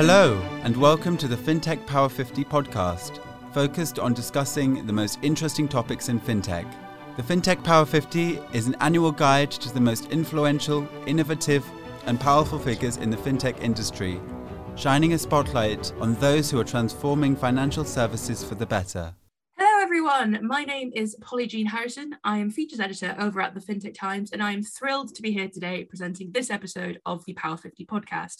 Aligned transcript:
Hello, 0.00 0.40
and 0.64 0.74
welcome 0.78 1.18
to 1.18 1.28
the 1.28 1.36
FinTech 1.36 1.86
Power 1.86 2.08
50 2.08 2.42
podcast, 2.44 3.20
focused 3.52 3.98
on 3.98 4.14
discussing 4.14 4.86
the 4.86 4.92
most 4.94 5.18
interesting 5.20 5.68
topics 5.68 6.08
in 6.08 6.18
fintech. 6.18 6.64
The 7.18 7.22
FinTech 7.22 7.62
Power 7.62 7.84
50 7.84 8.40
is 8.54 8.66
an 8.66 8.76
annual 8.80 9.12
guide 9.12 9.50
to 9.50 9.74
the 9.74 9.78
most 9.78 10.10
influential, 10.10 10.88
innovative, 11.06 11.66
and 12.06 12.18
powerful 12.18 12.58
figures 12.58 12.96
in 12.96 13.10
the 13.10 13.16
fintech 13.18 13.60
industry, 13.60 14.18
shining 14.74 15.12
a 15.12 15.18
spotlight 15.18 15.92
on 16.00 16.14
those 16.14 16.50
who 16.50 16.58
are 16.58 16.64
transforming 16.64 17.36
financial 17.36 17.84
services 17.84 18.42
for 18.42 18.54
the 18.54 18.64
better 18.64 19.14
everyone. 19.90 20.38
My 20.46 20.62
name 20.62 20.92
is 20.94 21.16
Polly 21.20 21.48
Jean 21.48 21.66
Harrison. 21.66 22.14
I 22.22 22.38
am 22.38 22.48
features 22.48 22.78
editor 22.78 23.16
over 23.18 23.40
at 23.40 23.56
the 23.56 23.60
FinTech 23.60 23.92
Times, 23.92 24.30
and 24.30 24.40
I 24.40 24.52
am 24.52 24.62
thrilled 24.62 25.12
to 25.16 25.20
be 25.20 25.32
here 25.32 25.48
today 25.48 25.82
presenting 25.82 26.30
this 26.30 26.48
episode 26.48 27.00
of 27.04 27.24
the 27.24 27.32
Power 27.32 27.56
50 27.56 27.86
podcast. 27.86 28.36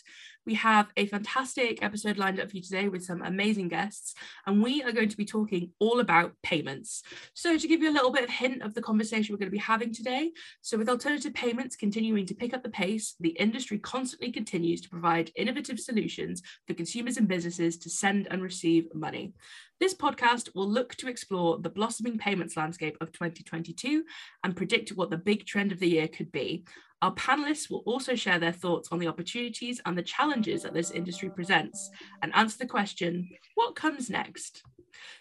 We 0.46 0.54
have 0.54 0.92
a 0.96 1.06
fantastic 1.06 1.82
episode 1.82 2.18
lined 2.18 2.38
up 2.38 2.50
for 2.50 2.56
you 2.56 2.62
today 2.62 2.88
with 2.88 3.04
some 3.04 3.20
amazing 3.22 3.66
guests, 3.66 4.14
and 4.46 4.62
we 4.62 4.84
are 4.84 4.92
going 4.92 5.08
to 5.08 5.16
be 5.16 5.24
talking 5.24 5.72
all 5.80 5.98
about 5.98 6.34
payments. 6.44 7.02
So, 7.34 7.58
to 7.58 7.66
give 7.66 7.82
you 7.82 7.90
a 7.90 7.92
little 7.92 8.12
bit 8.12 8.22
of 8.22 8.30
hint 8.30 8.62
of 8.62 8.74
the 8.74 8.82
conversation 8.82 9.34
we're 9.34 9.40
going 9.40 9.50
to 9.50 9.50
be 9.50 9.58
having 9.58 9.92
today, 9.92 10.30
so 10.60 10.78
with 10.78 10.88
alternative 10.88 11.34
payments 11.34 11.74
continuing 11.74 12.26
to 12.26 12.34
pick 12.34 12.54
up 12.54 12.62
the 12.62 12.70
pace, 12.70 13.16
the 13.18 13.30
industry 13.30 13.80
constantly 13.80 14.30
continues 14.30 14.80
to 14.82 14.88
provide 14.88 15.32
innovative 15.34 15.80
solutions 15.80 16.42
for 16.68 16.74
consumers 16.74 17.16
and 17.16 17.26
businesses 17.26 17.76
to 17.78 17.90
send 17.90 18.28
and 18.30 18.40
receive 18.40 18.86
money. 18.94 19.34
This 19.80 19.94
podcast 19.94 20.54
will 20.54 20.68
look 20.68 20.94
to 20.96 21.08
explore 21.08 21.58
the 21.58 21.70
blossoming 21.70 22.18
payments 22.18 22.54
landscape 22.54 22.98
of 23.00 23.12
2022 23.12 24.04
and 24.44 24.54
predict 24.54 24.90
what 24.90 25.08
the 25.08 25.16
big 25.16 25.46
trend 25.46 25.72
of 25.72 25.78
the 25.78 25.88
year 25.88 26.06
could 26.06 26.30
be. 26.30 26.66
Our 27.00 27.14
panelists 27.14 27.70
will 27.70 27.82
also 27.86 28.14
share 28.14 28.38
their 28.38 28.52
thoughts 28.52 28.90
on 28.92 28.98
the 28.98 29.08
opportunities 29.08 29.80
and 29.86 29.96
the 29.96 30.02
challenges 30.02 30.64
that 30.64 30.74
this 30.74 30.90
industry 30.90 31.30
presents 31.30 31.88
and 32.20 32.30
answer 32.34 32.58
the 32.58 32.66
question 32.66 33.30
what 33.54 33.74
comes 33.74 34.10
next? 34.10 34.62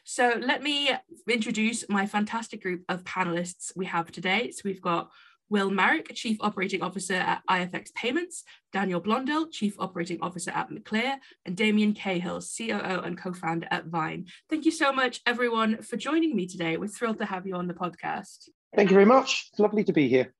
So, 0.04 0.42
let 0.42 0.62
me 0.62 0.92
introduce 1.30 1.88
my 1.88 2.06
fantastic 2.06 2.62
group 2.62 2.84
of 2.90 3.06
panelists 3.06 3.72
we 3.78 3.86
have 3.86 4.12
today. 4.12 4.52
So, 4.52 4.64
we've 4.66 4.82
got 4.82 5.10
Will 5.50 5.72
Marwick, 5.72 6.14
Chief 6.14 6.38
Operating 6.42 6.82
Officer 6.82 7.16
at 7.16 7.42
IFX 7.50 7.94
Payments, 7.94 8.44
Daniel 8.72 9.02
Blondell, 9.02 9.52
Chief 9.52 9.74
Operating 9.80 10.20
Officer 10.22 10.52
at 10.52 10.70
McLear, 10.70 11.18
and 11.46 11.58
Damien 11.58 11.94
Cahill, 11.94 12.42
COO 12.42 13.02
and 13.02 13.18
co-founder 13.18 13.68
at 13.72 13.88
Vyne. 13.88 14.28
Thank 14.50 14.66
you 14.66 14.72
so 14.72 14.92
much, 14.92 15.22
everyone, 15.26 15.82
for 15.82 15.98
joining 15.98 16.36
me 16.36 16.46
today. 16.46 16.78
We're 16.78 16.88
thrilled 16.88 17.20
to 17.20 17.26
have 17.26 17.48
you 17.48 17.56
on 17.56 17.68
the 17.68 17.74
podcast. 17.74 18.50
Thank 18.76 18.92
you 18.92 18.94
very 18.94 19.06
much. 19.06 19.48
It's 19.52 19.60
lovely 19.60 19.84
to 19.86 19.94
be 19.94 20.08
here. 20.08 20.34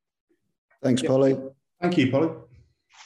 Thanks, 0.84 1.02
Polly. 1.02 1.38
Thank 1.82 1.98
you, 1.98 2.12
Polly. 2.12 2.30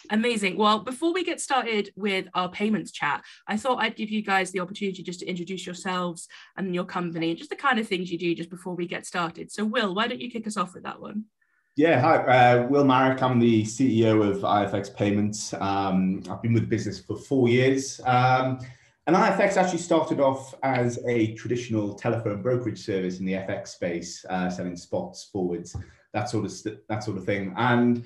Amazing. 0.10 0.58
Well, 0.58 0.80
before 0.80 1.14
we 1.14 1.24
get 1.24 1.40
started 1.40 1.92
with 1.96 2.28
our 2.34 2.50
payments 2.50 2.92
chat, 2.92 3.24
I 3.48 3.56
thought 3.56 3.82
I'd 3.82 3.96
give 3.96 4.10
you 4.10 4.22
guys 4.22 4.52
the 4.52 4.60
opportunity 4.60 5.02
just 5.02 5.22
to 5.22 5.26
introduce 5.26 5.66
yourselves 5.66 6.28
and 6.58 6.76
your 6.76 6.84
company 6.84 7.30
and 7.30 7.38
just 7.38 7.50
the 7.50 7.56
kind 7.56 7.80
of 7.80 7.88
things 7.88 8.12
you 8.12 8.18
do 8.18 8.36
just 8.36 8.50
before 8.50 8.76
we 8.76 8.86
get 8.86 9.06
started. 9.06 9.52
So, 9.52 9.64
Will, 9.64 9.96
why 9.96 10.08
don't 10.08 10.20
you 10.20 10.30
kick 10.30 10.46
us 10.46 10.58
off 10.58 10.74
with 10.74 10.84
that 10.84 11.00
one? 11.00 11.26
Yeah, 11.76 12.00
hi, 12.00 12.18
uh, 12.18 12.68
Will 12.68 12.84
Marwick. 12.84 13.24
I'm 13.24 13.40
the 13.40 13.64
CEO 13.64 14.30
of 14.30 14.44
IFX 14.44 14.96
Payments. 14.96 15.56
Um, 15.56 16.22
I've 16.30 16.40
been 16.44 16.54
with 16.54 16.64
the 16.64 16.70
business 16.70 17.00
for 17.00 17.18
four 17.18 17.50
years. 17.50 18.00
Um, 18.06 18.60
and 19.08 19.16
IFX 19.16 19.58
actually 19.58 19.80
started 19.80 20.20
off 20.20 20.54
as 20.62 21.00
a 21.08 21.34
traditional 21.34 21.96
telephone 21.96 22.44
brokerage 22.44 22.86
service 22.86 23.18
in 23.18 23.26
the 23.26 23.34
FX 23.34 23.70
space, 23.70 24.24
uh, 24.30 24.52
selling 24.52 24.78
spots, 24.78 25.32
forwards, 25.34 25.76
that 26.14 26.30
sort 26.30 26.46
of 26.46 26.52
st- 26.52 26.88
that 26.90 27.04
sort 27.04 27.18
of 27.18 27.26
thing. 27.26 27.56
And 27.58 28.06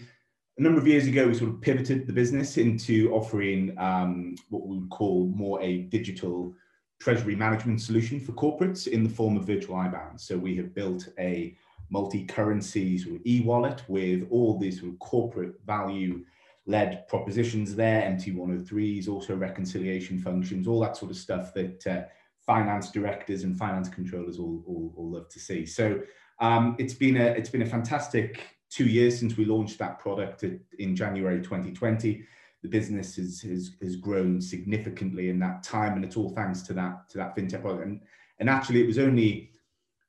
a 0.57 0.61
number 0.61 0.79
of 0.79 0.87
years 0.87 1.05
ago, 1.05 1.27
we 1.27 1.33
sort 1.33 1.49
of 1.49 1.59
pivoted 1.59 2.07
the 2.07 2.13
business 2.13 2.55
into 2.55 3.11
offering 3.11 3.77
um, 3.77 4.37
what 4.47 4.65
we 4.65 4.77
would 4.77 4.89
call 4.89 5.25
more 5.35 5.61
a 5.61 5.79
digital 5.79 6.55
treasury 7.01 7.35
management 7.35 7.81
solution 7.81 8.21
for 8.21 8.31
corporates 8.31 8.87
in 8.87 9.03
the 9.03 9.09
form 9.09 9.35
of 9.35 9.43
virtual 9.43 9.75
IBANs. 9.75 10.21
So 10.21 10.37
we 10.37 10.55
have 10.55 10.73
built 10.73 11.09
a 11.19 11.57
multi-currency 11.89 12.97
sort 12.97 13.15
of 13.15 13.21
e-wallet 13.25 13.83
with 13.87 14.27
all 14.29 14.57
these 14.57 14.79
sort 14.79 14.91
of 14.91 14.99
corporate 14.99 15.53
value 15.65 16.23
led 16.65 17.07
propositions 17.07 17.75
there, 17.75 18.01
MT103s, 18.01 19.07
also 19.07 19.35
reconciliation 19.35 20.19
functions, 20.19 20.67
all 20.67 20.81
that 20.81 20.97
sort 20.97 21.11
of 21.11 21.17
stuff 21.17 21.53
that 21.53 21.87
uh, 21.87 22.01
finance 22.45 22.91
directors 22.91 23.43
and 23.43 23.57
finance 23.57 23.89
controllers 23.89 24.37
all, 24.37 24.63
all, 24.67 24.93
all 24.97 25.11
love 25.11 25.29
to 25.29 25.39
see. 25.39 25.65
So 25.65 26.01
um, 26.39 26.75
it's 26.77 26.93
been 26.93 27.17
a 27.17 27.25
it's 27.25 27.49
been 27.49 27.61
a 27.61 27.65
fantastic 27.67 28.57
two 28.69 28.85
years 28.85 29.17
since 29.17 29.37
we 29.37 29.45
launched 29.45 29.79
that 29.79 29.99
product 29.99 30.43
in 30.79 30.95
January 30.95 31.41
2020. 31.41 32.23
The 32.63 32.67
business 32.67 33.15
has, 33.15 33.41
has, 33.41 33.71
has 33.81 33.95
grown 33.95 34.41
significantly 34.41 35.29
in 35.29 35.39
that 35.39 35.63
time, 35.63 35.93
and 35.93 36.03
it's 36.03 36.17
all 36.17 36.29
thanks 36.29 36.61
to 36.63 36.73
that 36.73 37.09
to 37.09 37.17
that 37.17 37.35
fintech 37.35 37.61
product. 37.61 37.85
And 37.85 38.01
and 38.39 38.49
actually, 38.49 38.81
it 38.83 38.87
was 38.87 38.99
only 38.99 39.51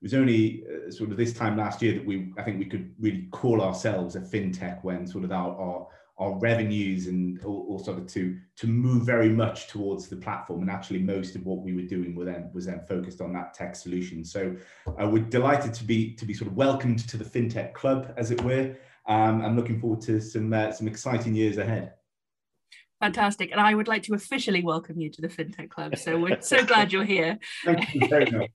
it 0.00 0.04
was 0.04 0.14
only 0.14 0.64
uh, 0.64 0.90
sort 0.92 1.10
of 1.10 1.16
this 1.16 1.32
time 1.32 1.56
last 1.56 1.82
year 1.82 1.94
that 1.94 2.06
we 2.06 2.32
I 2.38 2.42
think 2.42 2.58
we 2.58 2.66
could 2.66 2.94
really 3.00 3.26
call 3.32 3.60
ourselves 3.60 4.14
a 4.14 4.20
fintech 4.20 4.84
when 4.84 5.06
sort 5.06 5.24
of 5.24 5.32
our 5.32 5.56
our, 5.58 5.88
our 6.18 6.38
revenues 6.38 7.08
and 7.08 7.42
all, 7.44 7.66
all, 7.68 7.78
sort 7.80 7.98
of 7.98 8.06
to 8.08 8.38
to 8.56 8.66
move 8.68 9.04
very 9.04 9.28
much 9.28 9.66
towards 9.66 10.08
the 10.08 10.16
platform 10.16 10.60
and 10.62 10.70
actually 10.70 11.00
most 11.00 11.34
of 11.34 11.44
what 11.44 11.58
we 11.62 11.74
were 11.74 11.82
doing 11.82 12.14
was 12.14 12.26
then 12.26 12.50
was 12.54 12.66
then 12.66 12.80
focused 12.88 13.20
on 13.20 13.32
that 13.32 13.54
tech 13.54 13.74
solution. 13.74 14.24
So 14.24 14.54
uh, 14.86 15.08
we're 15.08 15.24
delighted 15.24 15.74
to 15.74 15.84
be 15.84 16.14
to 16.14 16.24
be 16.24 16.32
sort 16.32 16.48
of 16.48 16.56
welcomed 16.56 17.08
to 17.08 17.16
the 17.16 17.24
fintech 17.24 17.74
club 17.74 18.14
as 18.16 18.30
it 18.30 18.40
were. 18.42 18.76
Um, 19.06 19.42
I'm 19.42 19.56
looking 19.56 19.80
forward 19.80 20.02
to 20.02 20.20
some 20.20 20.52
uh, 20.52 20.70
some 20.70 20.86
exciting 20.86 21.34
years 21.34 21.58
ahead. 21.58 21.94
Fantastic. 23.00 23.52
And 23.52 23.60
I 23.60 23.74
would 23.74 23.88
like 23.88 24.02
to 24.04 24.14
officially 24.14 24.62
welcome 24.62 25.00
you 25.00 25.08
to 25.08 25.20
the 25.20 25.28
FinTech 25.28 25.70
Club. 25.70 25.96
So 25.96 26.18
we're 26.18 26.40
so 26.40 26.64
glad 26.64 26.92
you're 26.92 27.04
here. 27.04 27.38
Thank 27.64 27.94
you 27.94 28.08
very 28.08 28.28
much. 28.28 28.50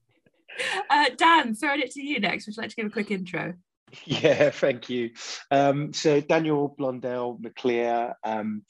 Uh, 0.89 1.09
Dan, 1.17 1.55
throwing 1.55 1.81
it 1.81 1.91
to 1.91 2.01
you 2.01 2.19
next. 2.19 2.45
Would 2.45 2.55
you 2.55 2.61
like 2.61 2.69
to 2.69 2.75
give 2.75 2.85
a 2.85 2.89
quick 2.89 3.09
intro? 3.09 3.53
Yeah, 4.05 4.49
thank 4.49 4.89
you. 4.89 5.11
Um, 5.51 5.93
so 5.93 6.19
Daniel 6.19 6.75
Blondell, 6.79 7.39
McLear. 7.39 8.13
Um, 8.23 8.63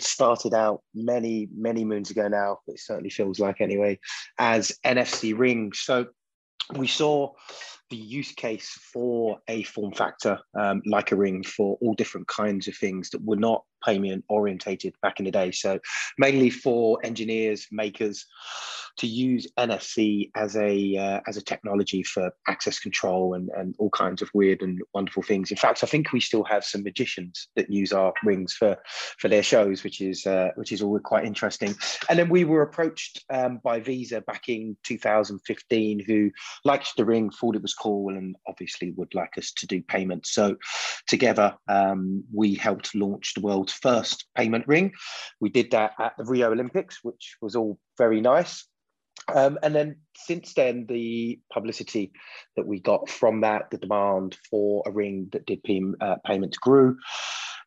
started 0.00 0.54
out 0.54 0.82
many, 0.94 1.48
many 1.54 1.84
moons 1.84 2.10
ago 2.10 2.28
now. 2.28 2.58
It 2.66 2.80
certainly 2.80 3.10
feels 3.10 3.38
like 3.38 3.60
anyway, 3.60 3.98
as 4.38 4.72
NFC 4.84 5.38
Ring. 5.38 5.72
So 5.74 6.06
we 6.76 6.86
saw 6.86 7.32
the 7.90 7.96
use 7.96 8.32
case 8.32 8.68
for 8.92 9.38
a 9.48 9.62
form 9.62 9.92
factor 9.92 10.38
um, 10.58 10.82
like 10.84 11.12
a 11.12 11.16
ring 11.16 11.42
for 11.42 11.78
all 11.80 11.94
different 11.94 12.28
kinds 12.28 12.68
of 12.68 12.76
things 12.76 13.08
that 13.10 13.24
were 13.24 13.36
not 13.36 13.64
payment 13.84 14.24
orientated 14.28 14.94
back 15.00 15.18
in 15.18 15.24
the 15.24 15.30
day. 15.30 15.50
So 15.50 15.78
mainly 16.18 16.50
for 16.50 16.98
engineers, 17.04 17.66
makers 17.70 18.26
to 18.98 19.06
use 19.06 19.46
NFC 19.58 20.30
as 20.34 20.56
a 20.56 20.96
uh, 20.96 21.20
as 21.26 21.36
a 21.36 21.42
technology 21.42 22.02
for 22.02 22.30
access 22.46 22.78
control 22.78 23.34
and, 23.34 23.48
and 23.56 23.74
all 23.78 23.90
kinds 23.90 24.22
of 24.22 24.30
weird 24.34 24.62
and 24.62 24.80
wonderful 24.94 25.22
things. 25.22 25.50
In 25.50 25.56
fact, 25.56 25.82
I 25.82 25.86
think 25.86 26.12
we 26.12 26.20
still 26.20 26.44
have 26.44 26.64
some 26.64 26.82
magicians 26.82 27.48
that 27.56 27.70
use 27.70 27.92
our 27.92 28.12
rings 28.24 28.52
for 28.52 28.76
for 29.18 29.28
their 29.28 29.42
shows, 29.42 29.84
which 29.84 30.00
is 30.00 30.26
uh, 30.26 30.50
which 30.56 30.72
is 30.72 30.82
all 30.82 30.98
quite 30.98 31.24
interesting. 31.24 31.74
And 32.08 32.18
then 32.18 32.28
we 32.28 32.44
were 32.44 32.62
approached 32.62 33.24
um, 33.30 33.60
by 33.62 33.80
Visa 33.80 34.20
back 34.20 34.48
in 34.48 34.76
2015, 34.84 36.04
who 36.06 36.30
liked 36.64 36.96
the 36.96 37.04
ring, 37.04 37.30
thought 37.30 37.56
it 37.56 37.62
was 37.62 37.74
cool, 37.74 38.16
and 38.16 38.36
obviously 38.46 38.92
would 38.96 39.14
like 39.14 39.38
us 39.38 39.52
to 39.52 39.66
do 39.66 39.82
payments. 39.82 40.32
So 40.32 40.56
together, 41.06 41.56
um, 41.68 42.24
we 42.32 42.54
helped 42.54 42.94
launch 42.94 43.34
the 43.34 43.40
world's 43.40 43.72
first 43.72 44.26
payment 44.36 44.66
ring. 44.66 44.92
We 45.40 45.50
did 45.50 45.70
that 45.70 45.92
at 45.98 46.14
the 46.18 46.24
Rio 46.24 46.52
Olympics, 46.52 46.98
which 47.02 47.36
was 47.40 47.54
all 47.54 47.78
very 47.96 48.20
nice. 48.20 48.66
Um, 49.34 49.58
and 49.62 49.74
then 49.74 49.96
since 50.16 50.54
then, 50.54 50.86
the 50.88 51.38
publicity 51.52 52.12
that 52.56 52.66
we 52.66 52.80
got 52.80 53.08
from 53.08 53.42
that, 53.42 53.70
the 53.70 53.78
demand 53.78 54.36
for 54.50 54.82
a 54.86 54.90
ring 54.90 55.28
that 55.32 55.46
did 55.46 55.62
pay, 55.62 55.82
uh, 56.00 56.16
payments 56.24 56.58
grew. 56.58 56.96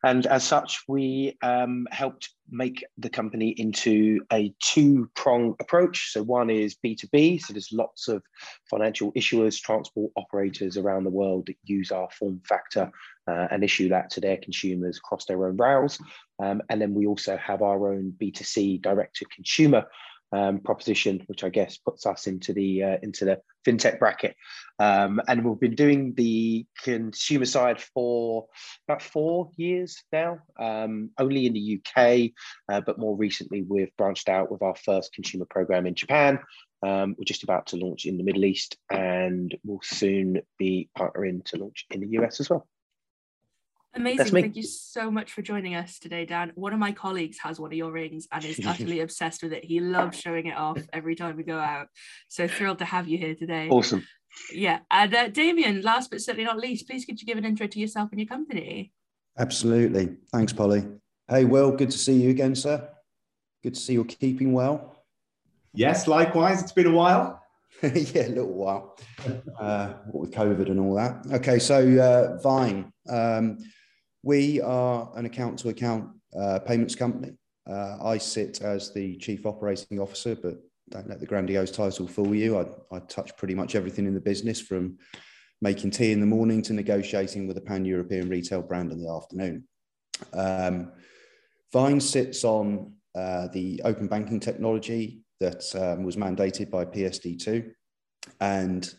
And 0.04 0.26
as 0.26 0.42
such, 0.42 0.82
we 0.88 1.38
um, 1.42 1.86
helped 1.92 2.30
make 2.50 2.84
the 2.98 3.08
company 3.08 3.50
into 3.50 4.20
a 4.32 4.52
two 4.60 5.08
prong 5.14 5.54
approach. 5.60 6.10
So, 6.12 6.24
one 6.24 6.50
is 6.50 6.76
B2B. 6.84 7.40
So, 7.40 7.52
there's 7.52 7.70
lots 7.70 8.08
of 8.08 8.22
financial 8.68 9.12
issuers, 9.12 9.60
transport 9.60 10.10
operators 10.16 10.76
around 10.76 11.04
the 11.04 11.10
world 11.10 11.46
that 11.46 11.56
use 11.62 11.92
our 11.92 12.08
form 12.18 12.40
factor 12.48 12.90
uh, 13.28 13.46
and 13.52 13.62
issue 13.62 13.90
that 13.90 14.10
to 14.10 14.20
their 14.20 14.38
consumers 14.38 14.98
across 14.98 15.24
their 15.26 15.46
own 15.46 15.56
rails. 15.56 16.00
Um, 16.42 16.62
and 16.68 16.82
then 16.82 16.94
we 16.94 17.06
also 17.06 17.36
have 17.36 17.62
our 17.62 17.92
own 17.92 18.12
B2C 18.20 18.82
direct 18.82 19.16
to 19.16 19.24
consumer 19.26 19.86
um, 20.32 20.60
proposition, 20.60 21.22
which 21.26 21.44
I 21.44 21.48
guess 21.48 21.76
puts 21.76 22.06
us 22.06 22.26
into 22.26 22.52
the 22.52 22.82
uh, 22.82 22.96
into 23.02 23.24
the 23.24 23.40
fintech 23.66 23.98
bracket. 23.98 24.36
Um, 24.78 25.20
and 25.28 25.44
we've 25.44 25.60
been 25.60 25.74
doing 25.74 26.14
the 26.14 26.66
consumer 26.82 27.44
side 27.44 27.80
for 27.80 28.46
about 28.88 29.02
four 29.02 29.50
years 29.56 30.02
now, 30.12 30.38
um, 30.58 31.10
only 31.18 31.46
in 31.46 31.52
the 31.52 31.80
UK, 31.80 32.30
uh, 32.68 32.80
but 32.84 32.98
more 32.98 33.16
recently 33.16 33.62
we've 33.62 33.96
branched 33.96 34.28
out 34.28 34.50
with 34.50 34.62
our 34.62 34.76
first 34.76 35.12
consumer 35.12 35.46
program 35.48 35.86
in 35.86 35.94
Japan. 35.94 36.38
Um, 36.84 37.14
we're 37.16 37.24
just 37.24 37.44
about 37.44 37.66
to 37.68 37.76
launch 37.76 38.06
in 38.06 38.18
the 38.18 38.24
Middle 38.24 38.44
East, 38.44 38.76
and 38.90 39.54
we'll 39.64 39.80
soon 39.84 40.40
be 40.58 40.88
partnering 40.98 41.44
to 41.46 41.58
launch 41.58 41.86
in 41.90 42.00
the 42.00 42.18
US 42.18 42.40
as 42.40 42.50
well. 42.50 42.66
Amazing. 43.94 44.26
Thank 44.26 44.56
you 44.56 44.62
so 44.62 45.10
much 45.10 45.32
for 45.32 45.42
joining 45.42 45.74
us 45.74 45.98
today, 45.98 46.24
Dan. 46.24 46.52
One 46.54 46.72
of 46.72 46.78
my 46.78 46.92
colleagues 46.92 47.38
has 47.38 47.60
one 47.60 47.70
of 47.70 47.76
your 47.76 47.92
rings 47.92 48.26
and 48.32 48.44
is 48.44 48.60
utterly 48.66 49.00
obsessed 49.00 49.42
with 49.42 49.52
it. 49.52 49.64
He 49.64 49.80
loves 49.80 50.18
showing 50.18 50.46
it 50.46 50.56
off 50.56 50.78
every 50.92 51.14
time 51.14 51.36
we 51.36 51.42
go 51.42 51.58
out. 51.58 51.88
So 52.28 52.48
thrilled 52.48 52.78
to 52.78 52.86
have 52.86 53.06
you 53.06 53.18
here 53.18 53.34
today. 53.34 53.68
Awesome. 53.68 54.06
Yeah. 54.52 54.78
And 54.90 55.14
uh, 55.14 55.28
Damien, 55.28 55.82
last 55.82 56.10
but 56.10 56.22
certainly 56.22 56.44
not 56.44 56.58
least, 56.58 56.88
please 56.88 57.04
could 57.04 57.20
you 57.20 57.26
give 57.26 57.36
an 57.36 57.44
intro 57.44 57.66
to 57.66 57.78
yourself 57.78 58.10
and 58.12 58.20
your 58.20 58.28
company? 58.28 58.92
Absolutely. 59.38 60.16
Thanks, 60.32 60.54
Polly. 60.54 60.86
Hey, 61.28 61.44
Will, 61.44 61.72
good 61.72 61.90
to 61.90 61.98
see 61.98 62.14
you 62.14 62.30
again, 62.30 62.54
sir. 62.54 62.88
Good 63.62 63.74
to 63.74 63.80
see 63.80 63.92
you're 63.92 64.04
keeping 64.04 64.52
well. 64.52 65.04
Yes, 65.74 66.08
likewise. 66.08 66.62
It's 66.62 66.72
been 66.72 66.86
a 66.86 66.92
while. 66.92 67.42
yeah, 67.82 68.26
a 68.26 68.28
little 68.28 68.52
while. 68.52 68.98
Uh, 69.58 69.94
with 70.12 70.30
COVID 70.30 70.70
and 70.70 70.80
all 70.80 70.94
that. 70.94 71.24
Okay, 71.32 71.58
so 71.58 71.76
uh, 71.76 72.42
Vyne. 72.42 72.92
Um, 73.08 73.58
we 74.22 74.60
are 74.60 75.10
an 75.16 75.26
account 75.26 75.58
to 75.60 75.68
account 75.68 76.10
payments 76.66 76.94
company. 76.94 77.32
Uh, 77.68 77.96
I 78.02 78.18
sit 78.18 78.60
as 78.60 78.92
the 78.92 79.16
chief 79.16 79.46
operating 79.46 80.00
officer, 80.00 80.34
but 80.34 80.56
don't 80.90 81.08
let 81.08 81.20
the 81.20 81.26
grandiose 81.26 81.70
title 81.70 82.08
fool 82.08 82.34
you. 82.34 82.58
I, 82.58 82.66
I 82.94 83.00
touch 83.00 83.36
pretty 83.36 83.54
much 83.54 83.74
everything 83.74 84.06
in 84.06 84.14
the 84.14 84.20
business 84.20 84.60
from 84.60 84.98
making 85.60 85.92
tea 85.92 86.12
in 86.12 86.20
the 86.20 86.26
morning 86.26 86.60
to 86.62 86.72
negotiating 86.72 87.46
with 87.46 87.56
a 87.56 87.60
pan 87.60 87.84
European 87.84 88.28
retail 88.28 88.62
brand 88.62 88.90
in 88.90 89.02
the 89.02 89.10
afternoon. 89.10 89.64
Um, 90.32 90.92
Vyne 91.72 92.02
sits 92.02 92.44
on 92.44 92.94
uh, 93.14 93.48
the 93.52 93.80
open 93.84 94.08
banking 94.08 94.40
technology 94.40 95.22
that 95.40 95.64
um, 95.76 96.04
was 96.04 96.16
mandated 96.16 96.70
by 96.70 96.84
PSD2. 96.84 97.72
And 98.40 98.92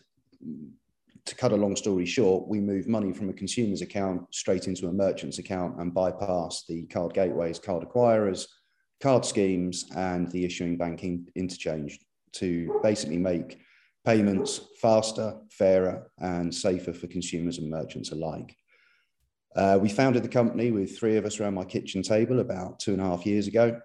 to 1.26 1.34
cut 1.34 1.52
a 1.52 1.56
long 1.56 1.74
story 1.74 2.04
short, 2.04 2.48
we 2.48 2.60
move 2.60 2.86
money 2.86 3.12
from 3.12 3.30
a 3.30 3.32
consumer's 3.32 3.82
account 3.82 4.22
straight 4.34 4.66
into 4.66 4.88
a 4.88 4.92
merchant's 4.92 5.38
account 5.38 5.80
and 5.80 5.94
bypass 5.94 6.64
the 6.68 6.84
card 6.86 7.14
gateways, 7.14 7.58
card 7.58 7.82
acquirers, 7.82 8.46
card 9.00 9.24
schemes, 9.24 9.86
and 9.96 10.30
the 10.32 10.44
issuing 10.44 10.76
banking 10.76 11.26
interchange 11.34 11.98
to 12.32 12.78
basically 12.82 13.16
make 13.16 13.58
payments 14.04 14.60
faster, 14.82 15.34
fairer, 15.50 16.10
and 16.18 16.54
safer 16.54 16.92
for 16.92 17.06
consumers 17.06 17.58
and 17.58 17.70
merchants 17.70 18.12
alike. 18.12 18.54
Uh, 19.56 19.78
we 19.80 19.88
founded 19.88 20.22
the 20.22 20.28
company 20.28 20.72
with 20.72 20.98
three 20.98 21.16
of 21.16 21.24
us 21.24 21.40
around 21.40 21.54
my 21.54 21.64
kitchen 21.64 22.02
table 22.02 22.40
about 22.40 22.78
two 22.80 22.92
and 22.92 23.00
a 23.00 23.04
half 23.04 23.24
years 23.24 23.46
ago. 23.46 23.80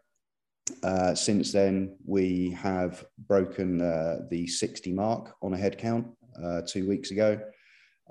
Uh, 0.83 1.15
since 1.15 1.51
then, 1.51 1.95
we 2.05 2.51
have 2.51 3.05
broken 3.27 3.81
uh, 3.81 4.17
the 4.29 4.45
60 4.45 4.91
mark 4.93 5.35
on 5.41 5.53
a 5.53 5.57
headcount 5.57 6.05
uh, 6.43 6.61
two 6.67 6.87
weeks 6.87 7.11
ago. 7.11 7.39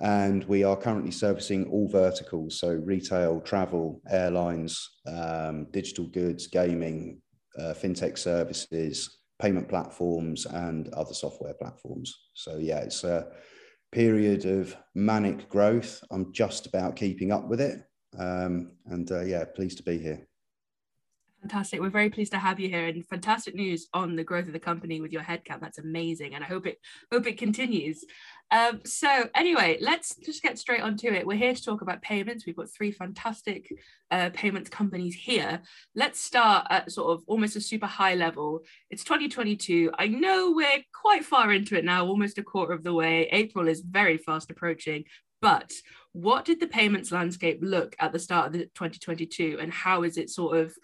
And 0.00 0.44
we 0.44 0.62
are 0.62 0.76
currently 0.76 1.10
servicing 1.10 1.66
all 1.70 1.88
verticals, 1.88 2.60
so 2.60 2.68
retail, 2.68 3.40
travel, 3.40 4.00
airlines, 4.08 4.88
um, 5.08 5.66
digital 5.72 6.06
goods, 6.06 6.46
gaming, 6.46 7.20
uh, 7.58 7.74
fintech 7.74 8.16
services, 8.16 9.18
payment 9.42 9.68
platforms, 9.68 10.46
and 10.46 10.88
other 10.94 11.14
software 11.14 11.54
platforms. 11.54 12.16
So, 12.34 12.58
yeah, 12.58 12.78
it's 12.78 13.02
a 13.02 13.26
period 13.90 14.44
of 14.44 14.76
manic 14.94 15.48
growth. 15.48 16.00
I'm 16.12 16.32
just 16.32 16.66
about 16.66 16.94
keeping 16.94 17.32
up 17.32 17.48
with 17.48 17.60
it. 17.60 17.80
Um, 18.16 18.72
and 18.86 19.10
uh, 19.10 19.22
yeah, 19.22 19.44
pleased 19.44 19.78
to 19.78 19.82
be 19.82 19.98
here. 19.98 20.27
Fantastic. 21.40 21.80
We're 21.80 21.88
very 21.88 22.10
pleased 22.10 22.32
to 22.32 22.38
have 22.38 22.58
you 22.58 22.68
here 22.68 22.88
and 22.88 23.06
fantastic 23.06 23.54
news 23.54 23.86
on 23.94 24.16
the 24.16 24.24
growth 24.24 24.48
of 24.48 24.52
the 24.52 24.58
company 24.58 25.00
with 25.00 25.12
your 25.12 25.22
headcount. 25.22 25.60
That's 25.60 25.78
amazing. 25.78 26.34
And 26.34 26.42
I 26.42 26.48
hope 26.48 26.66
it 26.66 26.80
hope 27.12 27.28
it 27.28 27.38
continues. 27.38 28.04
Um, 28.50 28.80
so 28.84 29.28
anyway, 29.36 29.78
let's 29.80 30.16
just 30.16 30.42
get 30.42 30.58
straight 30.58 30.80
onto 30.80 31.06
it. 31.08 31.24
We're 31.24 31.38
here 31.38 31.54
to 31.54 31.62
talk 31.62 31.80
about 31.80 32.02
payments. 32.02 32.44
We've 32.44 32.56
got 32.56 32.70
three 32.70 32.90
fantastic 32.90 33.72
uh, 34.10 34.30
payments 34.34 34.68
companies 34.68 35.14
here. 35.14 35.60
Let's 35.94 36.20
start 36.20 36.66
at 36.70 36.90
sort 36.90 37.12
of 37.12 37.22
almost 37.28 37.54
a 37.54 37.60
super 37.60 37.86
high 37.86 38.16
level. 38.16 38.62
It's 38.90 39.04
2022. 39.04 39.92
I 39.96 40.08
know 40.08 40.52
we're 40.52 40.82
quite 40.92 41.24
far 41.24 41.52
into 41.52 41.78
it 41.78 41.84
now, 41.84 42.04
almost 42.04 42.38
a 42.38 42.42
quarter 42.42 42.72
of 42.72 42.82
the 42.82 42.94
way. 42.94 43.28
April 43.30 43.68
is 43.68 43.80
very 43.80 44.18
fast 44.18 44.50
approaching. 44.50 45.04
But 45.40 45.72
what 46.12 46.44
did 46.44 46.58
the 46.58 46.66
payments 46.66 47.12
landscape 47.12 47.60
look 47.62 47.94
at 48.00 48.12
the 48.12 48.18
start 48.18 48.48
of 48.48 48.52
the 48.54 48.64
2022 48.74 49.58
and 49.60 49.72
how 49.72 50.02
is 50.02 50.16
it 50.16 50.30
sort 50.30 50.56
of 50.56 50.74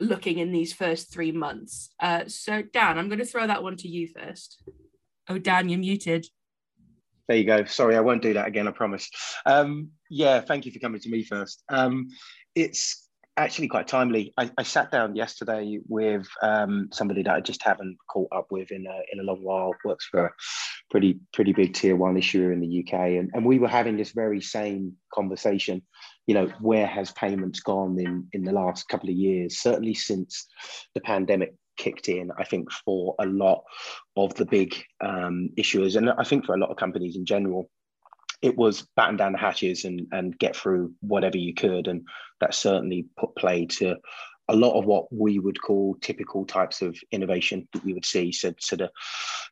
looking 0.00 0.38
in 0.38 0.52
these 0.52 0.72
first 0.72 1.12
three 1.12 1.32
months. 1.32 1.90
Uh, 2.00 2.24
so, 2.26 2.62
Dan, 2.62 2.98
I'm 2.98 3.08
going 3.08 3.18
to 3.18 3.24
throw 3.24 3.46
that 3.46 3.62
one 3.62 3.76
to 3.78 3.88
you 3.88 4.08
first. 4.08 4.62
Oh, 5.28 5.38
Dan, 5.38 5.68
you're 5.68 5.80
muted. 5.80 6.26
There 7.26 7.36
you 7.36 7.44
go. 7.44 7.64
Sorry, 7.64 7.96
I 7.96 8.00
won't 8.00 8.22
do 8.22 8.32
that 8.34 8.46
again. 8.46 8.68
I 8.68 8.70
promise. 8.70 9.10
Um, 9.44 9.90
yeah, 10.08 10.40
thank 10.40 10.64
you 10.64 10.72
for 10.72 10.78
coming 10.78 11.00
to 11.00 11.10
me 11.10 11.22
first. 11.24 11.62
Um, 11.68 12.08
it's 12.54 13.07
actually 13.38 13.68
quite 13.68 13.86
timely. 13.86 14.32
I, 14.36 14.50
I 14.58 14.62
sat 14.62 14.90
down 14.90 15.16
yesterday 15.16 15.78
with 15.88 16.28
um, 16.42 16.88
somebody 16.92 17.22
that 17.22 17.34
I 17.34 17.40
just 17.40 17.62
haven't 17.62 17.96
caught 18.10 18.28
up 18.32 18.46
with 18.50 18.70
in 18.70 18.86
a, 18.86 19.00
in 19.12 19.20
a 19.20 19.22
long 19.22 19.42
while. 19.42 19.72
Works 19.84 20.06
for 20.06 20.26
a 20.26 20.30
pretty 20.90 21.20
pretty 21.32 21.52
big 21.52 21.74
tier 21.74 21.96
one 21.96 22.16
issuer 22.16 22.52
in 22.52 22.60
the 22.60 22.84
UK, 22.84 22.92
and, 22.92 23.30
and 23.34 23.44
we 23.44 23.58
were 23.58 23.68
having 23.68 23.96
this 23.96 24.12
very 24.12 24.40
same 24.40 24.94
conversation. 25.12 25.82
You 26.26 26.34
know, 26.34 26.52
where 26.60 26.86
has 26.86 27.12
payments 27.12 27.60
gone 27.60 27.98
in 27.98 28.26
in 28.32 28.44
the 28.44 28.52
last 28.52 28.88
couple 28.88 29.08
of 29.08 29.14
years? 29.14 29.58
Certainly 29.58 29.94
since 29.94 30.46
the 30.94 31.00
pandemic 31.00 31.54
kicked 31.76 32.08
in, 32.08 32.30
I 32.38 32.44
think 32.44 32.70
for 32.84 33.14
a 33.20 33.26
lot 33.26 33.62
of 34.16 34.34
the 34.34 34.44
big 34.44 34.74
um, 35.00 35.50
issuers, 35.56 35.96
and 35.96 36.10
I 36.10 36.24
think 36.24 36.44
for 36.44 36.54
a 36.54 36.58
lot 36.58 36.70
of 36.70 36.76
companies 36.76 37.16
in 37.16 37.24
general, 37.24 37.70
it 38.42 38.56
was 38.56 38.86
batten 38.96 39.16
down 39.16 39.32
the 39.32 39.38
hatches 39.38 39.84
and 39.84 40.06
and 40.12 40.38
get 40.38 40.56
through 40.56 40.92
whatever 41.00 41.36
you 41.36 41.54
could, 41.54 41.88
and 41.88 42.06
that 42.40 42.54
certainly 42.54 43.06
put 43.18 43.34
play 43.36 43.66
to 43.66 43.96
a 44.48 44.56
lot 44.56 44.78
of 44.78 44.86
what 44.86 45.12
we 45.12 45.38
would 45.38 45.60
call 45.60 45.94
typical 46.00 46.44
types 46.46 46.80
of 46.80 46.96
innovation 47.12 47.68
that 47.72 47.84
you 47.84 47.94
would 47.94 48.06
see. 48.06 48.32
So, 48.32 48.54
so 48.58 48.76
the, 48.76 48.90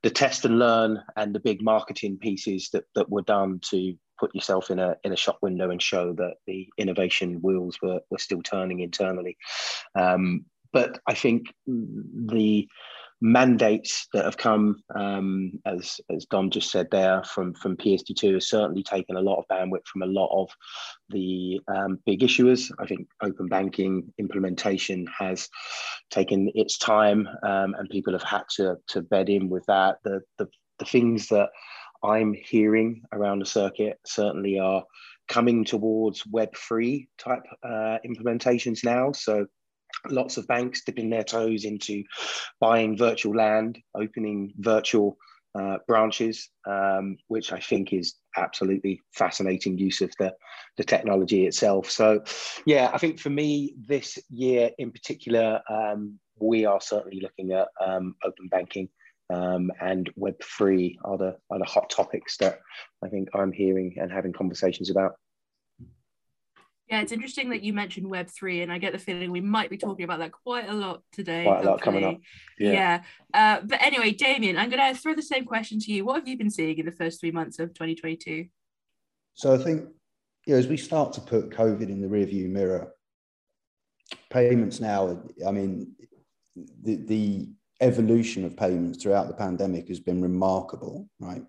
the 0.02 0.10
test 0.10 0.46
and 0.46 0.58
learn 0.58 1.02
and 1.16 1.34
the 1.34 1.40
big 1.40 1.62
marketing 1.62 2.16
pieces 2.18 2.70
that, 2.72 2.84
that 2.94 3.10
were 3.10 3.22
done 3.22 3.60
to 3.70 3.94
put 4.18 4.34
yourself 4.34 4.70
in 4.70 4.78
a 4.78 4.96
in 5.04 5.12
a 5.12 5.16
shop 5.16 5.38
window 5.42 5.70
and 5.70 5.82
show 5.82 6.14
that 6.14 6.36
the 6.46 6.66
innovation 6.78 7.40
wheels 7.42 7.78
were, 7.82 8.00
were 8.10 8.18
still 8.18 8.42
turning 8.42 8.80
internally. 8.80 9.36
Um, 9.94 10.46
but 10.72 10.98
I 11.06 11.14
think 11.14 11.52
the 11.66 12.66
mandates 13.20 14.08
that 14.12 14.24
have 14.24 14.36
come, 14.36 14.82
um, 14.94 15.52
as 15.64 16.00
as 16.10 16.26
Dom 16.26 16.50
just 16.50 16.70
said 16.70 16.88
there, 16.90 17.22
from 17.24 17.54
from 17.54 17.76
PSD2 17.76 18.34
has 18.34 18.48
certainly 18.48 18.82
taken 18.82 19.16
a 19.16 19.20
lot 19.20 19.38
of 19.38 19.48
bandwidth 19.50 19.86
from 19.86 20.02
a 20.02 20.06
lot 20.06 20.28
of 20.32 20.50
the 21.08 21.60
um, 21.68 21.98
big 22.04 22.20
issuers. 22.20 22.70
I 22.78 22.86
think 22.86 23.08
open 23.22 23.46
banking 23.46 24.12
implementation 24.18 25.06
has 25.18 25.48
taken 26.10 26.50
its 26.54 26.78
time, 26.78 27.26
um, 27.42 27.74
and 27.78 27.88
people 27.90 28.12
have 28.12 28.22
had 28.22 28.44
to 28.56 28.76
to 28.88 29.02
bed 29.02 29.28
in 29.28 29.48
with 29.48 29.64
that. 29.66 29.96
The 30.04 30.20
the, 30.38 30.48
the 30.78 30.84
things 30.84 31.28
that 31.28 31.48
I'm 32.02 32.34
hearing 32.34 33.02
around 33.12 33.38
the 33.40 33.46
circuit 33.46 33.98
certainly 34.04 34.58
are 34.58 34.84
coming 35.28 35.64
towards 35.64 36.22
Web3 36.24 37.08
type 37.18 37.42
uh, 37.62 37.98
implementations 38.06 38.84
now. 38.84 39.12
So 39.12 39.46
lots 40.08 40.36
of 40.36 40.46
banks 40.46 40.82
dipping 40.84 41.10
their 41.10 41.24
toes 41.24 41.64
into 41.64 42.04
buying 42.60 42.96
virtual 42.96 43.34
land, 43.34 43.78
opening 43.94 44.52
virtual 44.58 45.16
uh, 45.58 45.78
branches, 45.86 46.50
um, 46.66 47.16
which 47.28 47.52
I 47.52 47.60
think 47.60 47.92
is 47.92 48.14
absolutely 48.36 49.00
fascinating 49.14 49.78
use 49.78 50.00
of 50.02 50.12
the, 50.18 50.34
the 50.76 50.84
technology 50.84 51.46
itself. 51.46 51.90
So, 51.90 52.22
yeah, 52.66 52.90
I 52.92 52.98
think 52.98 53.18
for 53.18 53.30
me, 53.30 53.74
this 53.88 54.18
year 54.28 54.70
in 54.78 54.92
particular, 54.92 55.60
um, 55.70 56.18
we 56.38 56.66
are 56.66 56.80
certainly 56.80 57.20
looking 57.22 57.52
at 57.52 57.68
um, 57.84 58.14
open 58.22 58.48
banking 58.48 58.88
um, 59.30 59.72
and 59.80 60.10
Web3 60.18 60.96
are 61.04 61.18
the, 61.18 61.36
are 61.50 61.58
the 61.58 61.64
hot 61.64 61.90
topics 61.90 62.36
that 62.38 62.60
I 63.02 63.08
think 63.08 63.28
I'm 63.34 63.52
hearing 63.52 63.96
and 63.98 64.12
having 64.12 64.32
conversations 64.32 64.90
about. 64.90 65.14
Yeah, 66.88 67.00
it's 67.00 67.10
interesting 67.10 67.50
that 67.50 67.62
you 67.62 67.72
mentioned 67.72 68.06
Web3, 68.06 68.62
and 68.62 68.72
I 68.72 68.78
get 68.78 68.92
the 68.92 68.98
feeling 68.98 69.32
we 69.32 69.40
might 69.40 69.70
be 69.70 69.76
talking 69.76 70.04
about 70.04 70.20
that 70.20 70.30
quite 70.30 70.68
a 70.68 70.72
lot 70.72 71.02
today. 71.10 71.42
Quite 71.42 71.64
a 71.64 71.70
lot 71.70 71.80
coming 71.80 72.04
up. 72.04 72.18
Yeah. 72.60 72.72
yeah. 72.72 73.02
Uh, 73.34 73.60
but 73.64 73.82
anyway, 73.82 74.12
Damien, 74.12 74.56
I'm 74.56 74.70
going 74.70 74.94
to 74.94 75.00
throw 75.00 75.14
the 75.14 75.22
same 75.22 75.44
question 75.44 75.80
to 75.80 75.92
you. 75.92 76.04
What 76.04 76.16
have 76.16 76.28
you 76.28 76.38
been 76.38 76.50
seeing 76.50 76.78
in 76.78 76.86
the 76.86 76.92
first 76.92 77.18
three 77.18 77.32
months 77.32 77.58
of 77.58 77.74
2022? 77.74 78.46
So 79.34 79.52
I 79.52 79.58
think, 79.58 79.88
you 80.46 80.52
know, 80.52 80.60
as 80.60 80.68
we 80.68 80.76
start 80.76 81.12
to 81.14 81.20
put 81.20 81.50
COVID 81.50 81.88
in 81.88 82.00
the 82.00 82.06
rearview 82.06 82.48
mirror, 82.48 82.92
payments 84.30 84.80
now, 84.80 85.20
I 85.44 85.50
mean, 85.50 85.92
the, 86.82 86.96
the 86.96 87.48
evolution 87.80 88.44
of 88.44 88.56
payments 88.56 89.02
throughout 89.02 89.26
the 89.26 89.34
pandemic 89.34 89.88
has 89.88 89.98
been 89.98 90.22
remarkable, 90.22 91.08
right? 91.18 91.42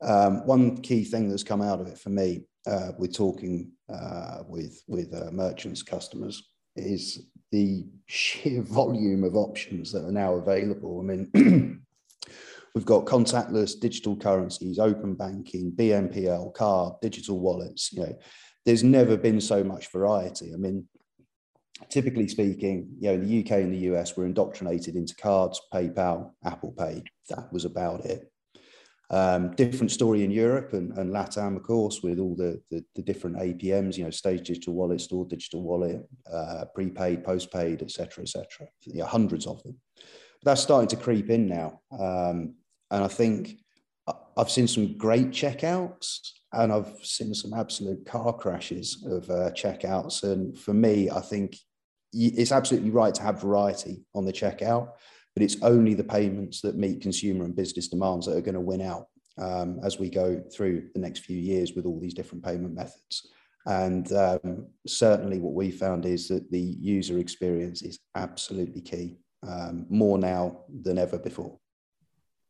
Um, 0.00 0.46
one 0.46 0.78
key 0.78 1.04
thing 1.04 1.28
that's 1.28 1.42
come 1.42 1.60
out 1.60 1.80
of 1.80 1.88
it 1.88 1.98
for 1.98 2.10
me, 2.10 2.44
uh, 2.66 2.92
we're 2.98 3.08
talking 3.08 3.72
uh, 3.92 4.42
with 4.48 4.82
with 4.86 5.12
uh, 5.14 5.30
merchants, 5.30 5.82
customers, 5.82 6.50
is 6.76 7.26
the 7.52 7.86
sheer 8.06 8.62
volume 8.62 9.24
of 9.24 9.36
options 9.36 9.92
that 9.92 10.04
are 10.04 10.12
now 10.12 10.34
available. 10.34 11.00
I 11.00 11.02
mean, 11.02 11.82
we've 12.74 12.84
got 12.84 13.06
contactless 13.06 13.78
digital 13.78 14.16
currencies, 14.16 14.78
open 14.78 15.14
banking, 15.14 15.72
BNPL, 15.72 16.54
card, 16.54 16.94
digital 17.00 17.40
wallets. 17.40 17.92
You 17.92 18.02
know, 18.02 18.18
there's 18.64 18.84
never 18.84 19.16
been 19.16 19.40
so 19.40 19.64
much 19.64 19.90
variety. 19.90 20.52
I 20.52 20.56
mean, 20.56 20.86
typically 21.88 22.28
speaking, 22.28 22.88
you 23.00 23.08
know, 23.08 23.14
in 23.14 23.26
the 23.26 23.40
UK 23.40 23.62
and 23.62 23.72
the 23.72 23.92
US 23.94 24.16
were 24.16 24.26
indoctrinated 24.26 24.96
into 24.96 25.14
cards, 25.16 25.60
PayPal, 25.72 26.32
Apple 26.44 26.74
Pay. 26.76 27.02
That 27.28 27.52
was 27.52 27.64
about 27.64 28.04
it. 28.04 28.30
Um, 29.12 29.50
different 29.56 29.90
story 29.90 30.22
in 30.22 30.30
Europe 30.30 30.72
and, 30.72 30.96
and 30.96 31.12
LATAM, 31.12 31.56
of 31.56 31.64
course, 31.64 32.00
with 32.00 32.20
all 32.20 32.36
the, 32.36 32.62
the, 32.70 32.84
the, 32.94 33.02
different 33.02 33.38
APMs, 33.38 33.98
you 33.98 34.04
know, 34.04 34.10
stage 34.10 34.46
digital 34.46 34.74
wallet, 34.74 35.00
store 35.00 35.24
digital 35.24 35.62
wallet, 35.62 36.08
uh, 36.32 36.66
prepaid, 36.76 37.24
postpaid, 37.24 37.82
etc., 37.82 38.22
etc. 38.22 38.68
Hundreds 39.04 39.48
of 39.48 39.60
them. 39.64 39.76
But 39.96 40.52
that's 40.52 40.62
starting 40.62 40.88
to 40.90 40.96
creep 40.96 41.28
in 41.28 41.48
now. 41.48 41.80
Um, 41.90 42.54
and 42.92 43.02
I 43.02 43.08
think 43.08 43.56
I've 44.36 44.50
seen 44.50 44.68
some 44.68 44.96
great 44.96 45.30
checkouts 45.30 46.30
and 46.52 46.72
I've 46.72 46.94
seen 47.02 47.34
some 47.34 47.52
absolute 47.52 48.06
car 48.06 48.32
crashes 48.32 49.04
of 49.08 49.28
uh, 49.28 49.50
checkouts. 49.50 50.22
And 50.22 50.56
for 50.56 50.72
me, 50.72 51.10
I 51.10 51.20
think 51.20 51.56
it's 52.12 52.52
absolutely 52.52 52.90
right 52.90 53.14
to 53.14 53.22
have 53.22 53.40
variety 53.40 54.04
on 54.14 54.24
the 54.24 54.32
checkout 54.32 54.90
but 55.34 55.42
it's 55.42 55.56
only 55.62 55.94
the 55.94 56.04
payments 56.04 56.60
that 56.60 56.76
meet 56.76 57.00
consumer 57.00 57.44
and 57.44 57.56
business 57.56 57.88
demands 57.88 58.26
that 58.26 58.36
are 58.36 58.42
going 58.42 58.54
to 58.54 58.60
win 58.60 58.82
out 58.82 59.06
um, 59.38 59.80
as 59.82 59.98
we 59.98 60.10
go 60.10 60.42
through 60.52 60.88
the 60.94 61.00
next 61.00 61.20
few 61.20 61.36
years 61.36 61.72
with 61.72 61.86
all 61.86 62.00
these 62.00 62.14
different 62.14 62.44
payment 62.44 62.74
methods. 62.74 63.28
And 63.66 64.10
um, 64.12 64.66
certainly, 64.86 65.38
what 65.38 65.54
we 65.54 65.70
found 65.70 66.06
is 66.06 66.28
that 66.28 66.50
the 66.50 66.60
user 66.60 67.18
experience 67.18 67.82
is 67.82 67.98
absolutely 68.14 68.80
key, 68.80 69.18
um, 69.46 69.86
more 69.90 70.18
now 70.18 70.62
than 70.82 70.98
ever 70.98 71.18
before. 71.18 71.58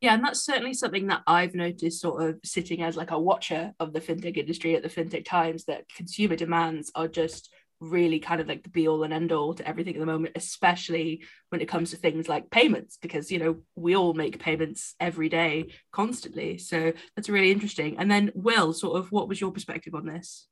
Yeah, 0.00 0.14
and 0.14 0.24
that's 0.24 0.44
certainly 0.44 0.72
something 0.72 1.08
that 1.08 1.22
I've 1.26 1.54
noticed, 1.54 2.00
sort 2.00 2.22
of 2.22 2.38
sitting 2.42 2.82
as 2.82 2.96
like 2.96 3.10
a 3.10 3.20
watcher 3.20 3.74
of 3.80 3.92
the 3.92 4.00
fintech 4.00 4.36
industry 4.36 4.74
at 4.74 4.82
the 4.82 4.88
FinTech 4.88 5.26
Times, 5.26 5.64
that 5.64 5.84
consumer 5.94 6.36
demands 6.36 6.90
are 6.94 7.08
just 7.08 7.52
really 7.80 8.20
kind 8.20 8.40
of 8.40 8.46
like 8.46 8.62
the 8.62 8.68
be 8.68 8.86
all 8.86 9.02
and 9.02 9.12
end 9.12 9.32
all 9.32 9.54
to 9.54 9.66
everything 9.66 9.94
at 9.94 10.00
the 10.00 10.06
moment, 10.06 10.36
especially 10.36 11.22
when 11.48 11.60
it 11.60 11.68
comes 11.68 11.90
to 11.90 11.96
things 11.96 12.28
like 12.28 12.50
payments, 12.50 12.98
because 13.00 13.32
you 13.32 13.38
know 13.38 13.58
we 13.74 13.96
all 13.96 14.14
make 14.14 14.38
payments 14.38 14.94
every 15.00 15.28
day 15.28 15.72
constantly. 15.92 16.58
So 16.58 16.92
that's 17.16 17.28
really 17.28 17.50
interesting. 17.50 17.96
And 17.98 18.10
then, 18.10 18.30
Will, 18.34 18.72
sort 18.72 18.98
of, 18.98 19.10
what 19.10 19.28
was 19.28 19.40
your 19.40 19.50
perspective 19.50 19.94
on 19.94 20.06
this? 20.06 20.46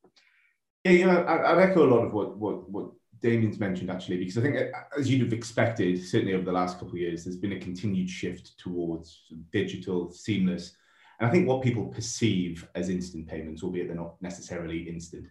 Yeah, 0.85 0.93
you 0.93 1.07
know, 1.07 1.23
I, 1.23 1.55
would 1.55 1.63
echo 1.63 1.87
a 1.87 1.93
lot 1.93 2.07
of 2.07 2.13
what 2.13 2.37
what 2.37 2.69
what 2.71 2.91
Damien's 3.21 3.59
mentioned 3.59 3.91
actually, 3.91 4.19
because 4.19 4.39
I 4.39 4.43
think 4.43 4.57
as 4.97 5.11
you'd 5.11 5.23
have 5.23 5.33
expected, 5.33 6.03
certainly 6.03 6.35
over 6.35 6.45
the 6.45 6.53
last 6.53 6.79
couple 6.79 6.95
of 6.95 6.99
years, 6.99 7.25
there's 7.25 7.37
been 7.37 7.53
a 7.53 7.61
continued 7.61 8.09
shift 8.09 8.59
towards 8.59 9.25
digital, 9.53 10.11
seamless. 10.11 10.75
And 11.21 11.29
I 11.29 11.33
think 11.33 11.49
what 11.49 11.63
people 11.63 11.87
perceive 11.87 12.69
as 12.77 12.89
instant 12.89 13.27
payments, 13.27 13.63
albeit 13.65 13.89
they're 13.89 13.97
not 13.97 14.15
necessarily 14.23 14.89
instant, 14.89 15.27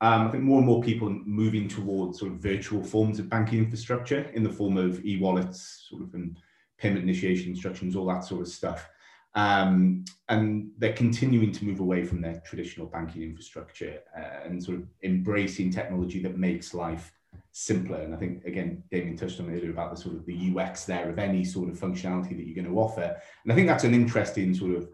um, 0.00 0.28
I 0.28 0.30
think 0.30 0.44
more 0.44 0.58
and 0.58 0.66
more 0.66 0.82
people 0.82 1.08
are 1.08 1.18
moving 1.24 1.68
towards 1.68 2.18
sort 2.18 2.32
of 2.32 2.38
virtual 2.38 2.82
forms 2.82 3.18
of 3.18 3.30
banking 3.30 3.58
infrastructure 3.58 4.30
in 4.34 4.42
the 4.42 4.50
form 4.50 4.76
of 4.76 5.04
e-wallets, 5.04 5.86
sort 5.88 6.02
of 6.02 6.12
and 6.14 6.36
payment 6.78 7.02
initiation 7.02 7.50
instructions, 7.50 7.96
all 7.96 8.06
that 8.06 8.24
sort 8.24 8.42
of 8.42 8.48
stuff. 8.48 8.88
Um, 9.34 10.04
and 10.28 10.70
they're 10.78 10.94
continuing 10.94 11.52
to 11.52 11.64
move 11.64 11.80
away 11.80 12.04
from 12.04 12.20
their 12.20 12.42
traditional 12.44 12.86
banking 12.86 13.22
infrastructure 13.22 14.00
uh, 14.16 14.46
and 14.46 14.62
sort 14.62 14.78
of 14.78 14.84
embracing 15.02 15.70
technology 15.70 16.22
that 16.22 16.38
makes 16.38 16.74
life 16.74 17.12
simpler. 17.52 18.00
And 18.00 18.14
I 18.14 18.18
think 18.18 18.44
again, 18.44 18.82
Damien 18.90 19.16
touched 19.16 19.40
on 19.40 19.50
earlier 19.50 19.70
about 19.70 19.94
the 19.94 20.00
sort 20.00 20.16
of 20.16 20.26
the 20.26 20.54
UX 20.54 20.84
there 20.84 21.08
of 21.08 21.18
any 21.18 21.44
sort 21.44 21.68
of 21.68 21.78
functionality 21.78 22.36
that 22.36 22.46
you're 22.46 22.54
going 22.54 22.74
to 22.74 22.80
offer. 22.80 23.16
And 23.44 23.52
I 23.52 23.54
think 23.54 23.66
that's 23.66 23.84
an 23.84 23.94
interesting 23.94 24.54
sort 24.54 24.74
of 24.74 24.88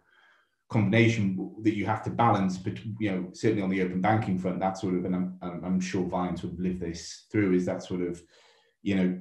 combination 0.73 1.55
that 1.63 1.77
you 1.77 1.87
have 1.87 2.03
to 2.03 2.11
balance 2.11 2.57
but 2.59 2.75
you 2.99 3.11
know 3.11 3.29
certainly 3.33 3.63
on 3.63 3.71
the 3.71 3.83
open 3.83 4.01
banking 4.01 4.39
front 4.39 4.59
that 4.59 4.79
sort 4.79 4.95
of 4.95 5.05
and 5.05 5.15
I'm, 5.15 5.39
I'm 5.43 5.81
sure 5.81 6.05
Vyne 6.09 6.39
sort 6.39 6.55
of 6.55 6.61
lived 6.61 6.81
this 6.81 7.27
through 7.31 7.53
is 7.55 7.67
that 7.67 7.83
sort 7.83 8.03
of 8.03 8.23
you 8.83 8.95
know 8.97 9.21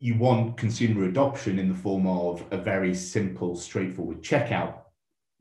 you 0.00 0.16
want 0.16 0.56
consumer 0.56 1.04
adoption 1.04 1.58
in 1.58 1.68
the 1.68 1.74
form 1.74 2.06
of 2.06 2.44
a 2.50 2.58
very 2.58 2.94
simple 2.94 3.54
straightforward 3.56 4.22
checkout 4.22 4.78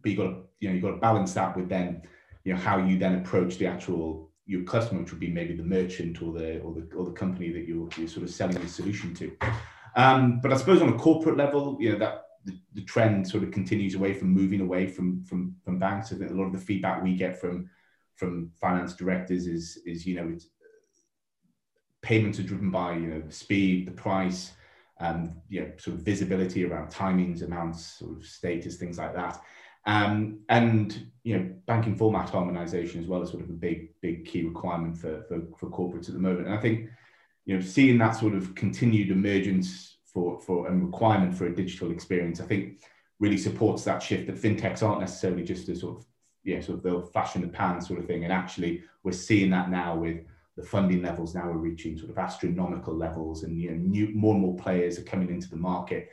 but 0.01 0.11
you 0.11 0.17
got 0.17 0.23
to 0.23 0.43
you 0.59 0.69
know 0.69 0.75
you 0.75 0.81
got 0.81 0.91
to 0.91 0.97
balance 0.97 1.33
that 1.33 1.55
with 1.55 1.69
then 1.69 2.01
you 2.43 2.53
know 2.53 2.59
how 2.59 2.77
you 2.77 2.97
then 2.97 3.15
approach 3.15 3.57
the 3.57 3.65
actual 3.65 4.31
your 4.45 4.63
customer 4.63 5.01
which 5.01 5.11
would 5.11 5.19
be 5.19 5.29
maybe 5.29 5.55
the 5.55 5.63
merchant 5.63 6.21
or 6.21 6.33
the 6.33 6.59
or 6.59 6.73
the 6.73 6.87
or 6.95 7.05
the 7.05 7.11
company 7.11 7.51
that 7.51 7.67
you're, 7.67 7.87
you're 7.97 8.07
sort 8.07 8.23
of 8.23 8.29
selling 8.29 8.59
the 8.59 8.67
solution 8.67 9.13
to. 9.13 9.31
Um, 9.95 10.39
but 10.41 10.51
I 10.51 10.57
suppose 10.57 10.81
on 10.81 10.89
a 10.89 10.97
corporate 10.97 11.37
level 11.37 11.77
you 11.79 11.93
know 11.93 11.99
that 11.99 12.25
the, 12.45 12.57
the 12.73 12.83
trend 12.83 13.27
sort 13.27 13.43
of 13.43 13.51
continues 13.51 13.95
away 13.95 14.13
from 14.13 14.29
moving 14.29 14.61
away 14.61 14.87
from 14.87 15.23
from 15.23 15.55
from 15.63 15.79
banks. 15.79 16.11
I 16.11 16.17
think 16.17 16.31
a 16.31 16.35
lot 16.35 16.45
of 16.45 16.53
the 16.53 16.59
feedback 16.59 17.03
we 17.03 17.15
get 17.15 17.39
from 17.39 17.69
from 18.15 18.51
finance 18.59 18.93
directors 18.93 19.47
is 19.47 19.79
is 19.85 20.05
you 20.05 20.15
know 20.15 20.37
payments 22.01 22.39
are 22.39 22.43
driven 22.43 22.69
by 22.69 22.93
you 22.93 23.07
know 23.07 23.23
speed, 23.29 23.87
the 23.87 23.91
price, 23.91 24.51
um, 24.99 25.33
you 25.49 25.61
know, 25.61 25.71
sort 25.77 25.97
of 25.97 26.03
visibility 26.03 26.65
around 26.65 26.89
timings, 26.89 27.43
amounts, 27.43 27.99
sort 27.99 28.17
of 28.17 28.25
status, 28.25 28.77
things 28.77 28.97
like 28.97 29.13
that. 29.15 29.41
Um, 29.85 30.39
and 30.49 31.11
you 31.23 31.37
know, 31.37 31.53
banking 31.65 31.95
format 31.95 32.29
harmonization 32.29 33.01
as 33.01 33.07
well 33.07 33.21
is 33.21 33.29
sort 33.29 33.43
of 33.43 33.49
a 33.49 33.53
big, 33.53 33.89
big 34.01 34.25
key 34.25 34.43
requirement 34.43 34.97
for, 34.97 35.23
for, 35.23 35.41
for 35.57 35.69
corporates 35.69 36.07
at 36.07 36.13
the 36.13 36.19
moment. 36.19 36.47
And 36.47 36.55
I 36.55 36.61
think, 36.61 36.89
you 37.45 37.55
know, 37.55 37.61
seeing 37.61 37.97
that 37.97 38.11
sort 38.11 38.33
of 38.33 38.55
continued 38.55 39.09
emergence 39.11 39.92
for, 40.13 40.39
for 40.39 40.67
a 40.67 40.75
requirement 40.75 41.35
for 41.35 41.47
a 41.47 41.55
digital 41.55 41.91
experience, 41.91 42.39
I 42.39 42.45
think 42.45 42.81
really 43.19 43.37
supports 43.37 43.83
that 43.85 44.03
shift 44.03 44.27
that 44.27 44.41
fintechs 44.41 44.83
aren't 44.83 45.01
necessarily 45.01 45.43
just 45.43 45.69
a 45.69 45.75
sort 45.75 45.97
of, 45.97 46.05
yeah, 46.43 46.61
sort 46.61 46.77
of 46.77 46.83
the 46.83 47.01
flash 47.11 47.35
in 47.35 47.41
the 47.41 47.47
pan 47.47 47.81
sort 47.81 47.99
of 47.99 48.05
thing. 48.05 48.23
And 48.23 48.33
actually 48.33 48.83
we're 49.03 49.11
seeing 49.11 49.49
that 49.51 49.69
now 49.69 49.95
with 49.95 50.19
the 50.55 50.63
funding 50.63 51.01
levels 51.01 51.33
now 51.33 51.49
are 51.49 51.57
reaching 51.57 51.97
sort 51.97 52.11
of 52.11 52.17
astronomical 52.17 52.95
levels 52.95 53.43
and 53.43 53.59
you 53.59 53.71
know 53.71 53.77
new, 53.77 54.09
more 54.13 54.33
and 54.33 54.43
more 54.43 54.55
players 54.55 54.99
are 54.99 55.03
coming 55.03 55.29
into 55.29 55.49
the 55.49 55.55
market. 55.55 56.09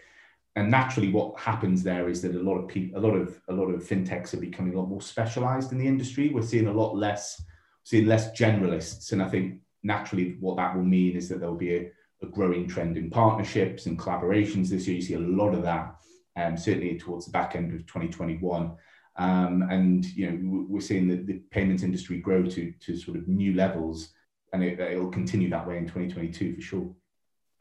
And 0.56 0.70
naturally 0.70 1.12
what 1.12 1.38
happens 1.38 1.82
there 1.82 2.08
is 2.08 2.22
that 2.22 2.34
a 2.34 2.42
lot 2.42 2.56
of 2.56 2.68
people 2.68 2.98
a 2.98 3.02
lot 3.06 3.14
of 3.14 3.40
a 3.48 3.52
lot 3.52 3.66
of 3.66 3.82
fintechs 3.82 4.32
are 4.34 4.40
becoming 4.40 4.74
a 4.74 4.78
lot 4.78 4.88
more 4.88 5.02
specialized 5.02 5.72
in 5.72 5.78
the 5.78 5.86
industry. 5.86 6.30
We're 6.30 6.42
seeing 6.42 6.68
a 6.68 6.72
lot 6.72 6.96
less 6.96 7.42
seeing 7.84 8.06
less 8.06 8.30
generalists. 8.32 9.12
And 9.12 9.22
i 9.22 9.28
think 9.28 9.60
naturally 9.82 10.36
what 10.40 10.56
that 10.56 10.74
will 10.74 10.84
mean 10.84 11.16
is 11.16 11.28
that 11.28 11.40
there'll 11.40 11.54
be 11.54 11.74
a, 11.76 11.90
a 12.22 12.26
growing 12.26 12.66
trend 12.66 12.96
in 12.96 13.10
partnerships 13.10 13.86
and 13.86 13.98
collaborations 13.98 14.68
this 14.68 14.86
year. 14.86 14.96
You 14.96 15.02
see 15.02 15.14
a 15.14 15.20
lot 15.20 15.54
of 15.54 15.62
that, 15.62 15.96
um, 16.36 16.56
certainly 16.56 16.98
towards 16.98 17.26
the 17.26 17.32
back 17.32 17.56
end 17.56 17.74
of 17.74 17.86
2021. 17.86 18.72
Um, 19.16 19.66
and 19.70 20.04
you 20.06 20.30
know 20.30 20.66
we're 20.68 20.80
seeing 20.80 21.08
the, 21.08 21.16
the 21.16 21.42
payments 21.50 21.82
industry 21.82 22.18
grow 22.18 22.44
to 22.44 22.72
to 22.72 22.96
sort 22.96 23.16
of 23.18 23.28
new 23.28 23.54
levels, 23.54 24.10
and 24.52 24.62
it, 24.62 24.98
will 24.98 25.10
continue 25.10 25.50
that 25.50 25.66
way 25.66 25.78
in 25.78 25.84
2022 25.84 26.54
for 26.54 26.60
sure. 26.60 26.94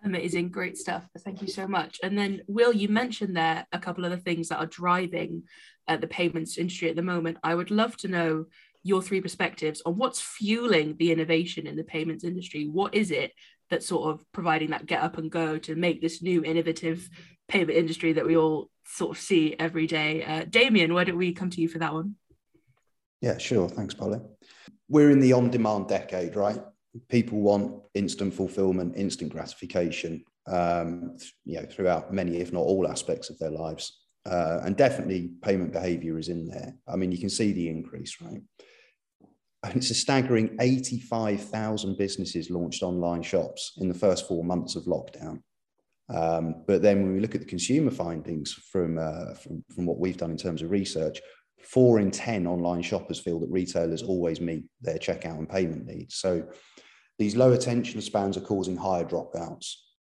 Amazing, 0.06 0.50
great 0.50 0.78
stuff. 0.78 1.10
Thank 1.26 1.42
you 1.42 1.50
so 1.50 1.68
much. 1.68 2.00
And 2.02 2.18
then, 2.18 2.42
Will, 2.48 2.72
you 2.72 2.88
mentioned 2.88 3.36
there 3.36 3.68
a 3.74 3.80
couple 3.80 4.06
of 4.06 4.12
the 4.12 4.18
things 4.18 4.48
that 4.48 4.60
are 4.60 4.66
driving 4.66 5.44
uh, 5.90 5.98
the 5.98 6.08
payments 6.08 6.58
industry 6.58 6.90
at 6.90 6.96
the 6.96 7.02
moment. 7.02 7.38
I 7.44 7.56
would 7.56 7.72
love 7.72 7.98
to 7.98 8.08
know 8.08 8.46
your 8.84 9.02
three 9.02 9.20
perspectives 9.20 9.82
on 9.86 9.98
what's 9.98 10.22
fueling 10.22 10.96
the 10.98 11.12
innovation 11.12 11.68
in 11.68 11.76
the 11.76 11.84
payments 11.84 12.24
industry. 12.24 12.68
What 12.68 12.96
is 12.96 13.12
it 13.12 13.34
that's 13.70 13.88
sort 13.88 14.14
of 14.14 14.26
providing 14.32 14.72
that 14.72 14.86
get 14.86 15.02
up 15.02 15.18
and 15.18 15.32
go 15.32 15.58
to 15.60 15.76
make 15.76 16.02
this 16.02 16.22
new 16.22 16.44
innovative 16.44 17.10
payment 17.48 17.78
industry 17.78 18.14
that 18.14 18.26
we 18.26 18.38
all 18.38 18.70
sort 18.86 19.16
of 19.16 19.22
see 19.22 19.56
every 19.60 19.88
day. 19.88 20.24
Uh, 20.24 20.46
Damien, 20.50 20.94
why 20.94 21.04
don't 21.04 21.18
we 21.18 21.34
come 21.34 21.50
to 21.50 21.62
you 21.62 21.68
for 21.68 21.80
that 21.80 21.94
one? 21.94 22.16
Yeah, 23.22 23.38
sure. 23.38 23.68
Thanks, 23.68 23.94
Polly. 23.94 24.20
We're 24.88 25.12
in 25.12 25.20
the 25.20 25.34
on 25.34 25.50
demand 25.50 25.88
decade, 25.88 26.36
right? 26.36 26.60
People 27.10 27.42
want 27.42 27.82
instant 27.94 28.34
fulfillment, 28.34 28.96
instant 28.96 29.32
gratification, 29.32 30.24
um, 30.48 31.18
you 31.46 31.60
know, 31.60 31.66
throughout 31.66 32.14
many, 32.14 32.38
if 32.38 32.52
not 32.52 32.62
all 32.62 32.88
aspects 32.88 33.30
of 33.30 33.38
their 33.40 33.52
lives. 33.52 34.00
Uh, 34.26 34.60
and 34.64 34.76
definitely 34.76 35.32
payment 35.42 35.72
behavior 35.72 36.18
is 36.18 36.30
in 36.30 36.48
there. 36.48 36.76
I 36.88 36.96
mean, 36.96 37.12
you 37.12 37.18
can 37.18 37.30
see 37.30 37.52
the 37.52 37.70
increase, 37.70 38.20
right? 38.22 38.42
And 39.64 39.76
it's 39.76 39.90
a 39.90 39.96
staggering 39.96 40.56
85,000 40.60 41.98
businesses 41.98 42.50
launched 42.50 42.82
online 42.82 43.22
shops 43.22 43.74
in 43.78 43.90
the 43.90 43.94
first 43.94 44.28
four 44.28 44.44
months 44.44 44.76
of 44.76 44.86
lockdown. 44.86 45.42
Um, 46.10 46.64
but 46.66 46.82
then 46.82 47.04
when 47.04 47.14
we 47.14 47.20
look 47.20 47.36
at 47.36 47.42
the 47.42 47.48
consumer 47.48 47.92
findings 47.92 48.54
from, 48.54 48.98
uh, 48.98 49.34
from, 49.36 49.64
from 49.76 49.86
what 49.86 50.00
we've 50.00 50.18
done 50.18 50.32
in 50.32 50.38
terms 50.38 50.62
of 50.62 50.72
research, 50.72 51.20
four 51.62 52.00
in 52.00 52.10
10 52.10 52.48
online 52.48 52.82
shoppers 52.82 53.20
feel 53.20 53.40
that 53.42 53.52
retailers 53.52 54.02
always 54.02 54.40
meet 54.40 54.64
their 54.82 54.98
checkout 54.98 55.38
and 55.38 55.50
payment 55.50 55.86
needs. 55.86 56.16
So 56.16 56.48
these 57.20 57.36
low 57.36 57.52
attention 57.52 58.02
spans 58.02 58.38
are 58.38 58.42
causing 58.42 58.78
higher 58.78 59.04
dropouts. 59.04 59.74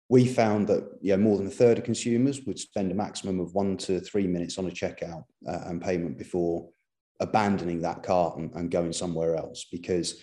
We 0.09 0.25
found 0.25 0.67
that 0.67 0.89
yeah, 1.01 1.15
more 1.15 1.37
than 1.37 1.47
a 1.47 1.51
third 1.51 1.77
of 1.77 1.83
consumers 1.83 2.41
would 2.41 2.59
spend 2.59 2.91
a 2.91 2.95
maximum 2.95 3.39
of 3.39 3.53
one 3.53 3.77
to 3.77 3.99
three 3.99 4.27
minutes 4.27 4.57
on 4.57 4.65
a 4.65 4.71
checkout 4.71 5.23
uh, 5.47 5.61
and 5.65 5.81
payment 5.81 6.17
before 6.17 6.67
abandoning 7.19 7.81
that 7.81 8.03
cart 8.03 8.37
and, 8.37 8.51
and 8.55 8.71
going 8.71 8.93
somewhere 8.93 9.35
else 9.35 9.65
because 9.71 10.21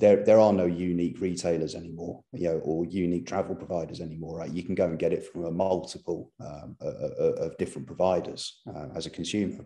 there, 0.00 0.24
there 0.24 0.40
are 0.40 0.52
no 0.52 0.66
unique 0.66 1.20
retailers 1.20 1.74
anymore, 1.74 2.22
you 2.32 2.48
know, 2.48 2.58
or 2.58 2.84
unique 2.86 3.26
travel 3.26 3.54
providers 3.54 4.00
anymore, 4.00 4.38
right? 4.38 4.50
You 4.50 4.62
can 4.62 4.74
go 4.74 4.86
and 4.86 4.98
get 4.98 5.12
it 5.12 5.24
from 5.26 5.44
a 5.44 5.50
multiple 5.50 6.32
um, 6.40 6.76
of 6.80 7.56
different 7.58 7.86
providers 7.86 8.60
uh, 8.74 8.88
as 8.94 9.06
a 9.06 9.10
consumer. 9.10 9.64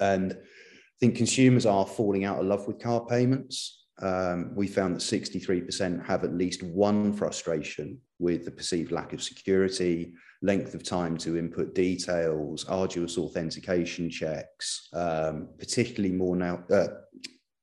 And 0.00 0.32
I 0.32 0.36
think 0.98 1.16
consumers 1.16 1.66
are 1.66 1.86
falling 1.86 2.24
out 2.24 2.40
of 2.40 2.46
love 2.46 2.66
with 2.66 2.78
car 2.78 3.04
payments. 3.06 3.84
um, 4.02 4.52
we 4.54 4.66
found 4.66 4.96
that 4.96 5.00
63% 5.00 6.06
have 6.06 6.24
at 6.24 6.34
least 6.34 6.62
one 6.62 7.12
frustration 7.12 7.98
with 8.18 8.44
the 8.44 8.50
perceived 8.50 8.92
lack 8.92 9.12
of 9.12 9.22
security, 9.22 10.14
length 10.42 10.74
of 10.74 10.82
time 10.82 11.16
to 11.18 11.36
input 11.36 11.74
details, 11.74 12.64
arduous 12.66 13.18
authentication 13.18 14.08
checks, 14.08 14.88
um, 14.94 15.48
particularly 15.58 16.14
more 16.14 16.36
now, 16.36 16.62
uh, 16.70 16.88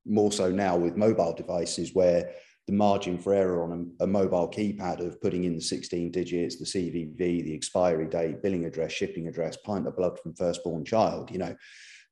more 0.06 0.32
so 0.32 0.52
now 0.52 0.78
with 0.78 0.96
mobile 0.96 1.34
devices 1.34 1.94
where 1.94 2.32
the 2.68 2.74
margin 2.74 3.18
for 3.18 3.34
error 3.34 3.64
on 3.64 3.94
a, 4.00 4.04
a, 4.04 4.08
mobile 4.08 4.50
keypad 4.50 5.00
of 5.00 5.20
putting 5.22 5.46
in 5.46 5.56
the 5.56 5.62
16 5.62 6.12
digits, 6.12 6.58
the 6.58 6.66
CVV, 6.66 7.18
the 7.18 7.56
expiry 7.56 8.08
date, 8.08 8.44
billing 8.44 8.66
address, 8.66 8.92
shipping 8.92 9.28
address, 9.28 9.58
pint 9.58 9.88
of 9.88 9.96
blood 9.96 10.20
from 10.20 10.36
firstborn 10.36 10.84
child, 10.84 11.32
you 11.32 11.38
know, 11.38 11.56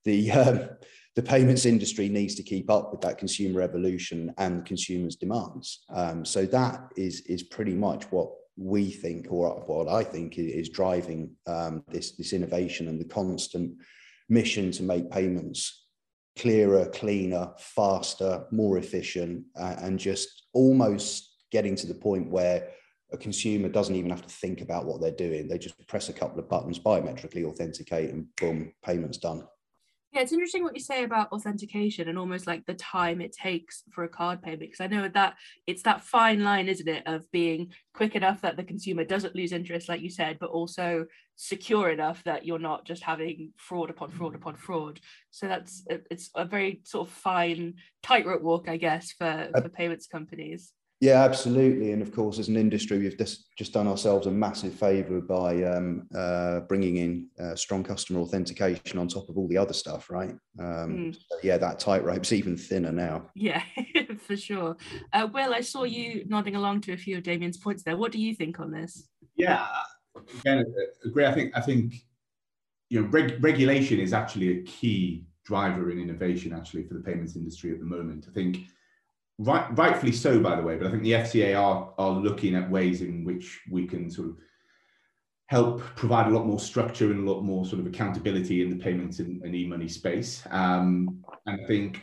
the 0.06 0.32
um, 0.32 0.70
the 1.16 1.24
payments 1.24 1.66
industry 1.66 2.10
needs 2.10 2.36
to 2.36 2.44
keep 2.44 2.70
up 2.70 2.92
with 2.92 3.02
that 3.02 3.18
consumer 3.18 3.62
evolution 3.62 4.34
and 4.38 4.66
consumers' 4.66 5.16
demands. 5.16 5.84
Um, 5.94 6.24
so 6.24 6.46
that 6.48 6.90
is 6.96 7.22
is 7.22 7.44
pretty 7.44 7.74
much 7.74 8.06
what 8.12 8.30
we 8.58 8.90
think, 8.90 9.28
or 9.30 9.64
what 9.66 9.88
I 9.88 10.04
think, 10.04 10.38
is 10.38 10.70
driving 10.70 11.32
um, 11.48 11.84
this 11.90 12.12
this 12.16 12.34
innovation 12.34 12.88
and 12.88 13.00
the 13.00 13.06
constant 13.06 13.74
mission 14.30 14.72
to 14.72 14.84
make 14.84 15.12
payments 15.12 15.86
clearer, 16.38 16.86
cleaner, 16.88 17.52
faster, 17.58 18.46
more 18.52 18.78
efficient, 18.78 19.46
uh, 19.58 19.76
and 19.80 20.00
just 20.00 20.48
almost 20.54 21.34
getting 21.52 21.76
to 21.76 21.88
the 21.88 21.94
point 21.94 22.30
where 22.30 22.70
a 23.12 23.18
consumer 23.18 23.70
doesn't 23.70 23.96
even 23.96 24.10
have 24.10 24.22
to 24.22 24.30
think 24.30 24.62
about 24.62 24.86
what 24.86 25.00
they're 25.00 25.12
doing. 25.12 25.48
They 25.48 25.58
just 25.58 25.88
press 25.88 26.10
a 26.10 26.14
couple 26.14 26.40
of 26.40 26.50
buttons, 26.50 26.80
biometrically 26.80 27.46
authenticate, 27.46 28.10
and 28.10 28.26
boom, 28.36 28.74
payments 28.84 29.18
done. 29.18 29.44
Yeah, 30.16 30.22
it's 30.22 30.32
interesting 30.32 30.64
what 30.64 30.76
you 30.76 30.82
say 30.82 31.04
about 31.04 31.34
authentication 31.34 32.08
and 32.08 32.18
almost 32.18 32.48
like 32.48 32.66
the 32.66 32.74
time 32.76 33.20
it 33.20 33.34
takes 33.34 33.84
for 33.92 34.06
a 34.06 34.10
card 34.10 34.42
payment 34.42 34.62
because 34.62 34.80
I 34.80 34.88
know 34.88 35.10
that 35.10 35.36
it's 35.68 35.84
that 35.84 36.06
fine 36.06 36.42
line, 36.42 36.70
isn't 36.70 36.88
it, 36.88 37.04
of 37.06 37.30
being 37.34 37.74
quick 37.94 38.16
enough 38.16 38.40
that 38.40 38.56
the 38.56 38.64
consumer 38.64 39.04
doesn't 39.04 39.36
lose 39.36 39.52
interest, 39.52 39.90
like 39.90 40.00
you 40.00 40.10
said, 40.10 40.38
but 40.40 40.52
also 40.52 41.06
secure 41.36 41.90
enough 41.90 42.24
that 42.24 42.46
you're 42.46 42.60
not 42.60 42.86
just 42.86 43.04
having 43.04 43.52
fraud 43.58 43.90
upon 43.90 44.10
fraud 44.10 44.36
upon 44.36 44.56
fraud. 44.56 45.02
So 45.32 45.50
that's 45.50 45.84
it's 45.90 46.30
a 46.34 46.46
very 46.46 46.80
sort 46.86 47.10
of 47.10 47.14
fine 47.14 47.74
tightrope 48.02 48.42
walk, 48.42 48.70
I 48.70 48.78
guess, 48.78 49.12
for, 49.12 49.26
uh, 49.26 49.62
for 49.64 49.68
payments 49.68 50.08
companies. 50.08 50.72
Yeah, 51.02 51.24
absolutely. 51.24 51.92
And 51.92 52.02
of 52.02 52.14
course, 52.14 52.40
as 52.40 52.48
an 52.48 52.56
industry, 52.56 52.98
we've 52.98 53.18
just, 53.18 53.54
just 53.58 53.74
done 53.74 53.88
ourselves 53.88 54.28
a 54.28 54.32
massive 54.32 54.74
favor 54.74 55.20
by 55.20 55.62
um, 55.64 56.08
uh, 56.16 56.62
bringing 56.62 56.98
in 56.98 57.28
uh, 57.40 57.56
strong 57.56 57.84
customer 57.84 58.22
authentication 58.22 58.98
on 58.98 59.08
top 59.08 59.28
of 59.28 59.38
all 59.38 59.48
the 59.48 59.58
other 59.58 59.74
stuff, 59.74 60.10
right? 60.10 60.36
Um, 60.58 60.66
mm. 61.12 61.16
so 61.16 61.38
yeah, 61.44 61.58
that 61.58 61.80
tightrope's 61.80 62.32
even 62.32 62.56
thinner 62.56 62.94
now. 62.94 63.30
Yeah, 63.36 63.62
for 64.20 64.38
sure. 64.38 64.78
Uh, 65.12 65.28
Will, 65.34 65.54
I 65.54 65.62
saw 65.62 65.84
you 65.84 66.24
nodding 66.28 66.56
along 66.56 66.82
to 66.82 66.94
a 66.94 66.98
few 66.98 67.18
of 67.18 67.24
Damien's 67.24 67.58
points 67.58 67.84
there. 67.84 67.98
What 67.98 68.14
do 68.14 68.20
you 68.20 68.34
think 68.34 68.62
on 68.62 68.72
this? 68.72 69.10
Yeah, 69.36 69.68
again, 70.40 70.64
agree. 71.04 71.26
I 71.26 71.34
think 71.34 71.52
I 71.58 71.62
think 71.62 71.96
you 72.90 73.02
know 73.02 73.08
reg- 73.10 73.44
regulation 73.44 74.00
is 74.00 74.14
actually 74.14 74.60
a 74.60 74.64
key 74.64 75.26
driver 75.44 75.92
in 75.92 76.00
innovation 76.00 76.54
actually 76.54 76.84
for 76.84 76.94
the 76.94 77.02
payments 77.02 77.36
industry 77.36 77.72
at 77.72 77.80
the 77.80 77.86
moment. 77.86 78.28
I 78.30 78.34
think 78.34 78.60
right, 79.40 79.78
rightfully 79.78 80.12
so, 80.12 80.40
by 80.40 80.56
the 80.56 80.62
way. 80.62 80.78
But 80.78 80.88
I 80.88 80.92
think 80.92 81.04
the 81.04 81.14
FCA 81.14 81.60
are 81.60 81.94
are 81.98 82.12
looking 82.12 82.56
at 82.56 82.70
ways 82.70 83.02
in 83.02 83.24
which 83.24 83.62
we 83.70 83.86
can 83.86 84.10
sort 84.10 84.30
of 84.30 84.38
help 85.48 85.82
provide 85.96 86.28
a 86.28 86.36
lot 86.36 86.46
more 86.46 86.60
structure 86.60 87.12
and 87.12 87.28
a 87.28 87.32
lot 87.32 87.42
more 87.42 87.66
sort 87.66 87.80
of 87.80 87.86
accountability 87.86 88.64
in 88.64 88.70
the 88.70 88.84
payments 88.84 89.20
and, 89.20 89.44
and 89.44 89.54
e-money 89.54 89.88
space. 89.88 90.42
Um, 90.50 91.24
and 91.46 91.62
I 91.62 91.68
think 91.68 92.02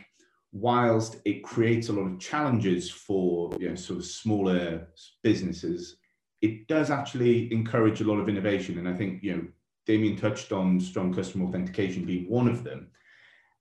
whilst 0.53 1.17
it 1.25 1.43
creates 1.43 1.89
a 1.89 1.93
lot 1.93 2.09
of 2.09 2.19
challenges 2.19 2.89
for 2.89 3.51
you 3.59 3.69
know 3.69 3.75
sort 3.75 3.99
of 3.99 4.05
smaller 4.05 4.87
businesses, 5.23 5.97
it 6.41 6.67
does 6.67 6.91
actually 6.91 7.51
encourage 7.51 8.01
a 8.01 8.05
lot 8.05 8.19
of 8.19 8.29
innovation. 8.29 8.77
And 8.77 8.87
I 8.87 8.93
think 8.93 9.23
you 9.23 9.35
know 9.35 9.43
Damien 9.85 10.15
touched 10.15 10.51
on 10.51 10.79
strong 10.79 11.13
customer 11.13 11.45
authentication 11.45 12.05
being 12.05 12.29
one 12.29 12.47
of 12.47 12.63
them 12.63 12.89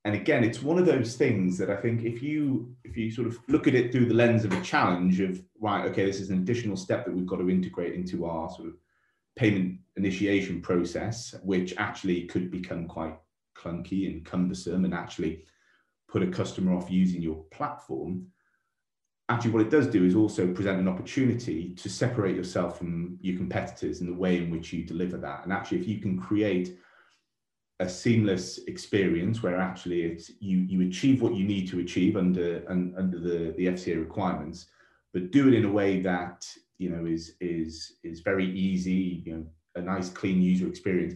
and 0.05 0.15
again 0.15 0.43
it's 0.45 0.63
one 0.63 0.79
of 0.79 0.87
those 0.87 1.17
things 1.17 1.57
that 1.59 1.71
i 1.71 1.77
think 1.77 2.05
if 2.05 2.23
you 2.23 2.75
if 2.85 2.97
you 2.97 3.11
sort 3.11 3.27
of 3.27 3.39
look 3.49 3.67
at 3.67 3.75
it 3.75 3.93
through 3.93 4.07
the 4.07 4.15
lens 4.15 4.45
of 4.45 4.53
a 4.53 4.61
challenge 4.63 5.21
of 5.21 5.43
right 5.61 5.85
okay 5.85 6.05
this 6.05 6.21
is 6.21 6.31
an 6.31 6.39
additional 6.39 6.77
step 6.77 7.05
that 7.05 7.15
we've 7.15 7.27
got 7.27 7.37
to 7.37 7.51
integrate 7.51 7.95
into 7.95 8.25
our 8.25 8.51
sort 8.51 8.69
of 8.69 8.75
payment 9.37 9.79
initiation 9.97 10.61
process 10.61 11.35
which 11.43 11.75
actually 11.79 12.25
could 12.25 12.51
become 12.51 12.87
quite 12.87 13.17
clunky 13.57 14.11
and 14.11 14.25
cumbersome 14.25 14.85
and 14.85 14.95
actually 14.95 15.45
put 16.09 16.23
a 16.23 16.27
customer 16.27 16.75
off 16.75 16.91
using 16.91 17.23
your 17.23 17.43
platform. 17.51 18.27
Actually 19.29 19.51
what 19.53 19.63
it 19.63 19.71
does 19.71 19.87
do 19.87 20.05
is 20.05 20.15
also 20.15 20.53
present 20.53 20.79
an 20.79 20.89
opportunity 20.89 21.71
to 21.75 21.89
separate 21.89 22.37
yourself 22.37 22.77
from 22.77 23.19
your 23.23 23.37
competitors 23.37 24.01
in 24.01 24.07
the 24.07 24.15
way 24.15 24.37
in 24.37 24.51
which 24.51 24.73
you 24.73 24.85
deliver 24.85 25.17
that. 25.17 25.45
And 25.45 25.53
actually 25.53 25.79
if 25.79 25.89
you 25.89 25.99
can 25.99 26.19
create 26.19 26.77
a 27.83 27.89
seamless 27.89 28.59
experience 28.69 29.43
where 29.43 29.57
actually 29.57 30.03
it's 30.03 30.31
you 30.41 30.59
you 30.59 30.87
achieve 30.89 31.21
what 31.21 31.35
you 31.35 31.45
need 31.45 31.69
to 31.69 31.81
achieve 31.81 32.17
under 32.17 32.59
and 32.69 32.97
under 32.97 33.19
the 33.19 33.55
the 33.57 33.67
FCA 33.67 33.99
requirements, 33.99 34.67
but 35.13 35.33
do 35.33 35.49
it 35.49 35.55
in 35.55 35.65
a 35.65 35.73
way 35.73 36.01
that 36.01 36.47
you 36.79 36.91
know 36.91 37.05
is 37.07 37.35
is 37.41 37.99
is 38.05 38.21
very 38.21 38.49
easy, 38.51 39.23
you 39.27 39.33
know, 39.35 39.47
a 39.75 39.83
nice 39.83 40.09
clean 40.09 40.41
user 40.41 40.69
experience. 40.69 41.15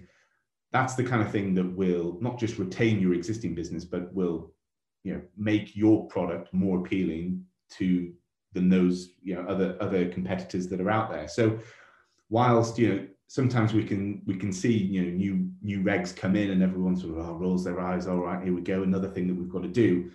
That's 0.72 0.96
the 0.96 1.04
kind 1.04 1.22
of 1.22 1.30
thing 1.30 1.54
that 1.54 1.76
will 1.76 2.18
not 2.20 2.38
just 2.38 2.58
retain 2.58 3.00
your 3.00 3.14
existing 3.14 3.54
business, 3.54 3.84
but 3.84 4.12
will 4.12 4.52
you 5.04 5.14
know 5.14 5.22
make 5.36 5.76
your 5.76 6.08
product 6.08 6.52
more 6.52 6.80
appealing 6.80 7.44
to 7.78 8.12
than 8.54 8.68
those 8.68 9.10
you 9.22 9.36
know 9.36 9.42
other 9.42 9.76
other 9.80 10.08
competitors 10.08 10.66
that 10.68 10.80
are 10.80 10.90
out 10.90 11.10
there. 11.12 11.28
So 11.28 11.60
whilst 12.28 12.76
you 12.76 12.88
know 12.88 13.06
sometimes 13.28 13.72
we 13.72 13.84
can 13.84 14.22
we 14.26 14.36
can 14.36 14.52
see 14.52 14.72
you 14.72 15.02
know 15.02 15.10
new 15.10 15.48
new 15.62 15.80
regs 15.80 16.14
come 16.14 16.36
in 16.36 16.50
and 16.50 16.62
everyone 16.62 16.96
sort 16.96 17.18
of 17.18 17.28
oh, 17.28 17.34
rolls 17.34 17.64
their 17.64 17.80
eyes 17.80 18.06
all 18.06 18.18
right 18.18 18.42
here 18.42 18.54
we 18.54 18.60
go 18.60 18.82
another 18.82 19.08
thing 19.08 19.26
that 19.26 19.34
we've 19.34 19.48
got 19.48 19.62
to 19.62 19.68
do. 19.68 20.10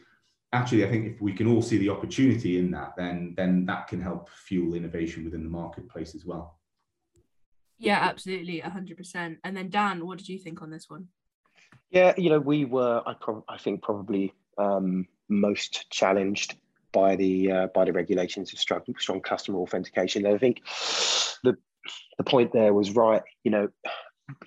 Actually 0.54 0.86
i 0.86 0.90
think 0.90 1.06
if 1.06 1.22
we 1.22 1.34
can 1.34 1.48
all 1.48 1.62
see 1.62 1.78
the 1.78 1.90
opportunity 1.90 2.58
in 2.58 2.72
that 2.72 2.94
then 2.98 3.34
then 3.38 3.66
that 3.66 3.88
can 3.88 4.02
help 4.02 4.30
fuel 4.30 4.74
innovation 4.74 5.24
within 5.24 5.44
the 5.44 5.50
marketplace 5.50 6.16
as 6.16 6.26
well. 6.26 6.60
Yeah 7.78 8.00
absolutely 8.02 8.62
100% 8.62 9.38
and 9.44 9.58
then 9.58 9.70
dan 9.70 10.06
what 10.06 10.18
did 10.18 10.30
you 10.30 10.40
think 10.40 10.62
on 10.62 10.70
this 10.70 10.90
one? 10.90 11.08
Yeah 11.90 12.14
you 12.18 12.30
know 12.30 12.40
we 12.40 12.66
were 12.66 13.02
i, 13.06 13.14
pro- 13.14 13.46
I 13.50 13.58
think 13.58 13.82
probably 13.82 14.34
um, 14.58 15.08
most 15.30 15.90
challenged 15.90 16.56
by 16.92 17.16
the 17.16 17.52
uh, 17.52 17.68
by 17.68 17.86
the 17.86 17.94
regulations 17.94 18.54
of 18.54 18.60
strong, 18.60 18.82
strong 19.00 19.22
customer 19.22 19.60
authentication. 19.60 20.26
And 20.26 20.36
I 20.36 20.38
think 20.38 20.62
the 21.44 21.58
the 22.22 22.30
point 22.30 22.54
there 22.54 22.74
was 22.74 22.92
right. 22.92 23.24
You 23.44 23.52
know, 23.52 23.68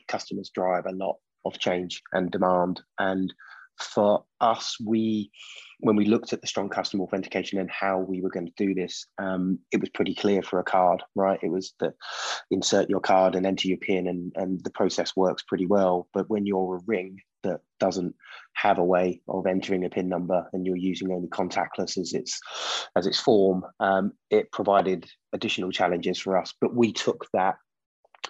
customers 0.06 0.50
drive 0.54 0.86
a 0.86 0.92
lot 0.92 1.16
of 1.44 1.58
change 1.58 2.00
and 2.12 2.30
demand, 2.30 2.80
and 2.98 3.34
for 3.80 4.24
us, 4.40 4.76
we 4.84 5.30
when 5.80 5.96
we 5.96 6.04
looked 6.04 6.32
at 6.32 6.40
the 6.40 6.46
strong 6.46 6.68
customer 6.68 7.02
authentication 7.02 7.58
and 7.58 7.70
how 7.70 7.98
we 7.98 8.22
were 8.22 8.30
going 8.30 8.46
to 8.46 8.52
do 8.56 8.74
this, 8.74 9.06
um, 9.18 9.58
it 9.72 9.80
was 9.80 9.90
pretty 9.90 10.14
clear 10.14 10.40
for 10.40 10.60
a 10.60 10.64
card, 10.64 11.02
right? 11.16 11.38
It 11.42 11.50
was 11.50 11.74
to 11.80 11.92
insert 12.50 12.88
your 12.88 13.00
card 13.00 13.34
and 13.34 13.44
enter 13.44 13.66
your 13.68 13.78
PIN, 13.78 14.06
and, 14.06 14.32
and 14.36 14.62
the 14.62 14.70
process 14.70 15.16
works 15.16 15.42
pretty 15.42 15.66
well. 15.66 16.08
But 16.14 16.30
when 16.30 16.46
you're 16.46 16.76
a 16.76 16.84
ring 16.86 17.18
that 17.42 17.60
doesn't 17.80 18.14
have 18.54 18.78
a 18.78 18.84
way 18.84 19.20
of 19.28 19.46
entering 19.46 19.84
a 19.84 19.90
PIN 19.90 20.08
number 20.08 20.48
and 20.52 20.64
you're 20.64 20.76
using 20.76 21.12
only 21.12 21.28
contactless 21.28 21.98
as 21.98 22.12
its 22.14 22.40
as 22.96 23.06
its 23.06 23.18
form, 23.18 23.64
um, 23.80 24.12
it 24.30 24.52
provided 24.52 25.06
additional 25.32 25.72
challenges 25.72 26.18
for 26.18 26.38
us. 26.38 26.54
But 26.60 26.74
we 26.74 26.92
took 26.92 27.26
that 27.34 27.56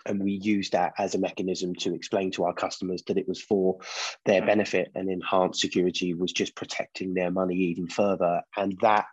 and 0.06 0.22
we 0.22 0.32
used 0.32 0.72
that 0.72 0.92
as 0.98 1.14
a 1.14 1.18
mechanism 1.18 1.74
to 1.76 1.94
explain 1.94 2.30
to 2.32 2.44
our 2.44 2.54
customers 2.54 3.02
that 3.06 3.18
it 3.18 3.28
was 3.28 3.40
for 3.40 3.78
their 4.24 4.44
benefit 4.44 4.90
and 4.94 5.10
enhanced 5.10 5.60
security 5.60 6.14
was 6.14 6.32
just 6.32 6.54
protecting 6.54 7.14
their 7.14 7.30
money 7.30 7.56
even 7.56 7.88
further. 7.88 8.42
And 8.56 8.76
that 8.82 9.06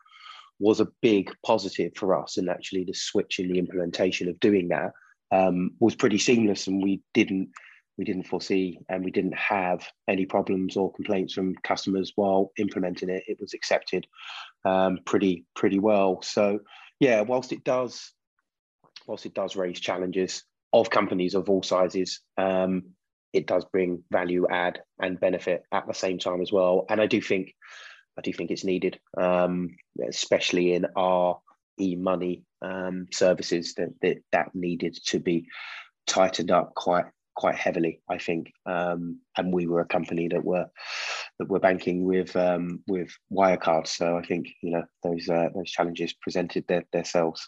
was 0.60 0.80
a 0.80 0.88
big 1.01 1.32
positive 1.45 1.93
for 1.95 2.21
us 2.21 2.38
and 2.38 2.49
actually 2.49 2.84
the 2.84 2.93
switch 2.93 3.39
in 3.39 3.51
the 3.51 3.60
implementation 3.60 4.30
of 4.30 4.39
doing 4.39 4.67
that 4.69 4.91
um, 5.32 5.71
was 5.80 5.95
pretty 5.95 6.17
seamless 6.17 6.67
and 6.67 6.84
we 6.84 7.01
didn't 7.13 7.49
we 7.97 8.06
didn't 8.06 8.23
foresee 8.23 8.80
and 8.89 9.04
we 9.04 9.12
didn't 9.12 9.36
have 9.36 9.88
any 10.08 10.25
problems 10.25 10.77
or 10.77 10.93
complaints 10.93 11.34
from 11.34 11.54
customers 11.63 12.13
while 12.15 12.51
implementing 12.58 13.10
it. 13.10 13.23
It 13.27 13.38
was 13.39 13.54
accepted 13.54 14.08
um, 14.65 14.99
pretty 15.06 15.45
pretty 15.56 15.80
well. 15.80 16.21
So 16.21 16.60
yeah 16.99 17.21
whilst 17.21 17.51
it 17.51 17.63
does 17.63 18.13
whilst 19.08 19.25
it 19.25 19.34
does 19.34 19.56
raise 19.56 19.80
challenges 19.80 20.43
of 20.73 20.89
companies 20.89 21.36
of 21.36 21.49
all 21.49 21.63
sizes, 21.63 22.21
um, 22.38 22.84
it 23.34 23.47
does 23.47 23.65
bring 23.65 24.03
value 24.12 24.47
add 24.49 24.81
and 24.99 25.19
benefit 25.19 25.63
at 25.71 25.88
the 25.88 25.93
same 25.93 26.19
time 26.19 26.41
as 26.41 26.51
well. 26.51 26.86
And 26.89 26.99
I 27.01 27.07
do 27.07 27.21
think, 27.21 27.53
I 28.17 28.21
do 28.21 28.34
think 28.34 28.51
it's 28.51 28.63
needed, 28.63 28.99
um, 29.17 29.75
especially 30.07 30.73
in 30.73 30.86
our 30.95 31.39
e-money 31.79 32.43
um, 32.62 33.07
services 33.12 33.73
that, 33.75 33.89
that 34.01 34.17
that 34.31 34.53
needed 34.53 34.97
to 35.07 35.19
be 35.19 35.47
tightened 36.07 36.51
up 36.51 36.73
quite 36.75 37.05
quite 37.36 37.55
heavily, 37.55 38.01
I 38.10 38.17
think. 38.17 38.51
Um, 38.65 39.19
and 39.38 39.53
we 39.53 39.65
were 39.65 39.79
a 39.81 39.86
company 39.86 40.27
that 40.27 40.43
were 40.43 40.67
that 41.39 41.47
we're 41.47 41.60
banking 41.60 42.03
with 42.03 42.36
um, 42.36 42.84
with 42.88 43.10
Wirecard. 43.31 43.88
So 43.88 44.17
I 44.17 44.23
think 44.23 44.47
you 44.62 44.71
know 44.71 44.84
those 45.03 45.27
uh, 45.29 45.49
those 45.55 45.71
challenges 45.71 46.13
presented 46.13 46.65
their, 46.67 46.84
themselves. 46.91 47.47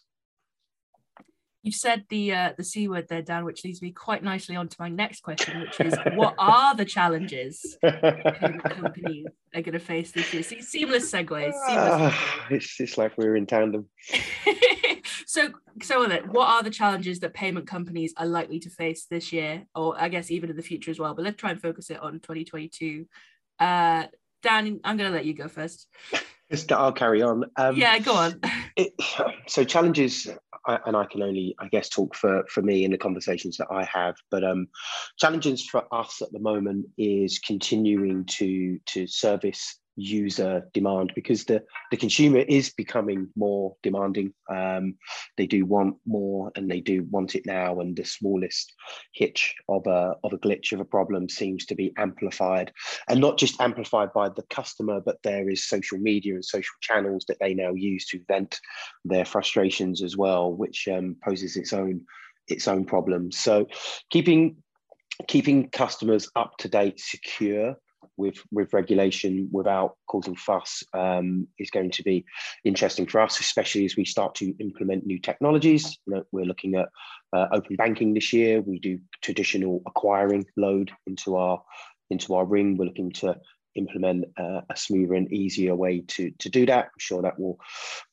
You've 1.64 1.76
said 1.76 2.04
the 2.10 2.34
uh, 2.34 2.54
the 2.58 2.64
c 2.64 2.90
word 2.90 3.08
there, 3.08 3.22
Dan, 3.22 3.46
which 3.46 3.64
leads 3.64 3.82
me 3.82 3.92
quite 3.92 4.22
nicely 4.22 4.58
on 4.58 4.68
to 4.68 4.76
my 4.80 4.90
next 4.90 5.24
question, 5.24 5.62
which 5.62 5.80
is, 5.80 5.96
what 6.14 6.36
are 6.38 6.76
the 6.76 6.84
challenges 6.84 7.78
payment 7.82 8.64
companies 8.70 9.28
are 9.56 9.62
going 9.62 9.72
to 9.72 9.80
face 9.80 10.12
this 10.12 10.34
year? 10.34 10.44
See, 10.44 10.62
seamless 10.62 11.10
segues. 11.10 11.54
Seamless 11.66 12.14
uh, 12.14 12.14
it's 12.50 12.80
it's 12.82 12.98
like 12.98 13.18
we're 13.18 13.38
in 13.38 13.46
tandem. 13.46 13.88
so, 15.26 15.52
so 15.82 16.06
then, 16.06 16.24
what 16.32 16.50
are 16.50 16.64
the 16.64 16.70
challenges 16.70 17.22
that 17.22 17.34
payment 17.34 17.66
companies 17.66 18.14
are 18.18 18.26
likely 18.26 18.60
to 18.60 18.70
face 18.70 19.06
this 19.06 19.32
year, 19.32 19.66
or 19.74 19.96
I 19.98 20.10
guess 20.10 20.32
even 20.32 20.50
in 20.50 20.58
the 20.58 20.64
future 20.64 20.92
as 20.92 21.00
well? 21.00 21.14
But 21.14 21.24
let's 21.24 21.38
try 21.38 21.52
and 21.52 21.62
focus 21.62 21.90
it 21.90 22.02
on 22.02 22.20
2022. 22.20 23.06
Uh, 23.58 24.08
Dan, 24.42 24.82
I'm 24.84 24.98
going 24.98 25.10
to 25.10 25.16
let 25.16 25.26
you 25.26 25.34
go 25.34 25.48
first. 25.48 25.88
I'll 26.72 26.92
carry 26.92 27.22
on. 27.22 27.46
Um, 27.56 27.78
yeah, 27.78 27.98
go 28.00 28.14
on. 28.14 28.42
It, 28.76 28.94
so 29.48 29.64
challenges, 29.64 30.28
and 30.68 30.96
I 30.96 31.06
can 31.06 31.22
only, 31.22 31.56
I 31.60 31.68
guess, 31.68 31.90
talk 31.90 32.16
for 32.16 32.44
for 32.50 32.62
me 32.62 32.84
in 32.84 32.92
the 32.92 32.98
conversations 32.98 33.58
that 33.58 33.68
I 33.72 33.84
have. 33.86 34.16
But 34.32 34.44
um, 34.44 34.68
challenges 35.20 35.66
for 35.66 35.84
us 35.94 36.22
at 36.22 36.32
the 36.32 36.40
moment 36.40 36.86
is 36.98 37.40
continuing 37.40 38.26
to 38.26 38.80
to 38.88 39.08
service 39.08 39.80
user 39.96 40.64
demand 40.74 41.12
because 41.16 41.46
the, 41.46 41.64
the 41.92 41.98
consumer 41.98 42.40
is 42.40 42.72
becoming 42.72 43.28
more 43.36 43.76
demanding. 43.84 44.34
Um, 44.50 44.96
they 45.38 45.46
do 45.46 45.66
want 45.66 45.98
more 46.06 46.52
and 46.56 46.70
they 46.70 46.80
do 46.80 47.06
want 47.10 47.36
it 47.36 47.46
now. 47.46 47.80
And 47.80 47.96
the 47.96 48.06
smallest 48.06 48.74
hitch 49.14 49.56
of 49.70 49.86
a, 49.88 50.16
of 50.24 50.34
a 50.34 50.38
glitch 50.38 50.72
of 50.72 50.80
a 50.80 50.86
problem 50.86 51.30
seems 51.30 51.66
to 51.68 51.76
be 51.76 51.94
amplified 51.98 52.72
and 53.10 53.20
not 53.20 53.38
just 53.38 53.60
amplified 53.62 54.14
by 54.14 54.30
the 54.30 54.44
customer, 54.50 55.02
but 55.02 55.18
there 55.24 55.50
is 55.50 55.68
social 55.68 55.98
media 55.98 56.36
and 56.36 56.46
social 56.46 56.76
channels 56.82 57.26
that 57.28 57.38
they 57.40 57.54
now 57.54 57.74
use 57.74 58.06
to 58.08 58.20
vent 58.28 58.60
their 59.06 59.26
frustrations 59.26 60.02
as 60.02 60.18
well, 60.18 60.54
which 60.54 60.88
um, 60.88 61.16
poses 61.24 61.56
its 61.56 61.74
own 61.74 62.02
its 62.48 62.68
own 62.68 62.84
problems. 62.86 63.40
So 63.40 63.68
keeping 64.10 64.58
keeping 65.28 65.70
customers 65.70 66.30
up 66.36 66.58
to 66.58 66.68
date, 66.68 67.00
secure, 67.00 67.76
with 68.18 68.38
with 68.52 68.74
regulation 68.74 69.50
without 69.52 69.96
causing 70.08 70.36
fuss 70.36 70.84
um, 70.94 71.48
is 71.60 71.70
going 71.70 71.92
to 71.92 72.04
be 72.04 72.26
interesting 72.64 73.06
for 73.06 73.22
us, 73.22 73.40
especially 73.40 73.86
as 73.86 73.96
we 73.96 74.06
start 74.06 74.36
to 74.36 74.54
implement 74.60 75.06
new 75.06 75.20
technologies. 75.20 75.98
You 76.06 76.16
know, 76.16 76.24
we're 76.32 76.46
looking 76.46 76.76
at 76.76 76.90
uh, 77.34 77.48
open 77.52 77.76
banking 77.76 78.14
this 78.14 78.34
year. 78.34 78.62
We 78.62 78.80
do 78.80 79.00
traditional 79.22 79.82
acquiring 79.86 80.46
load 80.58 80.92
into 81.08 81.36
our 81.36 81.62
into 82.10 82.36
our 82.36 82.46
ring. 82.46 82.78
We're 82.78 82.86
looking 82.86 83.12
to 83.14 83.38
implement 83.76 84.26
uh, 84.38 84.62
a 84.70 84.76
smoother 84.76 85.16
and 85.16 85.32
easier 85.32 85.76
way 85.76 86.04
to 86.10 86.32
to 86.40 86.50
do 86.50 86.66
that. 86.68 86.86
I'm 86.86 87.00
sure 87.00 87.22
that 87.22 87.40
will 87.40 87.58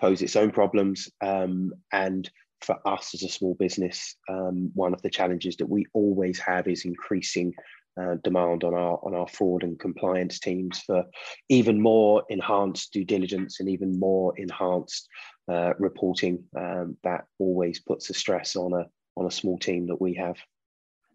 pose 0.01 0.23
its 0.23 0.37
own 0.37 0.51
problems 0.51 1.09
um, 1.21 1.73
and 1.93 2.31
for 2.61 2.77
us 2.87 3.15
as 3.15 3.23
a 3.23 3.29
small 3.29 3.55
business, 3.55 4.17
um, 4.29 4.71
one 4.75 4.93
of 4.93 5.03
the 5.03 5.11
challenges 5.11 5.57
that 5.57 5.69
we 5.69 5.87
always 5.93 6.39
have 6.39 6.69
is 6.69 6.85
increasing 6.85 7.55
uh, 8.01 8.17
demand 8.23 8.65
on 8.65 8.75
our 8.75 8.99
on 9.03 9.15
our 9.15 9.29
fraud 9.29 9.63
and 9.63 9.79
compliance 9.79 10.39
teams 10.39 10.81
for 10.81 11.05
even 11.49 11.81
more 11.81 12.23
enhanced 12.29 12.93
due 12.93 13.05
diligence 13.05 13.61
and 13.61 13.69
even 13.69 13.99
more 13.99 14.33
enhanced 14.39 15.09
uh, 15.51 15.73
reporting. 15.79 16.45
Um, 16.57 16.97
that 17.05 17.25
always 17.39 17.81
puts 17.81 18.11
a 18.11 18.15
stress 18.15 18.57
on 18.57 18.73
a 18.73 18.87
on 19.17 19.27
a 19.27 19.31
small 19.31 19.59
team 19.59 19.87
that 19.89 20.01
we 20.01 20.15
have. 20.15 20.37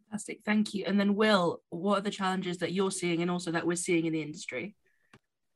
Fantastic, 0.09 0.41
thank 0.45 0.73
you. 0.73 0.85
And 0.85 0.99
then, 0.99 1.15
Will, 1.15 1.61
what 1.69 1.99
are 1.99 2.01
the 2.01 2.11
challenges 2.11 2.57
that 2.59 2.73
you're 2.73 2.91
seeing 2.91 3.21
and 3.21 3.31
also 3.31 3.51
that 3.51 3.65
we're 3.65 3.75
seeing 3.75 4.05
in 4.05 4.13
the 4.13 4.21
industry? 4.21 4.75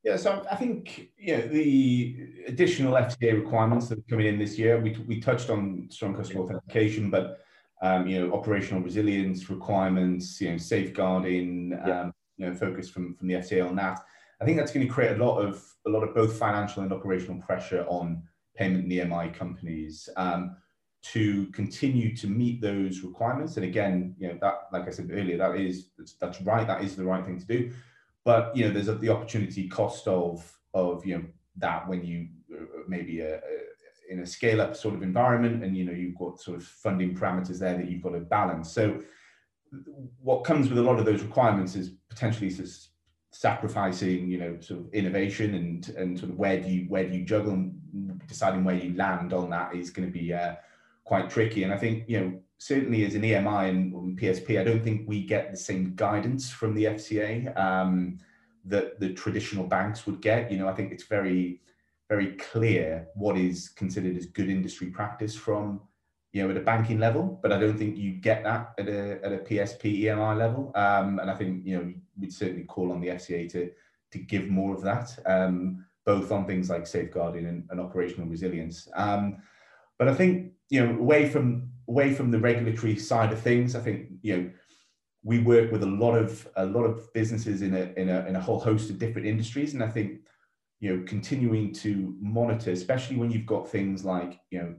Yeah, 0.04 0.16
so 0.16 0.46
I 0.50 0.56
think 0.56 1.10
you 1.18 1.38
know, 1.38 1.48
the 1.48 2.44
additional 2.48 2.94
FCA 2.94 3.34
requirements 3.34 3.90
that 3.90 4.00
are 4.00 4.10
coming 4.10 4.28
in 4.28 4.40
this 4.40 4.58
year. 4.58 4.80
We, 4.80 4.98
we 5.06 5.20
touched 5.20 5.50
on 5.50 5.88
strong 5.92 6.16
customer 6.16 6.44
authentication, 6.44 7.10
but 7.10 7.40
um, 7.82 8.08
you 8.08 8.20
know, 8.20 8.34
operational 8.34 8.82
resilience 8.82 9.50
requirements, 9.50 10.40
you 10.42 10.52
know, 10.52 10.58
safeguarding, 10.58 11.72
yeah. 11.72 12.02
um, 12.02 12.14
you 12.38 12.46
know, 12.46 12.54
focus 12.54 12.90
from, 12.90 13.16
from 13.16 13.28
the 13.28 13.36
FCA 13.36 13.68
on 13.68 13.76
that. 13.78 14.00
I 14.42 14.46
think 14.46 14.58
that's 14.58 14.72
going 14.72 14.88
to 14.88 14.94
create 14.94 15.20
a 15.20 15.24
lot 15.24 15.40
of 15.40 15.64
a 15.86 15.90
lot 15.90 16.04
of 16.04 16.16
both 16.16 16.38
financial 16.38 16.84
and 16.84 16.94
operational 16.94 17.42
pressure 17.42 17.86
on 17.88 18.24
payment 18.56 18.84
and 18.84 18.92
EMI 18.92 19.34
companies 19.34 20.08
um, 20.18 20.56
to 21.02 21.48
continue 21.48 22.16
to 22.16 22.28
meet 22.28 22.62
those 22.62 23.02
requirements. 23.02 23.56
And 23.56 23.66
again, 23.66 24.16
you 24.18 24.28
know, 24.28 24.38
that 24.42 24.68
like 24.72 24.88
I 24.88 24.92
said 24.92 25.10
earlier, 25.12 25.38
that 25.38 25.56
is 25.56 25.90
that's, 25.98 26.14
that's 26.14 26.42
right. 26.42 26.68
That 26.68 26.84
is 26.84 26.96
the 26.96 27.06
right 27.06 27.26
thing 27.26 27.40
to 27.40 27.46
do. 27.46 27.72
But 28.26 28.56
you 28.56 28.66
know, 28.66 28.74
there's 28.74 28.90
a, 28.90 28.96
the 28.96 29.10
opportunity 29.10 29.68
cost 29.68 30.08
of 30.08 30.58
of 30.74 31.06
you 31.06 31.18
know 31.18 31.26
that 31.58 31.88
when 31.88 32.04
you 32.06 32.28
uh, 32.54 32.66
maybe 32.88 33.22
a, 33.22 33.38
a 33.38 33.42
in 34.10 34.20
a 34.20 34.26
scale 34.26 34.62
up 34.62 34.76
sort 34.76 34.96
of 34.96 35.04
environment 35.04 35.64
and 35.64 35.78
you 35.78 35.86
know 35.86 35.92
you've 35.92 36.18
got 36.18 36.40
sort 36.40 36.58
of 36.58 36.64
funding 36.64 37.16
parameters 37.16 37.60
there 37.60 37.78
that 37.78 37.90
you've 37.90 38.02
got 38.02 38.12
to 38.12 38.20
balance. 38.20 38.72
So 38.72 39.02
what 40.22 40.44
comes 40.44 40.70
with 40.70 40.80
a 40.80 40.82
lot 40.82 41.00
of 41.00 41.06
those 41.06 41.22
requirements 41.22 41.76
is 41.76 41.92
potentially 42.10 42.50
sacrificing 43.32 44.28
you 44.28 44.40
know 44.40 44.60
sort 44.60 44.80
of 44.80 44.94
innovation 44.94 45.54
and 45.54 45.90
and 45.90 46.18
sort 46.18 46.32
of 46.32 46.38
where 46.38 46.60
do 46.60 46.68
you 46.68 46.86
where 46.90 47.08
do 47.08 47.16
you 47.16 47.24
juggle 47.24 47.54
and 47.54 48.20
deciding 48.28 48.64
where 48.64 48.76
you 48.76 48.96
land 48.96 49.34
on 49.34 49.50
that 49.52 49.76
is 49.76 49.92
going 49.92 50.08
to 50.08 50.12
be 50.12 50.34
uh, 50.34 50.56
quite 51.04 51.30
tricky. 51.30 51.64
And 51.64 51.74
i 51.74 51.78
think 51.78 52.06
you 52.08 52.20
know 52.20 52.40
certainly 52.58 53.06
as 53.06 53.16
an 53.16 53.22
emi 53.22 53.70
and 53.70 54.20
psp 54.20 54.60
i 54.60 54.64
don't 54.64 54.84
think 54.84 55.08
we 55.08 55.24
get 55.24 55.52
the 55.52 55.58
same 55.58 55.94
guidance 55.96 56.50
from 56.50 56.74
the 56.74 56.86
fca 56.86 57.58
um, 57.58 58.18
that 58.66 59.00
the 59.00 59.14
traditional 59.14 59.66
banks 59.66 60.06
would 60.06 60.22
get. 60.22 60.52
You 60.52 60.58
know 60.58 60.68
i 60.68 60.74
think 60.74 60.92
it's 60.92 61.06
very 61.06 61.62
very 62.10 62.34
clear 62.34 63.08
what 63.14 63.38
is 63.38 63.70
considered 63.70 64.18
as 64.18 64.26
good 64.26 64.50
industry 64.50 64.88
practice 64.88 65.36
from 65.36 65.80
you 66.34 66.44
know 66.44 66.50
at 66.50 66.58
a 66.58 66.62
banking 66.62 67.00
level 67.00 67.40
but 67.42 67.54
i 67.54 67.60
don't 67.60 67.78
think 67.78 67.98
you 67.98 68.14
get 68.14 68.44
that 68.44 68.74
at 68.78 68.88
a, 68.88 69.20
at 69.24 69.32
a 69.32 69.38
psp 69.38 70.04
emi 70.04 70.38
level. 70.38 70.72
Um, 70.76 71.20
and 71.20 71.30
i 71.30 71.36
think 71.36 71.66
you 71.66 71.78
know 71.78 71.94
we'd 72.20 72.34
certainly 72.34 72.64
call 72.64 72.92
on 72.92 73.00
the 73.00 73.10
fca 73.10 73.50
to 73.52 73.72
to 74.12 74.18
give 74.18 74.48
more 74.48 74.74
of 74.74 74.82
that 74.82 75.18
um, 75.28 75.86
both 76.06 76.32
on 76.32 76.48
things 76.48 76.70
like 76.70 76.88
safeguarding 76.88 77.46
and, 77.46 77.68
and 77.70 77.80
operational 77.80 78.28
resilience. 78.28 78.88
Um, 78.96 79.38
but 79.98 80.08
i 80.08 80.14
think 80.14 80.54
you 80.70 80.86
know 80.86 80.98
away 81.00 81.30
from 81.30 81.70
away 81.88 82.14
from 82.14 82.32
the 82.32 82.40
regulatory 82.40 82.96
side 82.98 83.32
of 83.32 83.40
things 83.40 83.76
i 83.76 83.80
think 83.80 84.08
you 84.22 84.38
know 84.38 84.50
we 85.24 85.40
work 85.40 85.72
with 85.72 85.84
a 85.84 85.94
lot 86.04 86.16
of 86.16 86.48
a 86.56 86.66
lot 86.66 86.84
of 86.84 87.12
businesses 87.14 87.62
in 87.62 87.76
a 87.76 87.94
in 87.98 88.10
a, 88.10 88.26
in 88.26 88.36
a 88.36 88.42
whole 88.42 88.60
host 88.60 88.90
of 88.90 88.98
different 88.98 89.28
industries. 89.28 89.74
And 89.74 89.84
i 89.84 89.88
think 89.90 90.22
you 90.80 90.96
know, 90.96 91.04
continuing 91.06 91.74
to 91.74 92.16
monitor, 92.22 92.72
especially 92.72 93.18
when 93.18 93.32
you've 93.32 93.46
got 93.46 93.70
things 93.70 94.06
like, 94.06 94.40
you 94.50 94.60
know, 94.60 94.76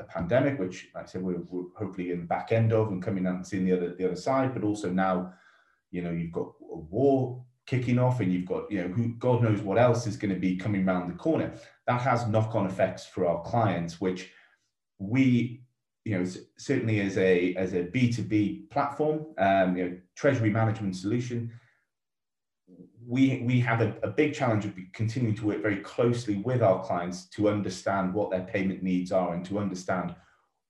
a 0.00 0.04
pandemic, 0.04 0.58
which 0.58 0.88
like 0.94 1.04
I 1.04 1.06
said, 1.06 1.22
we're, 1.22 1.42
we're 1.48 1.68
hopefully 1.76 2.10
in 2.10 2.20
the 2.20 2.26
back 2.26 2.50
end 2.50 2.72
of 2.72 2.88
and 2.88 3.02
coming 3.02 3.26
out 3.26 3.36
and 3.36 3.46
seeing 3.46 3.64
the 3.64 3.76
other 3.76 3.94
the 3.94 4.06
other 4.06 4.16
side, 4.16 4.52
but 4.52 4.64
also 4.64 4.90
now, 4.90 5.32
you 5.92 6.02
know, 6.02 6.10
you've 6.10 6.32
got 6.32 6.52
a 6.72 6.76
war 6.76 7.44
kicking 7.66 7.98
off 7.98 8.20
and 8.20 8.32
you've 8.32 8.46
got, 8.46 8.70
you 8.70 8.82
know, 8.82 8.88
who 8.88 9.14
God 9.14 9.42
knows 9.42 9.60
what 9.60 9.78
else 9.78 10.06
is 10.06 10.16
going 10.16 10.34
to 10.34 10.40
be 10.40 10.56
coming 10.56 10.86
around 10.86 11.08
the 11.08 11.16
corner. 11.16 11.54
That 11.86 12.00
has 12.00 12.26
knock-on 12.26 12.66
effects 12.66 13.06
for 13.06 13.26
our 13.26 13.42
clients, 13.42 14.00
which 14.00 14.30
we, 14.98 15.62
you 16.04 16.18
know, 16.18 16.26
certainly 16.58 17.00
as 17.00 17.16
a 17.16 17.54
as 17.54 17.74
a 17.74 17.84
B2B 17.84 18.70
platform, 18.70 19.26
um, 19.38 19.76
you 19.76 19.84
know, 19.84 19.96
treasury 20.16 20.50
management 20.50 20.96
solution, 20.96 21.52
we 23.06 23.42
we 23.44 23.60
have 23.60 23.80
a, 23.80 23.94
a, 24.02 24.08
big 24.08 24.34
challenge 24.34 24.64
of 24.64 24.72
continuing 24.92 25.34
to 25.34 25.46
work 25.46 25.62
very 25.62 25.78
closely 25.78 26.36
with 26.36 26.62
our 26.62 26.82
clients 26.82 27.26
to 27.26 27.48
understand 27.48 28.14
what 28.14 28.30
their 28.30 28.42
payment 28.42 28.82
needs 28.82 29.12
are 29.12 29.34
and 29.34 29.44
to 29.46 29.58
understand 29.58 30.14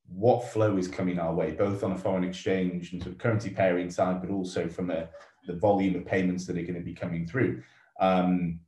what 0.09 0.51
flow 0.51 0.77
is 0.77 0.88
coming 0.88 1.18
our 1.18 1.35
way, 1.35 1.53
both 1.53 1.83
on 1.83 1.92
a 1.92 1.99
foreign 1.99 2.25
exchange 2.25 2.92
and 2.92 3.03
sort 3.03 3.14
of 3.14 3.18
currency 3.18 3.51
pairing 3.51 3.90
side, 3.90 4.20
but 4.20 4.31
also 4.31 4.68
from 4.68 4.90
a, 4.90 5.09
the 5.47 5.55
volume 5.55 5.97
of 5.97 6.05
payments 6.05 6.47
that 6.47 6.59
are 6.59 6.62
going 6.62 6.75
to 6.75 6.81
be 6.81 6.94
coming 6.94 7.27
through. 7.27 7.62
Um, 8.01 8.61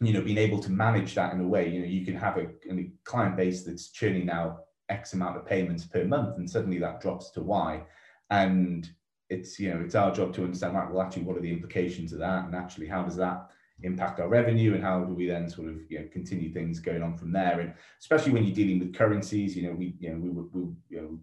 you 0.00 0.12
know, 0.12 0.20
being 0.20 0.38
able 0.38 0.60
to 0.60 0.70
manage 0.70 1.14
that 1.14 1.34
in 1.34 1.40
a 1.40 1.46
way, 1.46 1.68
you 1.68 1.80
know, 1.80 1.86
you 1.86 2.04
can 2.04 2.16
have 2.16 2.36
a, 2.36 2.46
a 2.70 2.90
client 3.04 3.36
base 3.36 3.64
that's 3.64 3.90
churning 3.90 4.30
out 4.30 4.64
X 4.88 5.12
amount 5.12 5.36
of 5.36 5.44
payments 5.44 5.84
per 5.84 6.04
month, 6.04 6.38
and 6.38 6.48
suddenly 6.48 6.78
that 6.78 7.00
drops 7.00 7.30
to 7.30 7.42
Y, 7.42 7.82
and 8.30 8.90
it's 9.30 9.58
you 9.58 9.72
know 9.72 9.80
it's 9.80 9.94
our 9.94 10.12
job 10.12 10.32
to 10.34 10.44
understand 10.44 10.74
right 10.74 10.90
well 10.90 11.02
actually 11.02 11.22
what 11.22 11.36
are 11.36 11.40
the 11.40 11.52
implications 11.52 12.12
of 12.12 12.18
that? 12.20 12.44
And 12.44 12.54
actually 12.54 12.86
how 12.86 13.02
does 13.02 13.16
that 13.16 13.50
impact 13.82 14.20
our 14.20 14.28
revenue? 14.28 14.74
And 14.74 14.82
how 14.82 15.04
do 15.04 15.14
we 15.14 15.26
then 15.26 15.48
sort 15.48 15.68
of 15.68 15.76
you 15.88 16.00
know 16.00 16.08
continue 16.12 16.52
things 16.52 16.80
going 16.80 17.02
on 17.02 17.16
from 17.16 17.32
there? 17.32 17.60
And 17.60 17.74
especially 18.00 18.32
when 18.32 18.44
you're 18.44 18.54
dealing 18.54 18.78
with 18.78 18.94
currencies 18.94 19.56
you 19.56 19.64
know 19.64 19.74
we 19.74 19.94
you 19.98 20.10
know 20.10 20.18
we 20.18 20.30
we 20.30 20.68
you 20.88 21.00
know 21.00 21.18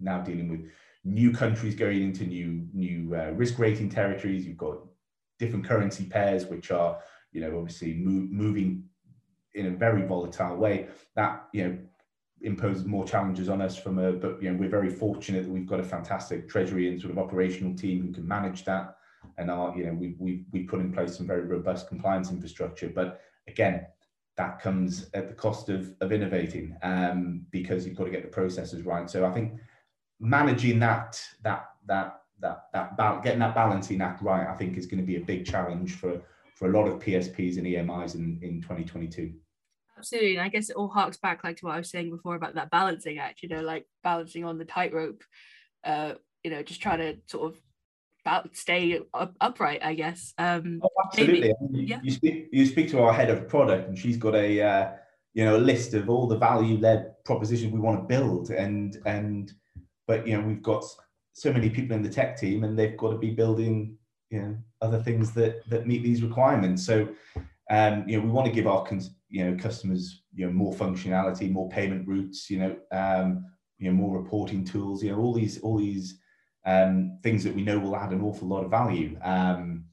now 0.00 0.20
dealing 0.20 0.48
with 0.48 0.70
new 1.04 1.32
countries 1.32 1.74
going 1.74 2.02
into 2.02 2.24
new 2.24 2.66
new 2.74 3.14
uh, 3.14 3.30
risk 3.30 3.58
rating 3.58 3.88
territories. 3.88 4.46
You've 4.46 4.58
got 4.58 4.78
different 5.38 5.64
currency 5.64 6.04
pairs 6.04 6.46
which 6.46 6.70
are 6.70 6.98
you 7.32 7.40
know 7.40 7.58
obviously 7.58 7.94
move, 7.94 8.30
moving 8.30 8.84
in 9.54 9.66
a 9.66 9.70
very 9.70 10.02
volatile 10.02 10.56
way. 10.56 10.88
That 11.16 11.46
you 11.52 11.64
know 11.64 11.78
imposes 12.42 12.84
more 12.84 13.04
challenges 13.04 13.48
on 13.48 13.60
us 13.60 13.76
from 13.76 13.98
a 13.98 14.12
but 14.12 14.42
you 14.42 14.50
know 14.50 14.56
we're 14.58 14.68
very 14.68 14.88
fortunate 14.88 15.42
that 15.42 15.50
we've 15.50 15.66
got 15.66 15.78
a 15.78 15.84
fantastic 15.84 16.48
treasury 16.48 16.88
and 16.88 17.00
sort 17.00 17.12
of 17.12 17.18
operational 17.18 17.74
team 17.74 18.00
who 18.00 18.12
can 18.12 18.26
manage 18.26 18.64
that 18.64 18.96
and 19.38 19.50
our, 19.50 19.76
you 19.76 19.86
know, 19.86 19.94
we 19.94 20.14
we 20.18 20.44
we 20.52 20.62
put 20.62 20.80
in 20.80 20.92
place 20.92 21.16
some 21.16 21.26
very 21.26 21.42
robust 21.42 21.88
compliance 21.88 22.30
infrastructure. 22.30 22.88
But 22.88 23.20
again, 23.48 23.86
that 24.36 24.60
comes 24.60 25.10
at 25.14 25.28
the 25.28 25.34
cost 25.34 25.68
of 25.68 25.94
of 26.00 26.12
innovating 26.12 26.76
um, 26.82 27.46
because 27.50 27.86
you've 27.86 27.96
got 27.96 28.04
to 28.04 28.10
get 28.10 28.22
the 28.22 28.28
processes 28.28 28.82
right. 28.82 29.08
So 29.08 29.24
I 29.24 29.32
think 29.32 29.54
managing 30.18 30.78
that 30.80 31.20
that 31.42 31.70
that 31.86 32.20
that 32.40 32.68
that 32.72 33.22
getting 33.22 33.40
that 33.40 33.54
balancing 33.54 34.00
act 34.00 34.22
right, 34.22 34.46
I 34.46 34.54
think 34.54 34.76
is 34.76 34.86
going 34.86 35.00
to 35.00 35.06
be 35.06 35.16
a 35.16 35.24
big 35.24 35.46
challenge 35.46 35.94
for 35.94 36.20
for 36.54 36.68
a 36.68 36.72
lot 36.72 36.86
of 36.86 36.98
PSPs 36.98 37.56
and 37.56 37.66
EMIs 37.66 38.14
in 38.14 38.38
in 38.42 38.60
2022. 38.60 39.32
Absolutely, 40.00 40.36
and 40.36 40.42
I 40.42 40.48
guess 40.48 40.70
it 40.70 40.76
all 40.76 40.88
harks 40.88 41.18
back 41.18 41.44
like 41.44 41.58
to 41.58 41.66
what 41.66 41.74
I 41.74 41.78
was 41.78 41.90
saying 41.90 42.10
before 42.10 42.34
about 42.34 42.54
that 42.54 42.70
balancing 42.70 43.18
act. 43.18 43.42
You 43.42 43.50
know, 43.50 43.60
like 43.60 43.86
balancing 44.02 44.46
on 44.46 44.56
the 44.56 44.64
tightrope. 44.64 45.22
Uh, 45.84 46.14
you 46.42 46.50
know, 46.50 46.62
just 46.62 46.80
trying 46.80 46.98
to 47.00 47.16
sort 47.26 47.52
of 47.52 47.60
about 48.24 48.56
stay 48.56 48.98
up, 49.12 49.34
upright, 49.42 49.84
I 49.84 49.92
guess. 49.92 50.32
Um, 50.38 50.80
oh, 50.82 50.88
absolutely. 51.04 51.52
Maybe, 51.60 51.86
yeah. 51.86 52.00
You 52.02 52.10
speak 52.10 52.48
you 52.50 52.64
speak 52.64 52.90
to 52.92 53.02
our 53.02 53.12
head 53.12 53.28
of 53.28 53.46
product, 53.46 53.88
and 53.88 53.98
she's 53.98 54.16
got 54.16 54.34
a 54.34 54.62
uh, 54.62 54.92
you 55.34 55.44
know 55.44 55.56
a 55.56 55.58
list 55.58 55.92
of 55.92 56.08
all 56.08 56.26
the 56.26 56.38
value 56.38 56.78
led 56.78 57.22
propositions 57.24 57.72
we 57.72 57.78
want 57.78 58.00
to 58.00 58.06
build, 58.06 58.50
and 58.50 58.96
and 59.04 59.52
but 60.06 60.26
you 60.26 60.34
know 60.34 60.46
we've 60.46 60.62
got 60.62 60.82
so 61.34 61.52
many 61.52 61.68
people 61.68 61.94
in 61.94 62.02
the 62.02 62.08
tech 62.08 62.38
team, 62.38 62.64
and 62.64 62.78
they've 62.78 62.96
got 62.96 63.10
to 63.10 63.18
be 63.18 63.30
building 63.30 63.98
you 64.30 64.40
know 64.40 64.56
other 64.80 65.02
things 65.02 65.32
that 65.32 65.68
that 65.68 65.86
meet 65.86 66.02
these 66.02 66.22
requirements. 66.22 66.86
So 66.86 67.08
um, 67.70 68.08
you 68.08 68.16
know 68.16 68.24
we 68.24 68.30
want 68.30 68.46
to 68.46 68.52
give 68.52 68.66
our 68.66 68.86
cons- 68.86 69.14
you 69.30 69.44
know 69.44 69.56
customers 69.56 70.22
you 70.34 70.46
know 70.46 70.52
more 70.52 70.74
functionality, 70.74 71.50
more 71.50 71.68
payment 71.68 72.06
routes, 72.06 72.50
you 72.50 72.58
know 72.58 72.76
um, 72.92 73.44
you 73.78 73.90
know 73.90 73.96
more 73.96 74.18
reporting 74.18 74.64
tools, 74.64 75.02
you 75.02 75.10
know 75.10 75.18
all 75.18 75.32
these 75.32 75.60
all 75.60 75.78
these 75.78 76.18
um, 76.66 77.18
things 77.22 77.42
that 77.44 77.54
we 77.54 77.62
know 77.62 77.78
will 77.78 77.96
add 77.96 78.12
an 78.12 78.22
awful 78.22 78.48
lot 78.48 78.64
of 78.64 78.70
value. 78.70 79.18
Um, 79.22 79.84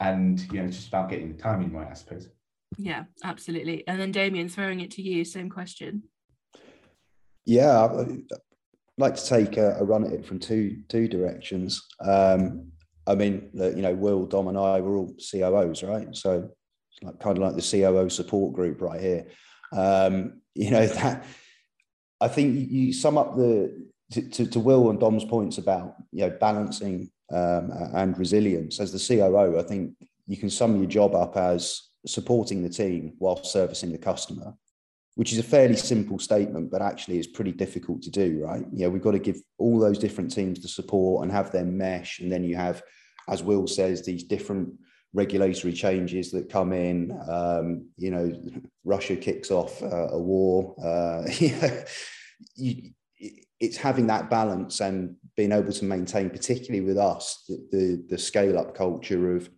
and 0.00 0.40
you 0.52 0.60
know, 0.60 0.66
it's 0.66 0.76
just 0.76 0.88
about 0.88 1.08
getting 1.08 1.32
the 1.32 1.42
timing 1.42 1.72
right, 1.72 1.88
I 1.90 1.94
suppose. 1.94 2.28
Yeah, 2.76 3.04
absolutely. 3.24 3.86
And 3.86 4.00
then 4.00 4.12
Damien, 4.12 4.48
throwing 4.48 4.80
it 4.80 4.90
to 4.92 5.02
you, 5.02 5.24
same 5.24 5.48
question. 5.48 6.02
Yeah, 7.44 7.84
I'd 7.84 8.18
like 8.98 9.14
to 9.16 9.26
take 9.26 9.56
a, 9.56 9.76
a 9.78 9.84
run 9.84 10.04
at 10.04 10.12
it 10.12 10.26
from 10.26 10.38
two 10.38 10.82
two 10.88 11.08
directions. 11.08 11.82
Um, 12.00 12.72
I 13.06 13.14
mean, 13.14 13.50
you 13.52 13.82
know, 13.82 13.94
Will, 13.94 14.26
Dom, 14.26 14.48
and 14.48 14.58
I 14.58 14.80
were 14.80 14.96
all 14.96 15.14
COOs, 15.30 15.82
right? 15.84 16.14
So 16.14 16.32
it's 16.42 16.52
like 17.02 17.18
kind 17.20 17.36
of 17.36 17.42
like 17.42 17.56
the 17.56 17.80
COO 17.80 18.08
support 18.08 18.54
group 18.54 18.80
right 18.80 19.00
here. 19.00 19.26
Um, 19.72 20.40
you 20.54 20.70
know 20.70 20.86
that 20.86 21.24
I 22.20 22.28
think 22.28 22.70
you 22.70 22.92
sum 22.92 23.18
up 23.18 23.36
the 23.36 23.86
to, 24.12 24.22
to, 24.30 24.46
to, 24.46 24.60
Will 24.60 24.88
and 24.88 25.00
Dom's 25.00 25.24
points 25.24 25.58
about 25.58 25.96
you 26.12 26.22
know 26.22 26.36
balancing 26.40 27.10
um, 27.32 27.72
and 27.94 28.16
resilience 28.18 28.80
as 28.80 28.92
the 28.92 29.16
COO, 29.16 29.58
I 29.58 29.62
think 29.62 29.94
you 30.26 30.36
can 30.36 30.50
sum 30.50 30.76
your 30.76 30.86
job 30.86 31.14
up 31.14 31.36
as 31.36 31.90
supporting 32.06 32.62
the 32.62 32.68
team 32.68 33.14
while 33.18 33.42
servicing 33.42 33.92
the 33.92 33.98
customer, 33.98 34.54
which 35.16 35.32
is 35.32 35.38
a 35.38 35.42
fairly 35.42 35.76
simple 35.76 36.18
statement, 36.18 36.70
but 36.70 36.82
actually 36.82 37.18
is 37.18 37.26
pretty 37.26 37.52
difficult 37.52 38.02
to 38.02 38.10
do, 38.10 38.44
right? 38.44 38.64
You 38.72 38.84
know, 38.84 38.90
we've 38.90 39.02
got 39.02 39.12
to 39.12 39.18
give 39.18 39.40
all 39.58 39.78
those 39.78 39.98
different 39.98 40.32
teams 40.32 40.60
the 40.60 40.68
support 40.68 41.24
and 41.24 41.32
have 41.32 41.50
them 41.50 41.76
mesh, 41.76 42.20
and 42.20 42.30
then 42.30 42.44
you 42.44 42.56
have, 42.56 42.82
as 43.28 43.42
Will 43.42 43.66
says, 43.66 44.04
these 44.04 44.24
different 44.24 44.72
regulatory 45.16 45.72
changes 45.72 46.30
that 46.30 46.50
come 46.50 46.72
in. 46.72 47.18
Um, 47.28 47.88
you 47.96 48.10
know, 48.10 48.30
Russia 48.84 49.16
kicks 49.16 49.50
off 49.50 49.82
uh, 49.82 50.08
a 50.10 50.18
war. 50.18 50.74
Uh, 50.78 51.22
it's 53.58 53.76
having 53.78 54.06
that 54.08 54.28
balance 54.28 54.80
and 54.80 55.16
being 55.34 55.52
able 55.52 55.72
to 55.72 55.84
maintain, 55.86 56.28
particularly 56.28 56.86
with 56.86 56.98
us, 56.98 57.44
the, 57.48 57.56
the, 57.72 58.04
the 58.10 58.18
scale 58.18 58.58
up 58.58 58.74
culture 58.74 59.34
of 59.34 59.48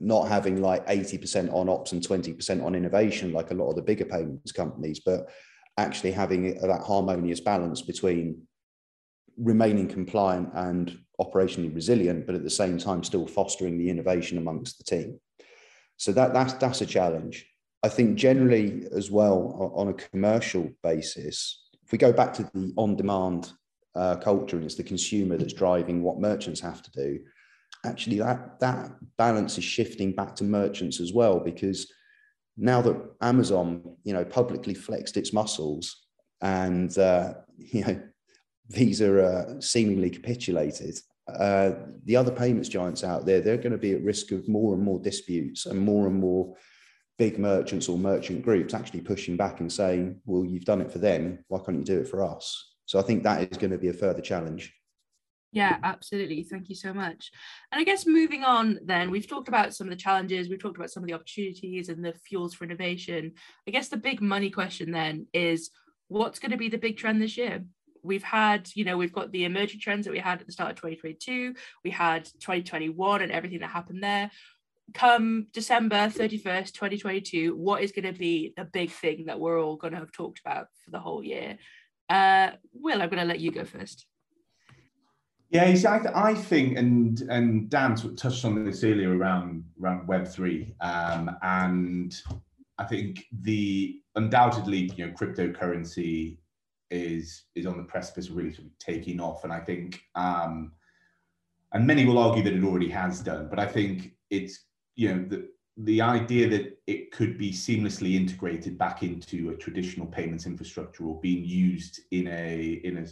not 0.00 0.28
having 0.28 0.62
like 0.62 0.86
80% 0.86 1.52
on 1.52 1.68
ops 1.68 1.92
and 1.92 2.02
20% 2.02 2.64
on 2.64 2.74
innovation, 2.74 3.32
like 3.32 3.50
a 3.50 3.54
lot 3.54 3.68
of 3.68 3.76
the 3.76 3.82
bigger 3.82 4.06
payments 4.06 4.52
companies, 4.52 5.00
but 5.04 5.28
actually 5.76 6.12
having 6.12 6.58
that 6.60 6.82
harmonious 6.82 7.40
balance 7.40 7.82
between 7.82 8.42
remaining 9.36 9.88
compliant 9.88 10.50
and 10.54 10.98
operationally 11.20 11.74
resilient, 11.74 12.26
but 12.26 12.34
at 12.34 12.42
the 12.42 12.50
same 12.50 12.78
time 12.78 13.04
still 13.04 13.26
fostering 13.26 13.78
the 13.78 13.90
innovation 13.90 14.38
amongst 14.38 14.78
the 14.78 14.84
team. 14.84 15.20
So 15.96 16.12
that 16.12 16.32
that's 16.32 16.54
that's 16.54 16.80
a 16.80 16.86
challenge. 16.86 17.46
I 17.82 17.88
think 17.88 18.16
generally 18.16 18.86
as 18.94 19.10
well 19.10 19.72
on 19.74 19.88
a 19.88 19.94
commercial 19.94 20.70
basis, 20.82 21.68
if 21.84 21.92
we 21.92 21.98
go 21.98 22.12
back 22.12 22.32
to 22.34 22.42
the 22.42 22.72
on-demand 22.76 23.52
uh, 23.94 24.16
culture 24.16 24.56
and 24.56 24.64
it's 24.64 24.74
the 24.74 24.82
consumer 24.82 25.36
that's 25.36 25.52
driving 25.54 26.02
what 26.02 26.20
merchants 26.20 26.60
have 26.60 26.82
to 26.82 26.90
do, 26.90 27.20
actually 27.84 28.18
that 28.18 28.60
that 28.60 28.90
balance 29.16 29.58
is 29.58 29.64
shifting 29.64 30.12
back 30.12 30.34
to 30.36 30.44
merchants 30.44 31.00
as 31.00 31.12
well 31.12 31.40
because 31.40 31.90
now 32.56 32.82
that 32.82 32.96
Amazon, 33.22 33.96
you 34.04 34.12
know, 34.12 34.24
publicly 34.24 34.74
flexed 34.74 35.16
its 35.16 35.32
muscles 35.32 36.06
and 36.42 36.96
uh, 36.98 37.34
you 37.56 37.84
know 37.84 38.00
these 38.68 39.02
are 39.02 39.20
uh, 39.20 39.60
seemingly 39.60 40.10
capitulated. 40.10 40.98
Uh, 41.38 41.74
the 42.04 42.16
other 42.16 42.30
payments 42.30 42.68
giants 42.68 43.04
out 43.04 43.26
there, 43.26 43.40
they're 43.40 43.56
going 43.56 43.72
to 43.72 43.78
be 43.78 43.92
at 43.92 44.02
risk 44.02 44.32
of 44.32 44.48
more 44.48 44.74
and 44.74 44.82
more 44.82 44.98
disputes 44.98 45.66
and 45.66 45.78
more 45.80 46.06
and 46.06 46.16
more 46.16 46.56
big 47.18 47.38
merchants 47.38 47.88
or 47.88 47.98
merchant 47.98 48.42
groups 48.42 48.72
actually 48.72 49.00
pushing 49.00 49.36
back 49.36 49.60
and 49.60 49.70
saying, 49.70 50.20
well, 50.24 50.44
you've 50.44 50.64
done 50.64 50.80
it 50.80 50.90
for 50.90 50.98
them. 50.98 51.44
Why 51.48 51.58
can't 51.58 51.78
you 51.78 51.84
do 51.84 52.00
it 52.00 52.08
for 52.08 52.24
us? 52.24 52.74
So 52.86 52.98
I 52.98 53.02
think 53.02 53.22
that 53.22 53.42
is 53.42 53.58
going 53.58 53.72
to 53.72 53.78
be 53.78 53.88
a 53.88 53.92
further 53.92 54.22
challenge. 54.22 54.72
Yeah, 55.52 55.78
absolutely. 55.82 56.44
Thank 56.44 56.68
you 56.68 56.76
so 56.76 56.94
much. 56.94 57.30
And 57.72 57.80
I 57.80 57.84
guess 57.84 58.06
moving 58.06 58.44
on, 58.44 58.78
then, 58.84 59.10
we've 59.10 59.28
talked 59.28 59.48
about 59.48 59.74
some 59.74 59.88
of 59.88 59.90
the 59.90 59.96
challenges, 59.96 60.48
we've 60.48 60.60
talked 60.60 60.76
about 60.76 60.90
some 60.90 61.02
of 61.02 61.08
the 61.08 61.14
opportunities 61.14 61.88
and 61.88 62.04
the 62.04 62.14
fuels 62.24 62.54
for 62.54 62.64
innovation. 62.64 63.32
I 63.66 63.70
guess 63.72 63.88
the 63.88 63.96
big 63.96 64.20
money 64.20 64.50
question 64.50 64.92
then 64.92 65.26
is 65.34 65.70
what's 66.08 66.38
going 66.38 66.52
to 66.52 66.56
be 66.56 66.68
the 66.68 66.78
big 66.78 66.96
trend 66.96 67.20
this 67.20 67.36
year? 67.36 67.64
We've 68.02 68.22
had, 68.22 68.68
you 68.74 68.84
know, 68.84 68.96
we've 68.96 69.12
got 69.12 69.32
the 69.32 69.44
emerging 69.44 69.80
trends 69.80 70.06
that 70.06 70.12
we 70.12 70.18
had 70.18 70.40
at 70.40 70.46
the 70.46 70.52
start 70.52 70.70
of 70.70 70.76
2022, 70.76 71.54
we 71.84 71.90
had 71.90 72.24
2021 72.24 73.22
and 73.22 73.32
everything 73.32 73.60
that 73.60 73.70
happened 73.70 74.02
there 74.02 74.30
come 74.94 75.46
December 75.52 76.08
31st, 76.08 76.72
2022, 76.72 77.56
what 77.56 77.82
is 77.82 77.92
going 77.92 78.12
to 78.12 78.18
be 78.18 78.52
the 78.56 78.64
big 78.64 78.90
thing 78.90 79.26
that 79.26 79.38
we're 79.38 79.62
all 79.62 79.76
going 79.76 79.92
to 79.92 79.98
have 79.98 80.12
talked 80.12 80.40
about 80.44 80.66
for 80.84 80.90
the 80.90 81.00
whole 81.00 81.22
year? 81.22 81.58
Uh, 82.08 82.50
Will, 82.72 83.00
I'm 83.00 83.08
going 83.08 83.22
to 83.22 83.28
let 83.28 83.40
you 83.40 83.50
go 83.50 83.64
first. 83.64 84.06
Yeah, 85.50 85.64
I, 85.64 86.30
I 86.30 86.34
think, 86.34 86.78
and 86.78 87.20
and 87.22 87.68
Dan 87.68 87.96
touched 87.96 88.44
on 88.44 88.64
this 88.64 88.84
earlier 88.84 89.16
around 89.16 89.64
around 89.82 90.06
Web 90.06 90.28
three, 90.28 90.76
um, 90.80 91.36
and 91.42 92.14
I 92.78 92.84
think 92.84 93.24
the 93.42 94.00
undoubtedly, 94.14 94.92
you 94.94 95.06
know, 95.06 95.12
cryptocurrency 95.12 96.38
is 96.90 97.44
is 97.54 97.66
on 97.66 97.76
the 97.76 97.84
precipice 97.84 98.28
of 98.28 98.36
really 98.36 98.52
sort 98.52 98.66
of 98.66 98.78
taking 98.78 99.20
off, 99.20 99.44
and 99.44 99.52
I 99.52 99.60
think, 99.60 100.02
um, 100.14 100.72
and 101.72 101.86
many 101.86 102.04
will 102.04 102.18
argue 102.18 102.42
that 102.42 102.52
it 102.52 102.64
already 102.64 102.88
has 102.88 103.20
done, 103.20 103.48
but 103.48 103.58
I 103.58 103.66
think 103.66 104.12
it's 104.30 104.66
you 104.96 105.14
know 105.14 105.24
the 105.28 105.48
the 105.76 106.00
idea 106.00 106.48
that 106.48 106.78
it 106.86 107.10
could 107.10 107.38
be 107.38 107.52
seamlessly 107.52 108.14
integrated 108.14 108.76
back 108.76 109.02
into 109.02 109.50
a 109.50 109.56
traditional 109.56 110.06
payments 110.06 110.46
infrastructure 110.46 111.04
or 111.04 111.20
being 111.20 111.44
used 111.44 112.00
in 112.10 112.26
a 112.28 112.80
in 112.84 112.98
a 112.98 113.06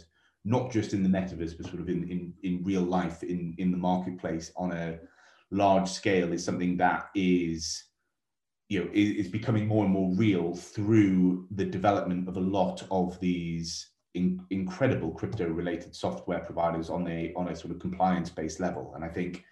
not 0.45 0.71
just 0.71 0.93
in 0.93 1.01
the 1.01 1.09
metaverse 1.09 1.57
but 1.57 1.65
sort 1.65 1.79
of 1.79 1.89
in 1.89 2.07
in, 2.09 2.33
in 2.43 2.63
real 2.63 2.81
life 2.81 3.23
in 3.23 3.55
in 3.57 3.71
the 3.71 3.77
marketplace 3.77 4.51
on 4.55 4.71
a 4.71 4.99
large 5.51 5.89
scale 5.89 6.31
is 6.31 6.43
something 6.43 6.77
that 6.77 7.09
is 7.15 7.85
you 8.69 8.79
know 8.79 8.89
is, 8.93 9.25
is 9.25 9.31
becoming 9.31 9.67
more 9.67 9.83
and 9.83 9.93
more 9.93 10.13
real 10.15 10.55
through 10.55 11.45
the 11.51 11.65
development 11.65 12.29
of 12.29 12.37
a 12.37 12.41
lot 12.41 12.83
of 12.89 13.19
these 13.19 13.89
in, 14.13 14.39
incredible 14.49 15.11
crypto 15.11 15.47
related 15.47 15.93
software 15.95 16.39
providers 16.39 16.89
on 16.89 17.07
a 17.07 17.33
on 17.35 17.49
a 17.49 17.55
sort 17.55 17.73
of 17.73 17.79
compliance 17.79 18.29
based 18.29 18.59
level 18.59 18.93
and 18.95 19.03
i 19.03 19.09
think 19.09 19.43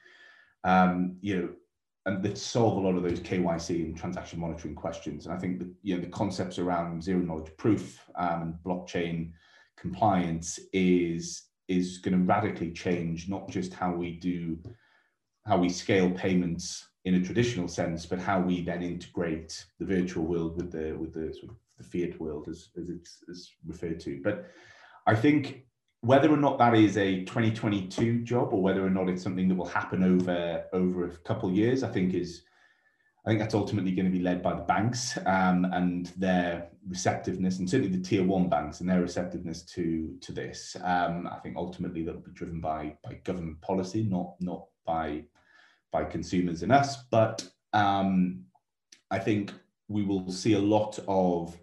um, 0.64 1.18
you 1.22 1.38
know 1.38 1.50
and 2.08 2.24
that 2.24 2.38
solve 2.38 2.78
a 2.78 2.80
lot 2.80 2.96
of 2.96 3.04
those 3.04 3.20
KYC 3.20 3.84
and 3.84 3.98
transaction 3.98 4.40
monitoring 4.40 4.74
questions. 4.74 5.26
And 5.26 5.36
I 5.36 5.38
think 5.38 5.60
that 5.60 5.68
you 5.84 5.96
know 5.96 6.02
the 6.02 6.10
concepts 6.10 6.58
around 6.58 7.04
zero 7.04 7.20
knowledge 7.20 7.52
proof 7.58 8.02
um, 8.16 8.42
and 8.42 8.56
blockchain 8.66 9.34
compliance 9.78 10.58
is 10.72 11.44
is 11.68 11.98
going 11.98 12.18
to 12.18 12.24
radically 12.24 12.72
change 12.72 13.28
not 13.28 13.50
just 13.50 13.74
how 13.74 13.94
we 13.94 14.12
do 14.12 14.58
how 15.46 15.58
we 15.58 15.68
scale 15.68 16.10
payments 16.12 16.88
in 17.06 17.16
a 17.16 17.24
traditional 17.24 17.68
sense, 17.68 18.06
but 18.06 18.20
how 18.20 18.40
we 18.40 18.62
then 18.62 18.82
integrate 18.82 19.66
the 19.80 19.86
virtual 19.86 20.26
world 20.26 20.58
with 20.58 20.72
the 20.72 20.94
with 20.94 21.14
the 21.14 21.34
sort 21.34 21.52
of 21.52 21.58
the 21.78 21.84
fiat 21.84 22.20
world 22.20 22.48
as, 22.50 22.70
as 22.80 22.90
it's 22.90 23.24
as 23.30 23.50
referred 23.66 24.00
to. 24.02 24.20
But 24.24 24.46
I 25.06 25.16
think 25.16 25.66
whether 26.02 26.32
or 26.32 26.38
not 26.38 26.58
that 26.60 26.76
is 26.76 26.98
a 26.98 27.24
2022 27.24 28.20
job 28.22 28.54
or 28.54 28.62
whether 28.62 28.86
or 28.86 28.90
not 28.90 29.10
it's 29.10 29.24
something 29.24 29.48
that 29.48 29.56
will 29.56 29.66
happen 29.66 30.04
over 30.04 30.66
over 30.74 31.06
a 31.06 31.18
couple 31.18 31.50
of 31.50 31.56
years, 31.56 31.84
I 31.84 31.90
think 31.90 32.14
is 32.14 32.44
I 33.26 33.30
think 33.30 33.42
that's 33.42 33.56
ultimately 33.56 33.92
going 33.92 34.06
to 34.06 34.18
be 34.18 34.24
led 34.24 34.42
by 34.42 34.54
the 34.54 34.62
banks 34.62 35.18
um, 35.26 35.66
and 35.74 36.06
their 36.16 36.70
receptiveness, 36.88 37.60
and 37.60 37.70
certainly 37.70 37.94
the 37.94 38.02
tier 38.02 38.24
one 38.24 38.48
banks 38.48 38.80
and 38.80 38.90
their 38.90 39.02
receptiveness 39.02 39.64
to 39.74 40.16
to 40.22 40.32
this. 40.32 40.78
Um, 40.82 41.28
I 41.30 41.38
think 41.40 41.58
ultimately 41.58 42.04
that 42.04 42.16
will 42.16 42.22
be 42.22 42.32
driven 42.32 42.62
by 42.62 42.96
by 43.04 43.16
government 43.26 43.60
policy, 43.62 44.04
not 44.04 44.36
not 44.40 44.68
by 44.86 45.24
by 45.92 46.04
consumers 46.04 46.64
and 46.64 46.72
us. 46.72 47.04
But 47.12 47.48
um, 47.74 48.46
I 49.12 49.20
think 49.20 49.54
we 49.88 50.04
will 50.04 50.30
see 50.32 50.54
a 50.54 50.60
lot 50.60 51.00
of 51.08 51.58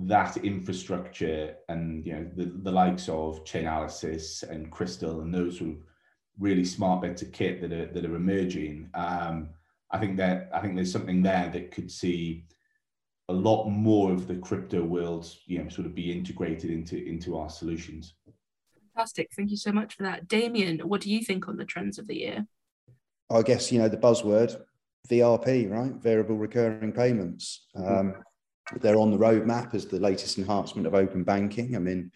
that 0.00 0.36
infrastructure 0.38 1.56
and 1.68 2.06
you 2.06 2.12
know 2.12 2.30
the, 2.36 2.44
the 2.62 2.70
likes 2.70 3.08
of 3.08 3.44
Chainalysis 3.44 4.48
and 4.48 4.70
Crystal 4.70 5.22
and 5.22 5.34
those 5.34 5.60
really 6.38 6.64
smart 6.64 7.02
bits 7.02 7.22
of 7.22 7.32
kit 7.32 7.60
that 7.60 7.72
are 7.72 7.86
that 7.86 8.04
are 8.04 8.16
emerging. 8.16 8.90
Um, 8.94 9.50
I 9.90 9.98
think 9.98 10.16
that 10.18 10.50
I 10.52 10.60
think 10.60 10.76
there's 10.76 10.92
something 10.92 11.22
there 11.22 11.50
that 11.52 11.72
could 11.72 11.90
see 11.90 12.44
a 13.28 13.32
lot 13.32 13.68
more 13.68 14.12
of 14.12 14.26
the 14.26 14.36
crypto 14.36 14.82
world, 14.82 15.30
you 15.46 15.62
know, 15.62 15.68
sort 15.68 15.86
of 15.86 15.94
be 15.94 16.12
integrated 16.12 16.70
into 16.70 17.04
into 17.04 17.36
our 17.36 17.50
solutions. 17.50 18.14
Fantastic. 18.94 19.30
Thank 19.36 19.50
you 19.50 19.56
so 19.56 19.72
much 19.72 19.94
for 19.94 20.04
that. 20.04 20.28
Damien, 20.28 20.80
what 20.80 21.00
do 21.00 21.10
you 21.10 21.22
think 21.22 21.48
on 21.48 21.56
the 21.56 21.64
trends 21.64 21.98
of 21.98 22.06
the 22.06 22.16
year? 22.16 22.46
I 23.30 23.42
guess, 23.42 23.70
you 23.70 23.78
know, 23.78 23.88
the 23.88 23.96
buzzword 23.96 24.60
VRP, 25.08 25.70
right? 25.70 25.92
Variable 25.92 26.36
recurring 26.36 26.92
payments. 26.92 27.66
Mm-hmm. 27.76 27.92
Um, 27.92 28.14
they're 28.80 28.96
on 28.96 29.10
the 29.10 29.18
roadmap 29.18 29.74
as 29.74 29.86
the 29.86 29.98
latest 29.98 30.38
enhancement 30.38 30.86
of 30.86 30.94
open 30.94 31.24
banking. 31.24 31.74
I 31.74 31.78
mean, 31.78 32.10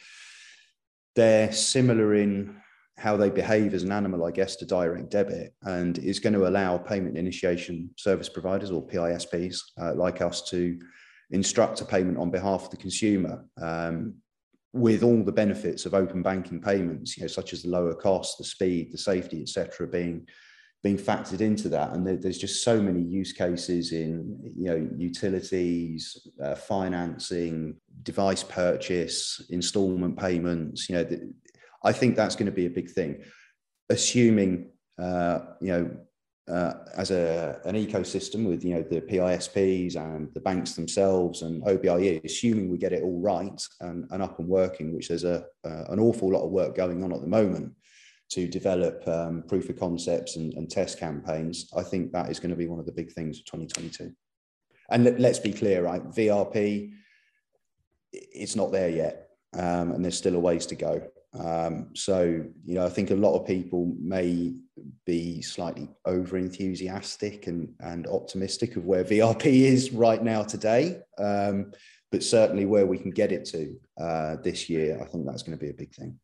they're 1.14 1.52
similar 1.52 2.14
in 2.14 2.56
how 2.98 3.16
they 3.16 3.30
behave 3.30 3.74
as 3.74 3.82
an 3.82 3.92
animal, 3.92 4.24
I 4.24 4.30
guess, 4.30 4.56
to 4.56 4.66
direct 4.66 5.10
debit, 5.10 5.54
and 5.62 5.98
is 5.98 6.20
going 6.20 6.34
to 6.34 6.46
allow 6.46 6.78
payment 6.78 7.16
initiation 7.16 7.90
service 7.96 8.28
providers 8.28 8.70
or 8.70 8.86
PISPs 8.86 9.60
uh, 9.80 9.94
like 9.94 10.20
us 10.20 10.42
to 10.50 10.78
instruct 11.30 11.80
a 11.80 11.84
payment 11.84 12.18
on 12.18 12.30
behalf 12.30 12.64
of 12.64 12.70
the 12.70 12.76
consumer 12.76 13.44
um, 13.60 14.14
with 14.74 15.02
all 15.02 15.22
the 15.24 15.32
benefits 15.32 15.86
of 15.86 15.94
open 15.94 16.22
banking 16.22 16.60
payments, 16.60 17.16
you 17.16 17.22
know, 17.22 17.28
such 17.28 17.52
as 17.52 17.62
the 17.62 17.68
lower 17.68 17.94
cost, 17.94 18.38
the 18.38 18.44
speed, 18.44 18.92
the 18.92 18.98
safety, 18.98 19.42
etc., 19.42 19.86
being 19.86 20.26
being 20.82 20.98
factored 20.98 21.40
into 21.40 21.68
that. 21.68 21.92
And 21.92 22.06
there, 22.06 22.16
there's 22.16 22.38
just 22.38 22.64
so 22.64 22.80
many 22.80 23.00
use 23.00 23.32
cases 23.32 23.92
in, 23.92 24.38
you 24.56 24.68
know, 24.68 24.88
utilities, 24.96 26.26
uh, 26.42 26.56
financing, 26.56 27.76
device 28.02 28.42
purchase, 28.42 29.44
installment 29.50 30.18
payments. 30.18 30.88
You 30.88 30.96
know, 30.96 31.04
the, 31.04 31.32
I 31.84 31.92
think 31.92 32.16
that's 32.16 32.34
going 32.34 32.46
to 32.46 32.52
be 32.52 32.66
a 32.66 32.70
big 32.70 32.90
thing. 32.90 33.22
Assuming, 33.90 34.70
uh, 35.00 35.40
you 35.60 35.68
know, 35.68 35.90
uh, 36.52 36.74
as 36.96 37.12
a, 37.12 37.60
an 37.64 37.76
ecosystem 37.76 38.48
with 38.48 38.64
you 38.64 38.74
know 38.74 38.82
the 38.82 39.00
PISPs 39.00 39.94
and 39.94 40.28
the 40.34 40.40
banks 40.40 40.72
themselves 40.72 41.42
and 41.42 41.62
OBIE, 41.62 42.20
assuming 42.24 42.68
we 42.68 42.78
get 42.78 42.92
it 42.92 43.04
all 43.04 43.20
right 43.20 43.62
and, 43.80 44.08
and 44.10 44.20
up 44.20 44.40
and 44.40 44.48
working, 44.48 44.92
which 44.92 45.06
there's 45.06 45.22
a 45.22 45.44
uh, 45.64 45.84
an 45.90 46.00
awful 46.00 46.32
lot 46.32 46.44
of 46.44 46.50
work 46.50 46.74
going 46.74 47.04
on 47.04 47.12
at 47.12 47.20
the 47.20 47.28
moment 47.28 47.72
to 48.32 48.48
develop 48.48 49.06
um, 49.06 49.42
proof 49.46 49.68
of 49.68 49.78
concepts 49.78 50.36
and, 50.36 50.54
and, 50.54 50.70
test 50.70 50.98
campaigns, 50.98 51.70
I 51.76 51.82
think 51.82 52.12
that 52.12 52.30
is 52.30 52.40
going 52.40 52.50
to 52.50 52.56
be 52.56 52.66
one 52.66 52.80
of 52.80 52.86
the 52.86 52.92
big 52.92 53.12
things 53.12 53.38
of 53.38 53.44
2022. 53.44 54.12
And 54.90 55.04
let, 55.04 55.20
us 55.20 55.38
be 55.38 55.52
clear, 55.52 55.82
right? 55.82 56.02
VRP, 56.02 56.92
it's 58.12 58.56
not 58.56 58.72
there 58.72 58.88
yet, 58.88 59.28
um, 59.54 59.92
and 59.92 60.04
there's 60.04 60.16
still 60.16 60.34
a 60.34 60.40
ways 60.40 60.66
to 60.66 60.74
go. 60.74 61.02
Um, 61.38 61.90
so, 61.94 62.44
you 62.64 62.74
know, 62.74 62.86
I 62.86 62.90
think 62.90 63.10
a 63.10 63.16
lot 63.16 63.38
of 63.38 63.46
people 63.46 63.94
may 64.00 64.54
be 65.06 65.42
slightly 65.42 65.88
over 66.04 66.36
enthusiastic 66.36 67.46
and, 67.46 67.72
and 67.80 68.06
optimistic 68.06 68.76
of 68.76 68.84
where 68.86 69.04
VRP 69.04 69.44
is 69.44 69.92
right 69.92 70.22
now 70.22 70.42
today. 70.42 71.00
Um, 71.18 71.72
but 72.10 72.22
certainly 72.22 72.66
where 72.66 72.86
we 72.86 72.98
can 72.98 73.10
get 73.10 73.32
it 73.32 73.46
to 73.46 73.74
uh, 73.98 74.36
this 74.42 74.68
year, 74.68 75.00
I 75.02 75.06
think 75.06 75.26
that's 75.26 75.42
going 75.42 75.56
to 75.56 75.62
be 75.62 75.70
a 75.70 75.74
big 75.74 75.94
thing. 75.94 76.18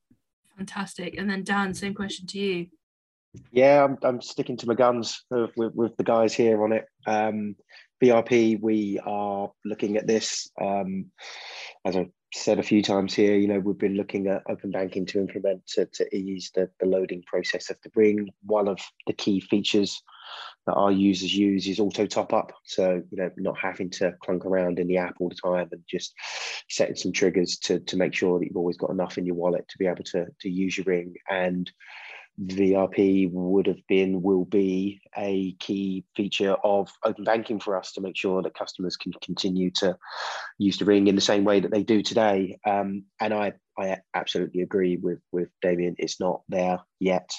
Fantastic. 0.58 1.16
And 1.16 1.30
then 1.30 1.44
Dan, 1.44 1.72
same 1.72 1.94
question 1.94 2.26
to 2.26 2.38
you. 2.38 2.66
Yeah, 3.52 3.84
I'm, 3.84 3.96
I'm 4.02 4.20
sticking 4.20 4.56
to 4.58 4.66
my 4.66 4.74
guns 4.74 5.24
with, 5.30 5.50
with, 5.56 5.74
with 5.74 5.96
the 5.96 6.04
guys 6.04 6.34
here 6.34 6.62
on 6.64 6.72
it. 6.72 6.86
Um, 7.06 7.54
VRP, 8.02 8.60
we 8.60 8.98
are 9.06 9.50
looking 9.64 9.96
at 9.96 10.06
this. 10.06 10.50
Um, 10.60 11.06
as 11.84 11.96
I 11.96 12.08
said 12.34 12.58
a 12.58 12.64
few 12.64 12.82
times 12.82 13.14
here, 13.14 13.36
you 13.36 13.46
know, 13.46 13.60
we've 13.60 13.78
been 13.78 13.96
looking 13.96 14.26
at 14.26 14.42
open 14.48 14.72
banking 14.72 15.06
to 15.06 15.20
implement 15.20 15.64
to, 15.68 15.86
to 15.86 16.16
ease 16.16 16.50
the, 16.54 16.68
the 16.80 16.86
loading 16.86 17.22
process 17.26 17.70
of 17.70 17.76
the 17.84 17.90
ring. 17.94 18.28
One 18.44 18.66
of 18.66 18.80
the 19.06 19.12
key 19.12 19.40
features 19.40 20.02
that 20.66 20.74
our 20.74 20.92
users 20.92 21.34
use 21.34 21.66
is 21.66 21.80
auto 21.80 22.06
top 22.06 22.32
up. 22.32 22.52
So, 22.64 23.02
you 23.10 23.16
know, 23.16 23.30
not 23.36 23.58
having 23.58 23.90
to 23.90 24.14
clunk 24.22 24.44
around 24.44 24.78
in 24.78 24.86
the 24.86 24.98
app 24.98 25.16
all 25.18 25.30
the 25.30 25.34
time 25.34 25.68
and 25.72 25.82
just 25.88 26.14
setting 26.68 26.96
some 26.96 27.12
triggers 27.12 27.56
to, 27.64 27.80
to 27.80 27.96
make 27.96 28.14
sure 28.14 28.38
that 28.38 28.46
you've 28.46 28.56
always 28.56 28.76
got 28.76 28.90
enough 28.90 29.16
in 29.16 29.24
your 29.24 29.34
wallet 29.34 29.66
to 29.68 29.78
be 29.78 29.86
able 29.86 30.04
to, 30.04 30.26
to 30.40 30.50
use 30.50 30.76
your 30.76 30.84
ring. 30.84 31.14
And 31.28 31.70
VRP 32.44 33.30
would 33.32 33.66
have 33.66 33.84
been, 33.88 34.22
will 34.22 34.44
be 34.44 35.00
a 35.16 35.54
key 35.58 36.04
feature 36.14 36.52
of 36.62 36.90
open 37.04 37.24
banking 37.24 37.58
for 37.58 37.76
us 37.76 37.92
to 37.92 38.00
make 38.00 38.16
sure 38.16 38.42
that 38.42 38.54
customers 38.54 38.96
can 38.96 39.12
continue 39.22 39.70
to 39.72 39.96
use 40.58 40.78
the 40.78 40.84
ring 40.84 41.08
in 41.08 41.14
the 41.14 41.20
same 41.20 41.44
way 41.44 41.60
that 41.60 41.72
they 41.72 41.82
do 41.82 42.02
today. 42.02 42.58
Um, 42.64 43.04
and 43.20 43.34
I, 43.34 43.54
I 43.78 43.98
absolutely 44.14 44.62
agree 44.62 44.98
with, 44.98 45.20
with 45.32 45.48
Damien, 45.62 45.96
it's 45.98 46.20
not 46.20 46.42
there 46.48 46.80
yet. 47.00 47.30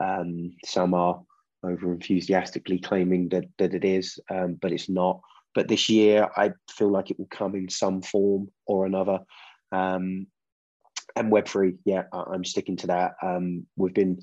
Um, 0.00 0.52
some 0.64 0.94
are 0.94 1.22
over 1.64 1.92
enthusiastically 1.92 2.78
claiming 2.78 3.28
that 3.30 3.44
that 3.58 3.74
it 3.74 3.84
is, 3.84 4.18
um, 4.30 4.58
but 4.60 4.72
it's 4.72 4.88
not. 4.88 5.20
But 5.54 5.68
this 5.68 5.88
year, 5.88 6.28
I 6.36 6.52
feel 6.70 6.90
like 6.90 7.10
it 7.10 7.18
will 7.18 7.28
come 7.30 7.54
in 7.54 7.68
some 7.68 8.02
form 8.02 8.48
or 8.66 8.86
another. 8.86 9.20
Um, 9.70 10.26
and 11.16 11.32
Web3, 11.32 11.78
yeah, 11.84 12.04
I'm 12.12 12.44
sticking 12.44 12.76
to 12.78 12.88
that. 12.88 13.12
Um, 13.22 13.66
we've 13.76 13.94
been 13.94 14.20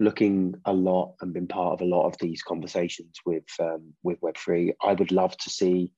looking 0.00 0.54
a 0.64 0.72
lot 0.72 1.14
and 1.20 1.32
been 1.32 1.46
part 1.46 1.74
of 1.74 1.80
a 1.80 1.88
lot 1.88 2.06
of 2.06 2.16
these 2.18 2.42
conversations 2.42 3.18
with 3.26 3.44
um, 3.60 3.92
with 4.02 4.20
Web3. 4.20 4.72
I 4.82 4.94
would 4.94 5.12
love 5.12 5.36
to 5.38 5.50
see 5.50 5.92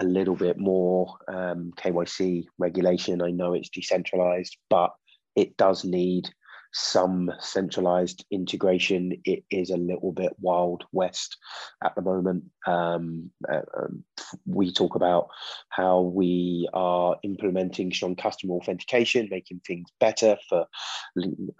a 0.00 0.04
little 0.04 0.34
bit 0.34 0.58
more 0.58 1.16
um, 1.28 1.72
KYC 1.76 2.44
regulation. 2.58 3.22
I 3.22 3.30
know 3.30 3.54
it's 3.54 3.70
decentralized, 3.70 4.56
but 4.68 4.90
it 5.36 5.56
does 5.56 5.84
need 5.84 6.28
some 6.74 7.30
centralized 7.38 8.24
integration. 8.32 9.12
It 9.24 9.44
is 9.48 9.70
a 9.70 9.76
little 9.76 10.12
bit 10.12 10.32
wild 10.40 10.84
west 10.90 11.38
at 11.82 11.94
the 11.94 12.02
moment. 12.02 12.44
Um, 12.66 13.30
uh, 13.48 13.60
um, 13.78 14.04
we 14.44 14.72
talk 14.72 14.96
about 14.96 15.28
how 15.68 16.00
we 16.00 16.68
are 16.74 17.16
implementing 17.22 17.92
strong 17.92 18.16
customer 18.16 18.54
authentication, 18.54 19.28
making 19.30 19.60
things 19.64 19.88
better 20.00 20.36
for 20.48 20.66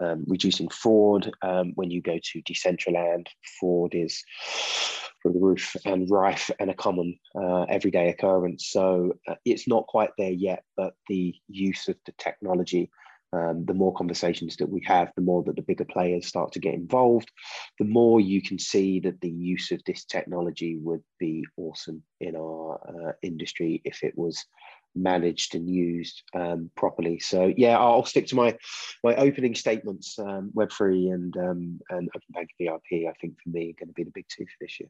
um, 0.01 0.25
reducing 0.27 0.67
fraud. 0.67 1.31
Um, 1.41 1.71
when 1.75 1.89
you 1.89 2.01
go 2.01 2.19
to 2.21 2.41
Decentraland, 2.41 3.27
fraud 3.59 3.95
is 3.95 4.21
through 5.21 5.33
the 5.33 5.39
roof 5.39 5.77
and 5.85 6.09
rife 6.11 6.51
and 6.59 6.69
a 6.69 6.75
common 6.75 7.17
uh, 7.41 7.63
everyday 7.63 8.09
occurrence. 8.09 8.67
So 8.67 9.13
uh, 9.29 9.35
it's 9.45 9.67
not 9.67 9.87
quite 9.87 10.11
there 10.17 10.29
yet, 10.31 10.63
but 10.75 10.93
the 11.07 11.33
use 11.47 11.87
of 11.87 11.95
the 12.05 12.11
technology 12.17 12.91
um, 13.35 13.65
the 13.65 13.73
more 13.73 13.93
conversations 13.93 14.55
that 14.57 14.69
we 14.69 14.81
have, 14.85 15.11
the 15.15 15.21
more 15.21 15.43
that 15.43 15.55
the 15.55 15.61
bigger 15.61 15.85
players 15.85 16.27
start 16.27 16.51
to 16.53 16.59
get 16.59 16.73
involved, 16.73 17.29
the 17.79 17.85
more 17.85 18.19
you 18.19 18.41
can 18.41 18.57
see 18.57 18.99
that 19.01 19.19
the 19.21 19.29
use 19.29 19.71
of 19.71 19.81
this 19.85 20.05
technology 20.05 20.77
would 20.77 21.03
be 21.19 21.45
awesome 21.57 22.01
in 22.21 22.35
our 22.35 22.79
uh, 22.87 23.11
industry 23.21 23.81
if 23.83 24.03
it 24.03 24.17
was 24.17 24.45
managed 24.95 25.55
and 25.55 25.69
used 25.69 26.23
um, 26.33 26.71
properly. 26.75 27.19
So 27.19 27.53
yeah, 27.57 27.77
I'll 27.77 28.05
stick 28.05 28.27
to 28.27 28.35
my 28.35 28.57
my 29.03 29.15
opening 29.15 29.55
statements. 29.55 30.17
Um, 30.17 30.51
Web3 30.55 31.13
and 31.13 31.37
um, 31.37 31.79
and 31.89 32.09
Open 32.15 32.29
Bank 32.29 32.49
VRP, 32.59 33.09
I 33.09 33.13
think 33.19 33.35
for 33.43 33.49
me, 33.49 33.71
are 33.71 33.85
going 33.85 33.89
to 33.89 33.93
be 33.93 34.05
the 34.05 34.11
big 34.13 34.25
two 34.29 34.45
for 34.45 34.57
this 34.61 34.79
year. 34.79 34.89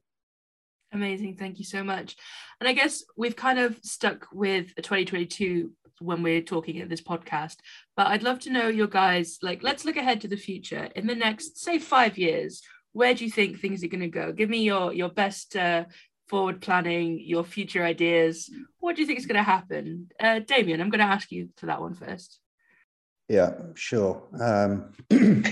Amazing. 0.91 1.35
Thank 1.37 1.59
you 1.59 1.65
so 1.65 1.83
much. 1.83 2.15
And 2.59 2.69
I 2.69 2.73
guess 2.73 3.03
we've 3.17 3.35
kind 3.35 3.59
of 3.59 3.79
stuck 3.83 4.27
with 4.31 4.75
2022 4.75 5.71
when 5.99 6.23
we're 6.23 6.41
talking 6.41 6.75
in 6.77 6.89
this 6.89 7.01
podcast, 7.01 7.57
but 7.95 8.07
I'd 8.07 8.23
love 8.23 8.39
to 8.39 8.49
know 8.49 8.67
your 8.67 8.87
guys 8.87 9.39
like 9.41 9.63
let's 9.63 9.85
look 9.85 9.97
ahead 9.97 10.21
to 10.21 10.27
the 10.27 10.35
future. 10.35 10.89
In 10.95 11.07
the 11.07 11.15
next 11.15 11.57
say 11.57 11.79
5 11.79 12.17
years, 12.17 12.61
where 12.93 13.13
do 13.13 13.25
you 13.25 13.31
think 13.31 13.59
things 13.59 13.83
are 13.83 13.87
going 13.87 14.01
to 14.01 14.07
go? 14.07 14.31
Give 14.31 14.49
me 14.49 14.63
your 14.63 14.93
your 14.93 15.09
best 15.09 15.55
uh, 15.55 15.85
forward 16.27 16.61
planning, 16.61 17.19
your 17.21 17.43
future 17.43 17.83
ideas. 17.83 18.49
What 18.79 18.95
do 18.95 19.01
you 19.01 19.07
think 19.07 19.19
is 19.19 19.25
going 19.25 19.37
to 19.37 19.43
happen? 19.43 20.09
Uh, 20.19 20.39
Damien, 20.39 20.81
I'm 20.81 20.89
going 20.89 20.99
to 20.99 21.13
ask 21.13 21.31
you 21.31 21.49
to 21.57 21.67
that 21.67 21.81
one 21.81 21.93
first. 21.93 22.39
Yeah, 23.27 23.53
sure. 23.73 24.23
Um, 24.39 24.93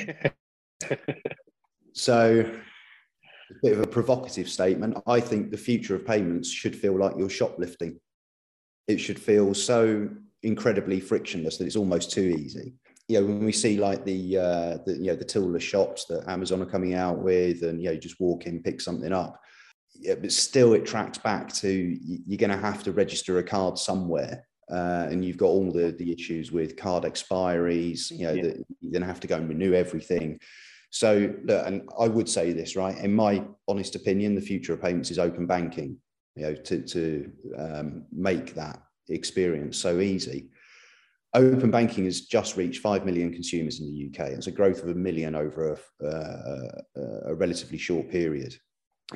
so 1.93 2.45
a 2.49 2.72
bit 3.61 3.73
of 3.73 3.81
a 3.81 3.87
provocative 3.87 4.49
statement. 4.49 4.97
I 5.05 5.19
think 5.19 5.51
the 5.51 5.57
future 5.57 5.95
of 5.95 6.05
payments 6.05 6.49
should 6.49 6.75
feel 6.75 6.97
like 6.97 7.15
you're 7.17 7.29
shoplifting. 7.29 7.99
It 8.87 8.97
should 8.99 9.19
feel 9.19 9.53
so 9.53 10.09
incredibly 10.43 10.99
frictionless 10.99 11.57
that 11.57 11.65
it's 11.65 11.75
almost 11.75 12.11
too 12.11 12.35
easy. 12.37 12.73
You 13.07 13.19
know, 13.19 13.27
when 13.27 13.45
we 13.45 13.51
see 13.51 13.77
like 13.77 14.05
the, 14.05 14.37
uh, 14.37 14.77
the 14.85 14.97
you 14.97 15.07
know 15.07 15.15
the 15.15 15.25
toolless 15.25 15.63
shops 15.63 16.05
that 16.05 16.27
Amazon 16.27 16.61
are 16.61 16.67
coming 16.67 16.93
out 16.93 17.19
with, 17.19 17.63
and 17.63 17.81
you 17.81 17.89
know, 17.89 17.97
just 17.97 18.19
walk 18.19 18.45
in, 18.45 18.63
pick 18.63 18.79
something 18.79 19.11
up. 19.11 19.39
Yeah, 19.93 20.15
but 20.15 20.31
still, 20.31 20.73
it 20.73 20.85
tracks 20.85 21.17
back 21.17 21.51
to 21.55 21.69
you're 21.69 22.37
going 22.37 22.49
to 22.49 22.57
have 22.57 22.83
to 22.83 22.91
register 22.91 23.39
a 23.39 23.43
card 23.43 23.77
somewhere, 23.77 24.45
uh, 24.71 25.07
and 25.09 25.23
you've 25.23 25.37
got 25.37 25.47
all 25.47 25.71
the 25.71 25.91
the 25.91 26.13
issues 26.13 26.51
with 26.51 26.77
card 26.77 27.03
expiries. 27.03 28.09
You 28.09 28.27
know, 28.27 28.33
yeah. 28.33 28.43
that 28.43 28.65
you're 28.79 28.91
going 28.91 29.01
to 29.01 29.07
have 29.07 29.19
to 29.19 29.27
go 29.27 29.35
and 29.35 29.49
renew 29.49 29.73
everything. 29.73 30.39
So, 30.93 31.33
look, 31.43 31.65
and 31.65 31.89
I 31.99 32.07
would 32.07 32.29
say 32.29 32.53
this, 32.53 32.75
right? 32.75 32.95
In 32.99 33.15
my 33.15 33.43
honest 33.67 33.95
opinion, 33.95 34.35
the 34.35 34.41
future 34.41 34.73
of 34.73 34.81
payments 34.81 35.09
is 35.09 35.17
open 35.17 35.47
banking, 35.47 35.97
you 36.35 36.43
know, 36.43 36.53
to, 36.53 36.81
to 36.83 37.31
um, 37.57 38.05
make 38.11 38.53
that 38.53 38.79
experience 39.09 39.75
so 39.75 40.01
easy. 40.01 40.51
Open 41.33 41.71
banking 41.71 42.05
has 42.05 42.21
just 42.21 42.57
reached 42.57 42.79
5 42.81 43.05
million 43.05 43.33
consumers 43.33 43.79
in 43.79 43.87
the 43.87 44.07
UK. 44.07 44.33
It's 44.33 44.45
a 44.45 44.51
growth 44.51 44.83
of 44.83 44.89
a 44.89 44.93
million 44.93 45.33
over 45.33 45.79
a, 45.99 46.07
uh, 46.07 47.01
a 47.25 47.33
relatively 47.33 47.79
short 47.79 48.11
period. 48.11 48.55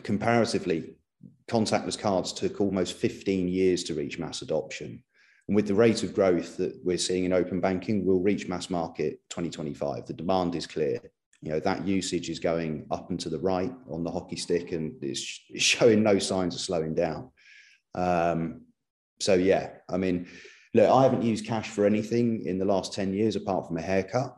Comparatively, 0.01 0.95
contactless 1.47 1.97
cards 1.97 2.33
took 2.33 2.59
almost 2.59 2.93
15 2.93 3.47
years 3.47 3.83
to 3.83 3.93
reach 3.93 4.17
mass 4.17 4.41
adoption. 4.41 5.03
And 5.47 5.55
with 5.55 5.67
the 5.67 5.75
rate 5.75 6.01
of 6.01 6.15
growth 6.15 6.57
that 6.57 6.81
we're 6.83 6.97
seeing 6.97 7.25
in 7.25 7.33
open 7.33 7.61
banking, 7.61 8.03
we'll 8.03 8.19
reach 8.19 8.47
mass 8.47 8.71
market 8.71 9.19
2025. 9.29 10.07
The 10.07 10.13
demand 10.13 10.55
is 10.55 10.65
clear. 10.65 10.99
You 11.41 11.51
know, 11.51 11.59
that 11.59 11.87
usage 11.87 12.29
is 12.29 12.39
going 12.39 12.87
up 12.89 13.09
and 13.09 13.19
to 13.19 13.29
the 13.29 13.39
right 13.39 13.71
on 13.89 14.03
the 14.03 14.11
hockey 14.11 14.35
stick 14.35 14.71
and 14.71 14.93
it's, 15.01 15.41
showing 15.55 16.03
no 16.03 16.19
signs 16.19 16.55
of 16.55 16.61
slowing 16.61 16.95
down. 16.95 17.31
Um, 17.95 18.61
so, 19.19 19.33
yeah, 19.33 19.69
I 19.89 19.97
mean, 19.97 20.27
look, 20.73 20.89
I 20.89 21.03
haven't 21.03 21.23
used 21.23 21.45
cash 21.45 21.69
for 21.69 21.85
anything 21.85 22.45
in 22.45 22.57
the 22.57 22.65
last 22.65 22.93
10 22.93 23.13
years 23.13 23.35
apart 23.35 23.67
from 23.67 23.77
a 23.77 23.81
haircut. 23.81 24.35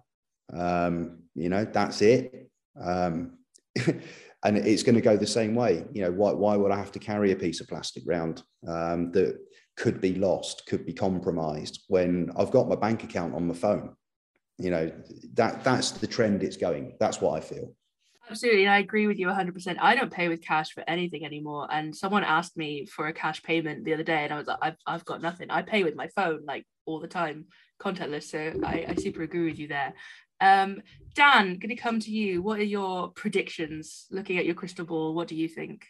Um, 0.54 1.24
you 1.36 1.50
know, 1.50 1.66
that's 1.66 2.02
it. 2.02 2.50
Um, 2.80 3.38
and 4.44 4.58
it's 4.58 4.84
going 4.84 4.96
to 4.96 5.02
go 5.02 5.18
the 5.18 5.28
same 5.28 5.56
way. 5.56 5.86
You 5.94 6.04
know, 6.04 6.12
why, 6.12 6.32
why 6.32 6.56
would 6.56 6.72
I 6.72 6.78
have 6.78 6.92
to 6.94 7.00
carry 7.00 7.32
a 7.32 7.36
piece 7.36 7.62
of 7.62 7.68
plastic 7.68 8.04
round 8.06 8.44
um, 8.68 9.12
that 9.12 9.38
could 9.78 10.02
be 10.02 10.16
lost, 10.16 10.66
could 10.66 10.86
be 10.86 10.94
compromised 10.94 11.84
when 11.88 12.32
I've 12.38 12.52
got 12.52 12.70
my 12.70 12.76
bank 12.76 13.04
account 13.04 13.36
on 13.36 13.48
my 13.48 13.54
phone? 13.54 13.96
You 14.60 14.72
know, 14.72 14.92
that 15.34 15.64
that's 15.64 15.92
the 15.92 16.08
trend 16.08 16.44
it's 16.44 16.58
going. 16.58 16.94
That's 17.00 17.22
what 17.22 17.38
I 17.38 17.40
feel. 17.40 17.74
Absolutely, 18.30 18.68
I 18.68 18.78
agree 18.78 19.08
with 19.08 19.18
you 19.18 19.26
100%. 19.28 19.78
I 19.80 19.96
don't 19.96 20.12
pay 20.12 20.28
with 20.28 20.44
cash 20.44 20.72
for 20.72 20.84
anything 20.88 21.26
anymore. 21.26 21.68
And 21.72 21.96
someone 21.96 22.24
asked 22.24 22.56
me 22.56 22.86
for 22.86 23.08
a 23.08 23.14
cash 23.14 23.42
payment 23.42 23.86
the 23.86 23.94
other 23.96 24.04
day, 24.04 24.24
and 24.24 24.32
I 24.32 24.38
was 24.38 24.48
like, 24.48 24.60
I've, 24.62 24.76
I've 24.86 25.06
got 25.06 25.22
nothing. 25.22 25.50
I 25.50 25.64
pay 25.64 25.84
with 25.84 25.96
my 25.96 26.10
phone 26.10 26.46
like 26.46 26.66
all 26.86 27.00
the 27.00 27.08
time, 27.08 27.46
contactless. 27.82 28.24
So 28.24 28.54
I, 28.64 28.86
I 28.90 28.96
super 28.96 29.24
agree 29.24 29.46
with 29.46 29.58
you 29.58 29.68
there. 29.68 29.94
Um, 30.42 30.82
Dan, 31.16 31.58
going 31.58 31.70
to 31.70 31.76
come 31.76 32.00
to 32.02 32.12
you. 32.12 32.44
What 32.44 32.60
are 32.60 32.64
your 32.64 33.10
predictions? 33.10 34.06
Looking 34.12 34.38
at 34.38 34.46
your 34.46 34.56
crystal 34.56 34.86
ball, 34.86 35.16
what 35.16 35.28
do 35.28 35.36
you 35.36 35.48
think? 35.48 35.88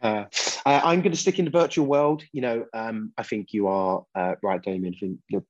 Uh, 0.00 0.24
I'm 0.64 1.00
going 1.00 1.12
to 1.12 1.18
stick 1.18 1.38
in 1.38 1.44
the 1.44 1.50
virtual 1.50 1.86
world. 1.86 2.22
You 2.32 2.40
know, 2.40 2.66
um, 2.72 3.12
I 3.18 3.22
think 3.22 3.52
you 3.52 3.66
are 3.66 4.04
uh, 4.14 4.34
right, 4.42 4.62
Damien. 4.62 4.94
I 4.94 4.98
think 4.98 5.18
the 5.28 5.44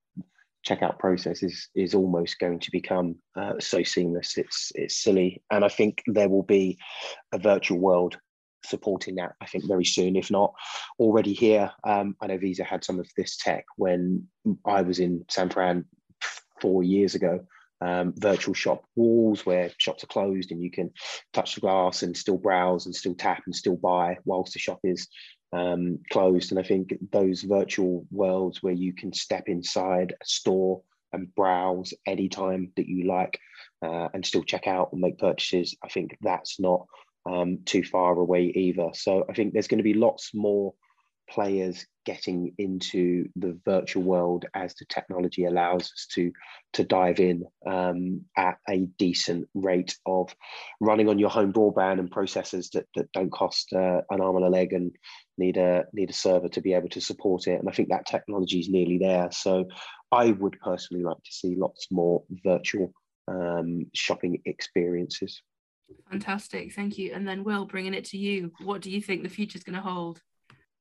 checkout 0.67 0.99
process 0.99 1.43
is 1.43 1.69
is 1.75 1.95
almost 1.95 2.39
going 2.39 2.61
to 2.61 2.71
become 2.71 3.17
uh, 3.37 3.55
so 3.59 3.83
seamless. 3.83 4.37
It's 4.37 4.73
it's 4.75 5.03
silly, 5.03 5.43
and 5.51 5.65
I 5.65 5.69
think 5.69 6.03
there 6.07 6.29
will 6.29 6.43
be 6.43 6.79
a 7.33 7.39
virtual 7.39 7.79
world 7.79 8.19
supporting 8.65 9.17
that. 9.17 9.33
I 9.41 9.47
think 9.47 9.67
very 9.67 9.85
soon, 9.85 10.17
if 10.17 10.31
not 10.31 10.53
already 10.99 11.33
here. 11.33 11.71
Um, 11.85 12.17
I 12.21 12.27
know 12.27 12.39
Visa 12.39 12.65
had 12.65 12.85
some 12.85 13.01
of 13.01 13.09
this 13.17 13.37
tech 13.37 13.65
when 13.77 14.29
I 14.67 14.83
was 14.83 14.99
in 14.99 15.25
San 15.31 15.49
Fran 15.49 15.87
four 16.61 16.83
years 16.83 17.15
ago 17.15 17.41
um, 17.81 18.13
virtual 18.17 18.55
shop 18.55 18.85
walls 18.95 19.47
where 19.47 19.71
shops 19.79 20.05
are 20.05 20.09
closed 20.09 20.53
and 20.53 20.63
you 20.63 20.71
can 20.71 20.91
touch 21.33 21.55
the 21.55 21.61
glass 21.61 22.03
and 22.03 22.17
still 22.17 22.37
browse 22.37 22.87
and 22.87 22.95
still 22.95 23.15
tap 23.15 23.43
and 23.47 23.55
still 23.55 23.77
buy 23.77 24.19
whilst 24.25 24.53
the 24.53 24.59
shop 24.59 24.81
is 24.85 25.09
um, 25.53 25.99
closed. 26.11 26.53
And 26.53 26.61
I 26.61 26.63
think 26.63 26.95
those 27.13 27.43
virtual 27.43 28.07
worlds 28.11 28.63
where 28.63 28.73
you 28.73 28.93
can 28.93 29.13
step 29.13 29.45
inside 29.47 30.15
a 30.21 30.25
store 30.25 30.83
and 31.13 31.35
browse 31.35 31.93
anytime 32.07 32.73
that 32.77 32.87
you 32.87 33.07
like 33.07 33.39
uh, 33.83 34.09
and 34.15 34.25
still 34.25 34.45
check 34.45 34.67
out 34.67 34.91
and 34.93 35.01
make 35.01 35.19
purchases, 35.19 35.77
I 35.85 35.89
think 35.89 36.17
that's 36.21 36.61
not 36.61 36.87
um, 37.27 37.59
too 37.65 37.83
far 37.83 38.15
away 38.19 38.53
either. 38.55 38.91
So 38.95 39.25
I 39.29 39.35
think 39.35 39.53
there's 39.53 39.69
going 39.69 39.79
to 39.79 39.85
be 39.85 39.95
lots 39.95 40.31
more 40.35 40.75
players 41.29 41.87
getting 42.05 42.53
into 42.59 43.29
the 43.37 43.59
virtual 43.65 44.03
world 44.03 44.45
as 44.55 44.75
the 44.75 44.85
technology 44.87 45.45
allows 45.45 45.83
us 45.83 46.07
to 46.13 46.33
to 46.73 46.83
dive 46.83 47.21
in 47.21 47.45
um, 47.67 48.23
at 48.37 48.59
a 48.69 48.87
decent 48.99 49.47
rate 49.55 49.97
of 50.07 50.35
running 50.81 51.09
on 51.09 51.19
your 51.19 51.31
home 51.31 51.53
broadband 51.53 51.99
and 51.99 52.11
processors 52.11 52.71
that, 52.73 52.87
that 52.97 53.11
don't 53.13 53.31
cost 53.31 53.73
uh, 53.73 54.01
an 54.11 54.21
arm 54.21 54.37
and 54.37 54.45
a 54.45 54.49
leg 54.49 54.73
and 54.73 54.93
need 55.41 55.57
a 55.57 55.85
need 55.93 56.11
a 56.11 56.13
server 56.13 56.49
to 56.51 56.61
be 56.61 56.75
able 56.75 56.89
to 56.91 57.01
support 57.01 57.47
it. 57.49 57.59
And 57.59 57.69
i 57.69 57.73
think 57.73 57.89
that 57.89 58.07
technology 58.07 58.61
is 58.61 58.69
nearly 58.69 58.99
there. 58.99 59.29
So 59.33 59.67
i 60.13 60.31
would 60.31 60.59
personally 60.61 61.03
like 61.03 61.23
to 61.25 61.33
see 61.33 61.57
lots 61.57 61.89
more 61.91 62.23
virtual 62.45 62.93
um, 63.29 63.87
shopping 63.95 64.41
experiences. 64.45 65.43
Fantastic. 66.11 66.73
Thank 66.73 66.99
you. 66.99 67.13
And 67.15 67.27
then 67.27 67.45
will 67.45 67.65
bringing 67.65 67.95
it 67.95 68.05
to 68.07 68.19
you 68.19 68.53
what 68.63 68.81
do 68.81 68.91
you 68.91 69.01
think 69.01 69.23
the 69.23 69.29
future 69.29 69.57
is 69.57 69.65
going 69.65 69.77
to 69.77 69.83
hold? 69.83 70.21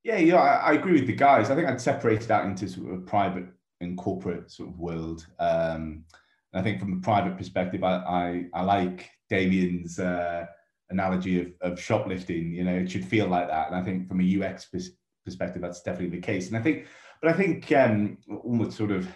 Yeah, 0.03 0.18
yeah, 0.18 0.38
I, 0.38 0.72
I, 0.72 0.74
agree 0.74 0.93
with 0.93 1.07
the 1.07 1.16
guys. 1.16 1.49
I 1.49 1.55
think 1.55 1.68
I'd 1.68 1.82
separate 1.82 2.22
that 2.22 2.45
into 2.45 2.70
sort 2.70 2.88
of 2.88 2.99
a 2.99 3.01
private 3.01 3.47
and 3.82 3.97
corporate 3.97 4.49
sort 4.49 4.70
of 4.70 4.80
world. 4.80 5.28
Um, 5.39 6.05
I 6.53 6.62
think 6.62 6.80
from 6.80 6.93
a 6.93 7.01
private 7.01 7.38
perspective, 7.38 7.84
I, 7.84 7.95
I, 7.97 8.45
I 8.53 8.62
like 8.64 9.10
Damien's 9.30 9.99
uh, 9.99 10.45
analogy 10.90 11.42
of, 11.42 11.48
of 11.62 11.80
shoplifting. 11.80 12.52
You 12.54 12.64
know, 12.64 12.76
it 12.76 12.92
should 12.92 13.06
feel 13.06 13.28
like 13.28 13.48
that. 13.48 13.68
And 13.68 13.76
I 13.76 13.84
think 13.84 14.08
from 14.08 14.22
a 14.22 14.44
UX 14.44 14.66
pers- 14.66 14.92
perspective, 15.26 15.62
that's 15.62 15.82
definitely 15.82 16.18
the 16.18 16.26
case. 16.26 16.48
And 16.48 16.58
I 16.58 16.62
think, 16.62 16.88
but 17.22 17.32
I 17.32 17.34
think 17.34 17.72
um, 17.72 18.18
almost 18.44 18.78
sort 18.78 18.92
of, 18.92 19.08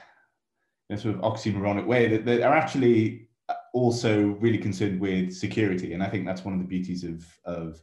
in 0.89 0.97
a 0.97 0.99
sort 0.99 1.15
of 1.15 1.21
oxymoronic 1.21 1.85
way, 1.85 2.07
that 2.07 2.25
they 2.25 2.43
are 2.43 2.53
actually 2.53 3.29
also 3.73 4.37
really 4.39 4.57
concerned 4.57 4.99
with 4.99 5.33
security. 5.33 5.93
And 5.93 6.03
I 6.03 6.09
think 6.09 6.25
that's 6.25 6.45
one 6.45 6.53
of 6.53 6.59
the 6.59 6.67
beauties 6.67 7.03
of, 7.03 7.25
of 7.45 7.81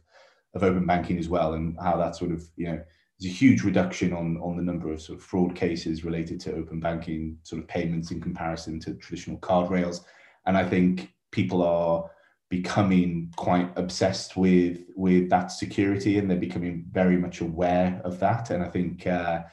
of 0.53 0.63
open 0.63 0.85
banking 0.85 1.17
as 1.17 1.29
well, 1.29 1.53
and 1.53 1.77
how 1.81 1.97
that 1.97 2.15
sort 2.15 2.31
of 2.31 2.43
you 2.55 2.67
know 2.67 2.81
there's 3.19 3.33
a 3.33 3.35
huge 3.35 3.63
reduction 3.63 4.13
on 4.13 4.37
on 4.37 4.57
the 4.57 4.63
number 4.63 4.91
of 4.91 5.01
sort 5.01 5.19
of 5.19 5.23
fraud 5.23 5.55
cases 5.55 6.03
related 6.03 6.39
to 6.41 6.55
open 6.55 6.79
banking 6.79 7.37
sort 7.43 7.61
of 7.61 7.67
payments 7.67 8.11
in 8.11 8.19
comparison 8.19 8.79
to 8.81 8.93
traditional 8.95 9.37
card 9.37 9.69
rails, 9.71 10.03
and 10.45 10.57
I 10.57 10.67
think 10.67 11.13
people 11.31 11.63
are 11.63 12.09
becoming 12.51 13.31
quite 13.37 13.71
obsessed 13.77 14.35
with 14.35 14.81
with 14.97 15.29
that 15.29 15.47
security 15.53 16.17
and 16.17 16.29
they're 16.29 16.37
becoming 16.37 16.85
very 16.91 17.15
much 17.17 17.39
aware 17.39 17.99
of 18.03 18.19
that. 18.19 18.51
And 18.51 18.61
i 18.61 18.67
think 18.67 19.07
uh, 19.07 19.43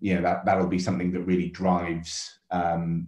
you 0.00 0.14
know 0.14 0.22
that 0.22 0.44
that'll 0.44 0.66
be 0.66 0.80
something 0.80 1.12
that 1.12 1.20
really 1.20 1.48
drives 1.48 2.40
um, 2.50 3.06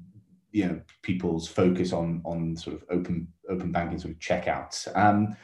you 0.53 0.67
know 0.67 0.81
people's 1.03 1.49
focus 1.49 1.93
on 1.93 2.23
on 2.25 2.57
sort 2.57 2.77
of 2.77 2.85
open 2.89 3.27
open 3.51 3.73
banking 3.73 3.99
sort 3.99 4.15
of 4.15 4.21
checkouts. 4.21 4.89
Um, 4.97 5.37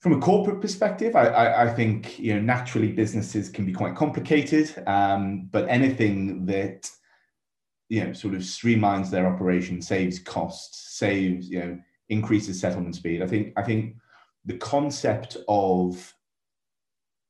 from 0.00 0.14
a 0.14 0.18
corporate 0.18 0.60
perspective, 0.60 1.14
I, 1.14 1.26
I, 1.26 1.62
I, 1.64 1.74
think 1.74 2.18
you 2.18 2.34
know 2.34 2.40
naturally 2.40 2.90
businesses 2.90 3.48
can 3.48 3.64
be 3.64 3.72
quite 3.72 3.94
complicated, 3.94 4.74
um, 4.88 5.48
but 5.52 5.68
anything 5.68 6.46
that 6.46 6.90
you 7.90 8.04
know 8.04 8.12
sort 8.14 8.34
of 8.34 8.40
streamlines 8.40 9.10
their 9.10 9.26
operation, 9.26 9.82
saves 9.82 10.18
costs, 10.18 10.98
saves 10.98 11.50
you 11.50 11.60
know 11.60 11.78
increases 12.08 12.60
settlement 12.60 12.94
speed. 12.94 13.22
I 13.22 13.26
think 13.26 13.52
I 13.56 13.62
think 13.62 13.96
the 14.44 14.58
concept 14.58 15.36
of 15.48 16.14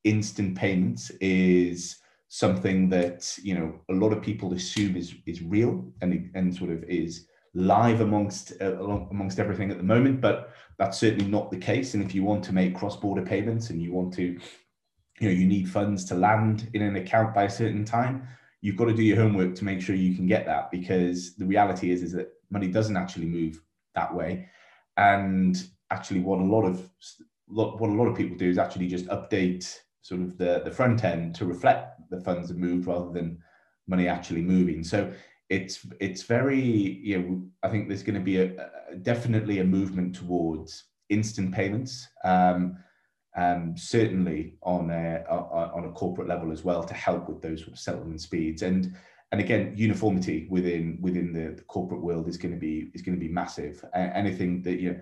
instant 0.05 0.57
payments 0.57 1.11
is 1.21 1.99
something 2.29 2.89
that 2.89 3.37
you 3.43 3.55
know 3.55 3.79
a 3.91 3.93
lot 3.93 4.13
of 4.13 4.23
people 4.23 4.55
assume 4.55 4.97
is 4.97 5.15
is 5.27 5.43
real 5.43 5.93
and 6.01 6.31
and 6.35 6.55
sort 6.55 6.71
of 6.71 6.83
is 6.85 7.27
live 7.55 8.01
amongst 8.01 8.53
uh, 8.61 8.83
amongst 9.11 9.39
everything 9.39 9.71
at 9.71 9.77
the 9.77 9.83
moment, 9.83 10.21
but 10.21 10.53
that's 10.79 10.99
certainly 10.99 11.27
not 11.27 11.51
the 11.51 11.59
case. 11.59 11.95
And 11.95 12.03
if 12.03 12.15
you 12.15 12.25
want 12.25 12.43
to 12.45 12.53
make 12.53 12.75
cross-border 12.75 13.23
payments 13.23 13.71
and 13.71 13.81
you 13.83 13.93
want 13.93 14.13
to, 14.15 14.23
you 14.23 15.29
know, 15.29 15.31
you 15.31 15.47
need 15.47 15.69
funds 15.69 16.05
to 16.07 16.15
land 16.15 16.69
in 16.73 16.83
an 16.83 16.97
account 16.97 17.35
by 17.35 17.45
a 17.45 17.51
certain 17.51 17.85
time, 17.85 18.27
you've 18.63 18.77
got 18.77 18.87
to 18.87 18.95
do 18.95 19.03
your 19.03 19.19
homework 19.19 19.55
to 19.57 19.65
make 19.65 19.83
sure 19.83 19.95
you 19.95 20.15
can 20.15 20.27
get 20.27 20.47
that 20.47 20.71
because 20.71 21.37
the 21.37 21.45
reality 21.45 21.91
is 21.91 22.03
is 22.03 22.13
that 22.13 22.33
money 22.51 22.69
doesn't 22.69 22.97
actually 22.97 23.27
move 23.27 23.61
that 23.95 24.15
way. 24.15 24.49
And 24.97 25.57
actually, 25.91 26.21
what 26.21 26.41
a 26.41 26.45
lot 26.45 26.65
of 26.65 26.89
what 27.47 27.91
a 27.91 27.93
lot 27.93 28.07
of 28.07 28.17
people 28.17 28.37
do 28.37 28.49
is 28.49 28.59
actually 28.59 28.89
just 28.89 29.07
update 29.07 29.79
sort 30.03 30.21
of 30.21 30.39
the 30.39 30.63
the 30.65 30.71
front 30.71 31.05
end 31.05 31.35
to 31.37 31.47
reflect 31.47 32.01
the 32.11 32.21
funds 32.21 32.49
have 32.49 32.59
moved 32.59 32.87
rather 32.87 33.11
than 33.11 33.39
money 33.87 34.09
actually 34.09 34.43
moving. 34.43 34.85
So 34.85 35.13
it's 35.49 35.87
it's 36.01 36.23
very 36.23 36.61
you 36.61 37.19
know 37.19 37.43
I 37.63 37.69
think 37.69 37.89
there's 37.89 38.03
going 38.03 38.19
to 38.19 38.25
be 38.25 38.39
a, 38.39 38.71
a 38.91 38.97
definitely 38.97 39.61
a 39.61 39.65
movement 39.65 40.15
towards 40.15 40.85
instant 41.09 41.53
payments. 41.53 42.07
Um, 42.25 42.79
um, 43.35 43.75
certainly 43.79 44.57
on 44.63 44.91
a, 44.91 45.25
on 45.31 45.87
a 45.87 45.93
corporate 45.93 46.29
level 46.29 46.53
as 46.53 46.65
well 46.65 46.85
to 46.85 46.93
help 46.93 47.31
with 47.31 47.41
those 47.41 47.61
sort 47.61 47.73
of 47.73 47.79
settlement 47.79 48.21
speeds 48.21 48.61
and 48.61 48.95
and 49.33 49.41
again 49.41 49.73
uniformity 49.75 50.47
within 50.51 50.99
within 51.01 51.33
the, 51.33 51.55
the 51.57 51.63
corporate 51.63 52.03
world 52.03 52.29
is 52.29 52.37
going 52.37 52.53
to 52.53 52.59
be 52.59 52.91
is 52.95 53.03
going 53.03 53.15
to 53.19 53.21
be 53.21 53.33
massive 53.33 53.85
anything 53.95 54.63
that 54.63 54.79
you 54.79 55.01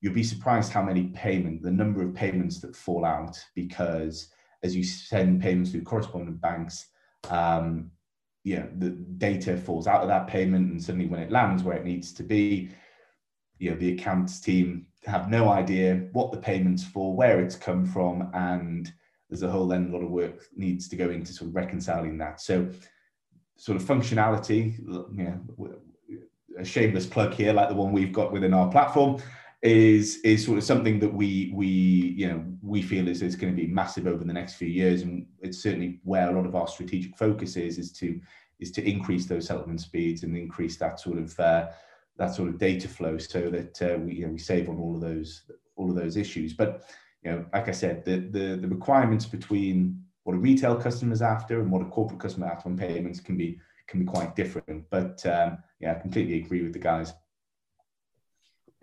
you'll 0.00 0.14
be 0.14 0.24
surprised 0.24 0.72
how 0.72 0.82
many 0.82 1.08
payment 1.08 1.62
the 1.62 1.70
number 1.70 2.02
of 2.02 2.14
payments 2.14 2.60
that 2.60 2.74
fall 2.74 3.04
out 3.04 3.38
because 3.54 4.28
as 4.62 4.74
you 4.74 4.82
send 4.82 5.42
payments 5.42 5.70
through 5.70 5.82
correspondent 5.82 6.40
banks 6.40 6.86
um, 7.30 7.90
you 8.44 8.56
know 8.56 8.68
the 8.78 8.90
data 9.18 9.56
falls 9.56 9.86
out 9.86 10.02
of 10.02 10.08
that 10.08 10.26
payment 10.26 10.70
and 10.72 10.82
suddenly 10.82 11.06
when 11.06 11.20
it 11.20 11.30
lands 11.30 11.62
where 11.62 11.76
it 11.76 11.84
needs 11.84 12.12
to 12.12 12.22
be 12.22 12.70
you 13.58 13.70
know 13.70 13.76
the 13.76 13.92
accounts 13.92 14.40
team 14.40 14.86
have 15.06 15.28
no 15.28 15.48
idea 15.48 16.08
what 16.12 16.30
the 16.32 16.38
payments 16.38 16.84
for, 16.84 17.14
where 17.14 17.40
it's 17.40 17.56
come 17.56 17.84
from, 17.84 18.30
and 18.34 18.92
there's 19.28 19.42
a 19.42 19.50
whole 19.50 19.66
then 19.66 19.88
a 19.88 19.92
lot 19.92 20.04
of 20.04 20.10
work 20.10 20.46
needs 20.56 20.88
to 20.88 20.96
go 20.96 21.10
into 21.10 21.32
sort 21.32 21.48
of 21.48 21.56
reconciling 21.56 22.18
that. 22.18 22.40
So 22.40 22.68
sort 23.62 23.80
of 23.80 23.84
functionality, 23.84 24.76
you 25.16 25.22
know, 25.22 25.76
a 26.58 26.64
shameless 26.64 27.06
plug 27.06 27.32
here, 27.32 27.52
like 27.52 27.68
the 27.68 27.74
one 27.76 27.92
we've 27.92 28.12
got 28.12 28.32
within 28.32 28.52
our 28.52 28.68
platform, 28.68 29.22
is 29.62 30.16
is 30.24 30.44
sort 30.44 30.58
of 30.58 30.64
something 30.64 30.98
that 30.98 31.14
we 31.14 31.52
we 31.54 31.68
you 31.68 32.26
know 32.26 32.44
we 32.60 32.82
feel 32.82 33.06
is, 33.06 33.22
is 33.22 33.36
going 33.36 33.54
to 33.54 33.56
be 33.56 33.68
massive 33.68 34.08
over 34.08 34.24
the 34.24 34.32
next 34.32 34.54
few 34.54 34.66
years, 34.66 35.02
and 35.02 35.24
it's 35.42 35.62
certainly 35.62 36.00
where 36.02 36.28
a 36.28 36.32
lot 36.32 36.44
of 36.44 36.56
our 36.56 36.66
strategic 36.66 37.16
focus 37.16 37.54
is 37.54 37.78
is 37.78 37.92
to 37.92 38.20
is 38.58 38.72
to 38.72 38.82
increase 38.82 39.26
those 39.26 39.46
settlement 39.46 39.80
speeds 39.80 40.24
and 40.24 40.36
increase 40.36 40.76
that 40.78 40.98
sort 40.98 41.18
of 41.18 41.38
uh, 41.38 41.68
that 42.16 42.34
sort 42.34 42.48
of 42.48 42.58
data 42.58 42.88
flow 42.88 43.16
so 43.16 43.48
that 43.48 43.80
uh, 43.80 43.96
we 44.00 44.14
you 44.14 44.26
know, 44.26 44.32
we 44.32 44.38
save 44.38 44.68
on 44.68 44.76
all 44.76 44.96
of 44.96 45.00
those 45.00 45.44
all 45.76 45.88
of 45.88 45.94
those 45.94 46.16
issues. 46.16 46.52
But 46.52 46.90
you 47.22 47.30
know, 47.30 47.46
like 47.52 47.68
I 47.68 47.72
said, 47.72 48.04
the 48.04 48.16
the, 48.16 48.56
the 48.56 48.66
requirements 48.66 49.24
between 49.24 50.02
what 50.24 50.36
a 50.36 50.38
retail 50.38 50.76
customer 50.76 51.12
is 51.12 51.22
after 51.22 51.60
and 51.60 51.70
what 51.70 51.82
a 51.82 51.86
corporate 51.86 52.20
customer 52.20 52.46
after 52.46 52.68
on 52.68 52.76
payments 52.76 53.20
can 53.20 53.36
be 53.36 53.58
can 53.88 54.00
be 54.00 54.06
quite 54.06 54.36
different. 54.36 54.84
But 54.90 55.24
um, 55.26 55.58
yeah, 55.80 55.92
I 55.92 56.00
completely 56.00 56.38
agree 56.38 56.62
with 56.62 56.72
the 56.72 56.78
guys. 56.78 57.12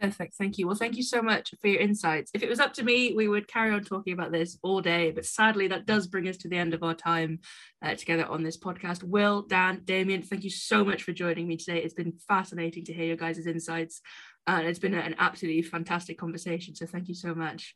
Perfect. 0.02 0.36
Thank 0.36 0.58
you. 0.58 0.66
Well, 0.66 0.78
thank 0.78 0.96
you 0.96 1.04
so 1.04 1.22
much 1.22 1.54
for 1.62 1.68
your 1.68 1.82
insights. 1.82 2.32
If 2.34 2.42
it 2.42 2.50
was 2.50 2.60
up 2.60 2.74
to 2.76 2.84
me, 2.84 3.14
we 3.14 3.28
would 3.28 3.50
carry 3.50 3.74
on 3.74 3.84
talking 3.84 4.14
about 4.14 4.32
this 4.32 4.58
all 4.64 4.80
day. 4.80 5.12
But 5.12 5.26
sadly, 5.26 5.68
that 5.68 5.86
does 5.86 6.08
bring 6.08 6.30
us 6.30 6.38
to 6.38 6.48
the 6.48 6.56
end 6.56 6.74
of 6.74 6.84
our 6.84 6.94
time 6.94 7.40
uh, 7.82 7.96
together 7.96 8.26
on 8.26 8.42
this 8.42 8.58
podcast. 8.58 9.04
Will, 9.04 9.42
Dan, 9.42 9.82
Damien, 9.84 10.22
thank 10.22 10.46
you 10.46 10.50
so 10.50 10.86
much 10.86 11.04
for 11.04 11.12
joining 11.12 11.48
me 11.48 11.58
today. 11.58 11.84
It's 11.84 11.94
been 11.94 12.14
fascinating 12.28 12.86
to 12.86 12.94
hear 12.94 13.08
your 13.08 13.18
guys' 13.18 13.46
insights. 13.46 14.02
And 14.48 14.66
it's 14.66 14.80
been 14.80 14.94
an 14.94 15.16
absolutely 15.20 15.64
fantastic 15.64 16.18
conversation. 16.18 16.76
So 16.76 16.86
thank 16.86 17.10
you 17.10 17.16
so 17.16 17.36
much. 17.36 17.76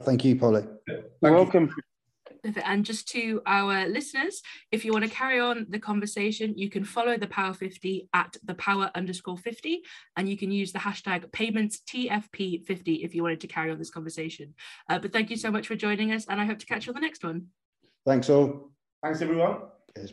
Thank 0.00 0.24
you, 0.24 0.36
Polly. 0.36 0.64
You're 0.88 1.32
welcome. 1.32 1.74
And 2.64 2.84
just 2.84 3.08
to 3.08 3.42
our 3.46 3.88
listeners, 3.88 4.42
if 4.70 4.84
you 4.84 4.92
want 4.92 5.04
to 5.04 5.10
carry 5.10 5.40
on 5.40 5.66
the 5.68 5.78
conversation, 5.78 6.56
you 6.56 6.68
can 6.68 6.84
follow 6.84 7.16
the 7.16 7.26
Power 7.26 7.54
50 7.54 8.08
at 8.12 8.36
the 8.44 8.54
power 8.54 8.90
underscore 8.94 9.38
50, 9.38 9.82
and 10.16 10.28
you 10.28 10.36
can 10.36 10.50
use 10.50 10.72
the 10.72 10.78
hashtag 10.78 11.30
payments 11.32 11.80
TFP50 11.88 13.04
if 13.04 13.14
you 13.14 13.22
wanted 13.22 13.40
to 13.40 13.46
carry 13.46 13.70
on 13.70 13.78
this 13.78 13.90
conversation. 13.90 14.54
Uh, 14.88 14.98
but 14.98 15.12
thank 15.12 15.30
you 15.30 15.36
so 15.36 15.50
much 15.50 15.66
for 15.66 15.76
joining 15.76 16.12
us, 16.12 16.26
and 16.28 16.40
I 16.40 16.44
hope 16.44 16.58
to 16.58 16.66
catch 16.66 16.86
you 16.86 16.92
on 16.92 16.94
the 16.94 17.06
next 17.06 17.24
one. 17.24 17.46
Thanks 18.06 18.28
all. 18.30 18.70
Thanks, 19.02 19.22
everyone. 19.22 19.58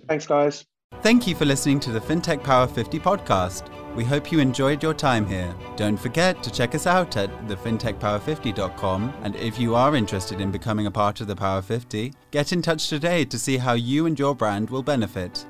Thanks, 0.08 0.28
guys. 0.28 0.66
Thank 1.00 1.26
you 1.26 1.34
for 1.34 1.46
listening 1.46 1.80
to 1.80 1.92
the 1.92 2.00
FinTech 2.00 2.44
Power 2.44 2.68
50 2.68 3.00
podcast. 3.00 3.70
We 3.96 4.04
hope 4.04 4.32
you 4.32 4.38
enjoyed 4.38 4.84
your 4.84 4.94
time 4.94 5.26
here. 5.26 5.52
Don't 5.76 5.98
forget 5.98 6.44
to 6.44 6.52
check 6.52 6.76
us 6.76 6.86
out 6.86 7.18
at 7.18 7.32
thefintechpower50.com. 7.48 9.14
And 9.24 9.36
if 9.36 9.60
you 9.60 9.74
are 9.74 9.96
interested 9.96 10.40
in 10.40 10.52
becoming 10.52 10.86
a 10.86 10.92
part 10.92 11.20
of 11.20 11.26
the 11.26 11.36
Power 11.36 11.64
50, 11.64 12.14
get 12.30 12.54
in 12.54 12.62
touch 12.62 12.88
today 12.88 13.26
to 13.26 13.40
see 13.40 13.58
how 13.58 13.74
you 13.74 14.06
and 14.06 14.20
your 14.20 14.36
brand 14.36 14.70
will 14.70 14.84
benefit. 14.84 15.44